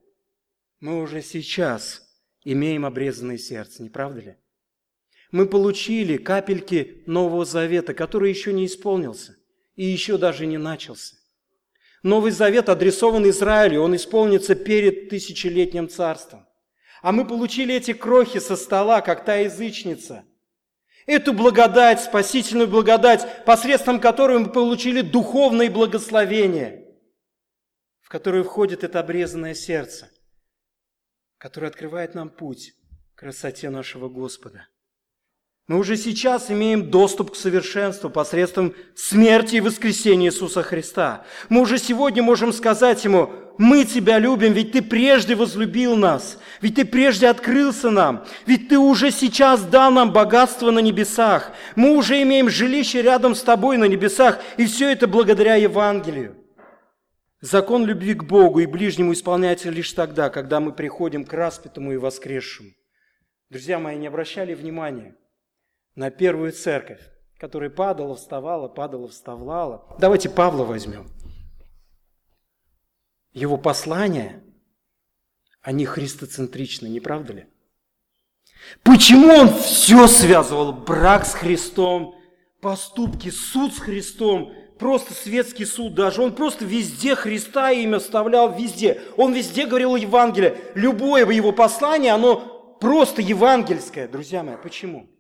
Мы 0.81 1.03
уже 1.03 1.21
сейчас– 1.21 2.03
имеем 2.53 2.87
обрезанное 2.87 3.39
сердце, 3.39 3.83
не 3.83 3.91
правда 3.91 4.21
ли? 4.21 4.37
Мы 5.33 5.47
получили 5.47 6.17
капельки 6.17 7.03
Нового 7.07 7.45
Завета, 7.45 7.93
который 7.93 8.31
еще 8.31 8.53
не 8.53 8.67
исполнился 8.67 9.37
и 9.75 9.85
еще 9.85 10.17
даже 10.17 10.47
не 10.47 10.57
начался. 10.57 11.17
Новый 12.03 12.31
Завет 12.31 12.69
адресован 12.69 13.29
Израилю, 13.29 13.83
он 13.83 13.97
исполнится 13.97 14.55
перед 14.55 15.09
тысячелетним 15.09 15.89
царством. 15.89 16.47
А 17.03 17.11
мы 17.11 17.27
получили 17.27 17.75
эти 17.75 17.93
крохи 17.93 18.39
со 18.39 18.55
стола, 18.55 19.01
как 19.01 19.25
та 19.25 19.37
язычница. 19.37 20.25
Эту 21.05 21.33
благодать, 21.33 22.01
спасительную 22.01 22.69
благодать, 22.69 23.45
посредством 23.45 24.01
которой 24.01 24.39
мы 24.39 24.51
получили 24.51 25.01
духовное 25.01 25.71
благословение, 25.71 26.97
в 28.01 28.09
которое 28.09 28.45
входит 28.45 28.85
это 28.85 29.01
обрезанное 29.01 29.55
сердце 29.55 30.11
который 31.39 31.69
открывает 31.69 32.15
нам 32.15 32.29
путь 32.29 32.73
к 33.15 33.21
красоте 33.21 33.71
нашего 33.71 34.09
Господа. 34.09 34.67
Мы 35.69 35.79
уже 35.79 35.97
сейчас 35.97 36.49
имеем 36.49 36.93
доступ 36.93 37.33
к 37.33 37.37
совершенству 37.37 38.09
посредством 38.09 38.73
смерти 38.95 39.57
и 39.57 39.61
воскресения 39.61 40.29
Иисуса 40.29 40.63
Христа. 40.63 41.25
Мы 41.49 41.61
уже 41.61 41.79
сегодня 41.79 42.23
можем 42.23 42.53
сказать 42.53 43.05
Ему, 43.05 43.33
мы 43.59 43.85
Тебя 43.85 44.21
любим, 44.21 44.53
ведь 44.53 44.71
Ты 44.71 44.81
прежде 44.81 45.35
возлюбил 45.35 45.97
нас, 45.97 46.39
ведь 46.61 46.77
Ты 46.77 46.85
прежде 46.85 47.27
открылся 47.27 47.91
нам, 47.91 48.25
ведь 48.47 48.69
Ты 48.69 48.79
уже 48.79 49.11
сейчас 49.11 49.63
дал 49.65 49.91
нам 49.91 50.13
богатство 50.13 50.71
на 50.71 50.79
небесах. 50.79 51.51
Мы 51.75 51.97
уже 51.97 52.23
имеем 52.23 52.49
жилище 52.49 53.03
рядом 53.03 53.35
с 53.35 53.43
Тобой 53.43 53.77
на 53.77 53.87
небесах, 53.87 54.39
и 54.57 54.67
все 54.67 54.93
это 54.93 55.09
благодаря 55.09 55.57
Евангелию. 55.57 56.36
Закон 57.41 57.85
любви 57.85 58.15
к 58.15 58.25
Богу 58.25 58.61
и 58.61 58.67
ближнему 58.67 59.13
исполняется 59.13 59.69
лишь 59.69 59.93
тогда, 59.93 60.31
когда 60.31 60.59
мы 60.59 60.73
приходим 60.73 61.25
к 61.25 61.33
распятому 61.33 61.93
и 61.93 61.97
воскресшему. 61.97 62.71
Друзья 63.51 63.79
мои, 63.79 63.97
не 63.97 64.07
обращали 64.07 64.55
внимания 64.55 65.17
на 65.95 66.11
первую 66.11 66.53
церковь, 66.53 67.01
которая 67.39 67.71
падала, 67.71 68.17
вставала, 68.17 68.69
падала, 68.69 69.09
вставала. 69.09 69.97
Давайте 69.99 70.31
Павла 70.31 70.65
возьмем. 70.65 71.09
Его 73.33 73.59
послания, 73.59 74.43
они 75.61 75.85
христоцентричны, 75.85 76.87
не 76.87 77.01
правда 77.01 77.35
ли? 77.35 77.47
Почему 78.83 79.29
он 79.29 79.53
все 79.53 80.07
связывал? 80.07 80.73
Брак 80.73 81.27
с 81.27 81.35
Христом, 81.35 82.19
поступки, 82.63 83.29
суд 83.29 83.75
с 83.75 83.79
Христом, 83.79 84.55
просто 84.79 85.15
светский 85.15 85.65
суд 85.65 85.95
даже, 85.95 86.23
он 86.23 86.35
просто 86.35 86.65
везде 86.65 87.15
Христа 87.15 87.73
имя 87.73 87.99
вставлял, 87.99 88.57
везде. 88.57 89.03
Он 89.17 89.33
везде 89.33 89.67
говорил 89.67 89.97
Евангелие. 89.97 90.61
Любое 90.75 91.31
его 91.31 91.53
послание, 91.53 92.13
оно 92.13 92.77
просто 92.81 93.23
евангельское, 93.23 94.09
друзья 94.09 94.43
мои. 94.43 94.57
Почему? 94.57 95.11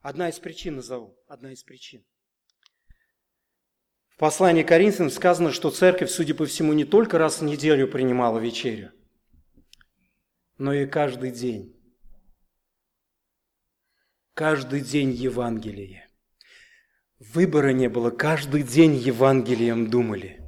Одна 0.00 0.28
из 0.28 0.38
причин 0.38 0.76
назову, 0.76 1.16
одна 1.26 1.52
из 1.52 1.62
причин. 1.62 2.04
В 4.08 4.16
послании 4.16 4.62
Коринфянам 4.62 5.10
сказано, 5.10 5.52
что 5.52 5.70
церковь, 5.70 6.10
судя 6.10 6.34
по 6.34 6.46
всему, 6.46 6.72
не 6.72 6.84
только 6.84 7.18
раз 7.18 7.40
в 7.40 7.44
неделю 7.44 7.88
принимала 7.88 8.38
вечерю, 8.38 8.92
но 10.58 10.74
и 10.74 10.86
каждый 10.86 11.30
день. 11.30 11.74
Каждый 14.34 14.80
день 14.80 15.10
Евангелие. 15.10 16.09
Выбора 17.32 17.72
не 17.72 17.88
было, 17.88 18.10
каждый 18.10 18.64
день 18.64 18.96
Евангелием 18.96 19.88
думали. 19.88 20.39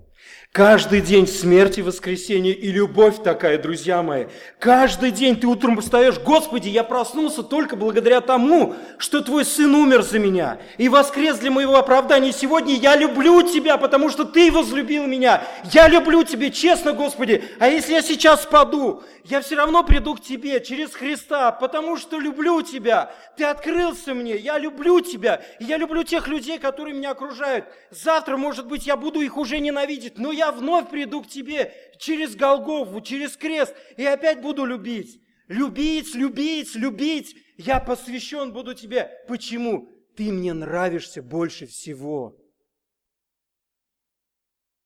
Каждый 0.53 1.01
день 1.01 1.27
смерти, 1.27 1.81
воскресения 1.81 2.53
и 2.53 2.71
любовь 2.71 3.23
такая, 3.25 3.57
друзья 3.57 4.03
мои. 4.03 4.27
Каждый 4.59 5.11
день 5.11 5.35
ты 5.41 5.47
утром 5.47 5.81
встаешь, 5.81 6.19
Господи, 6.19 6.69
я 6.69 6.85
проснулся 6.85 7.43
только 7.43 7.75
благодаря 7.75 8.21
тому, 8.21 8.75
что 8.99 9.23
Твой 9.23 9.47
Сын 9.47 9.75
умер 9.75 10.03
за 10.03 10.19
меня 10.19 10.59
и 10.77 10.91
воскрес 10.91 11.39
для 11.39 11.51
моего 11.51 11.77
оправдания. 11.77 12.35
Сегодня 12.35 12.75
я 12.75 12.97
люблю 12.97 13.41
Тебя, 13.41 13.79
потому 13.79 14.11
что 14.11 14.25
Ты 14.27 14.53
возлюбил 14.53 15.07
меня. 15.07 15.43
Я 15.73 15.89
люблю 15.89 16.23
Тебя, 16.23 16.51
честно, 16.51 16.93
Господи. 16.93 17.43
А 17.59 17.69
если 17.69 17.95
я 17.95 18.03
сейчас 18.03 18.45
паду, 18.45 19.03
я 19.25 19.41
все 19.41 19.55
равно 19.55 19.83
приду 19.85 20.17
к 20.17 20.21
Тебе 20.21 20.61
через 20.61 20.91
Христа, 20.91 21.51
потому 21.53 21.97
что 21.97 22.19
люблю 22.19 22.61
Тебя. 22.61 23.11
Ты 23.39 23.45
открылся 23.45 24.13
мне, 24.13 24.37
я 24.37 24.59
люблю 24.59 25.01
Тебя. 25.01 25.41
И 25.61 25.65
я 25.65 25.79
люблю 25.79 26.03
тех 26.03 26.29
людей, 26.29 26.59
которые 26.59 26.95
меня 26.95 27.13
окружают. 27.13 27.65
Завтра, 27.91 28.37
может 28.37 28.67
быть, 28.67 28.87
я 28.87 28.99
буду 28.99 29.23
их 29.23 29.39
уже 29.39 29.59
ненавидеть, 29.59 30.19
но 30.19 30.31
я 30.31 30.42
я 30.43 30.53
вновь 30.53 30.91
приду 30.91 31.23
к 31.23 31.29
тебе 31.29 31.73
через 31.99 32.35
Голгову, 32.35 33.01
через 33.01 33.37
крест, 33.37 33.75
и 33.97 34.05
опять 34.05 34.43
буду 34.43 34.65
любить. 34.65 35.23
Любить, 35.49 36.15
любить, 36.15 36.75
любить. 36.75 37.37
Я 37.57 37.79
посвящен 37.81 38.53
буду 38.53 38.75
тебе. 38.75 39.11
Почему? 39.29 39.89
Ты 40.17 40.33
мне 40.33 40.53
нравишься 40.53 41.23
больше 41.23 41.67
всего. 41.67 42.37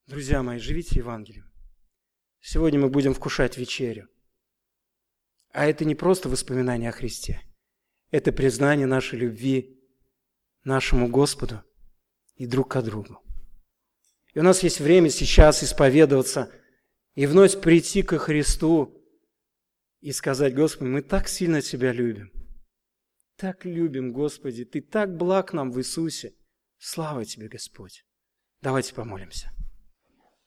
Друзья 0.07 0.43
мои, 0.43 0.59
живите 0.59 0.99
Евангелием. 1.01 1.51
Сегодня 2.41 2.79
мы 2.79 2.89
будем 2.89 3.13
вкушать 3.15 3.57
вечерю. 3.57 4.09
А 5.53 5.67
это 5.67 5.85
не 5.85 5.95
просто 5.95 6.29
воспоминание 6.29 6.91
о 6.91 6.93
Христе. 6.93 7.41
Это 8.11 8.31
признание 8.31 8.87
нашей 8.87 9.19
любви 9.19 9.81
нашему 10.65 11.09
Господу 11.09 11.63
и 12.35 12.47
друг 12.47 12.73
к 12.73 12.83
другу. 12.83 13.26
И 14.37 14.39
у 14.39 14.43
нас 14.43 14.63
есть 14.63 14.81
время 14.81 15.09
сейчас 15.09 15.65
исповедоваться 15.65 16.53
и 17.15 17.25
вновь 17.25 17.59
прийти 17.59 18.03
ко 18.03 18.19
Христу 18.19 19.03
и 20.03 20.13
сказать, 20.13 20.55
Господи, 20.55 20.91
мы 20.91 21.01
так 21.01 21.27
сильно 21.27 21.63
Тебя 21.63 21.91
любим. 21.91 22.31
Так 23.37 23.65
любим, 23.65 24.13
Господи, 24.13 24.67
Ты 24.67 24.83
так 24.83 25.17
благ 25.17 25.55
нам 25.55 25.73
в 25.73 25.79
Иисусе. 25.79 26.35
Слава 26.77 27.25
Тебе, 27.25 27.49
Господь. 27.49 28.05
Давайте 28.61 28.95
помолимся. 28.95 29.56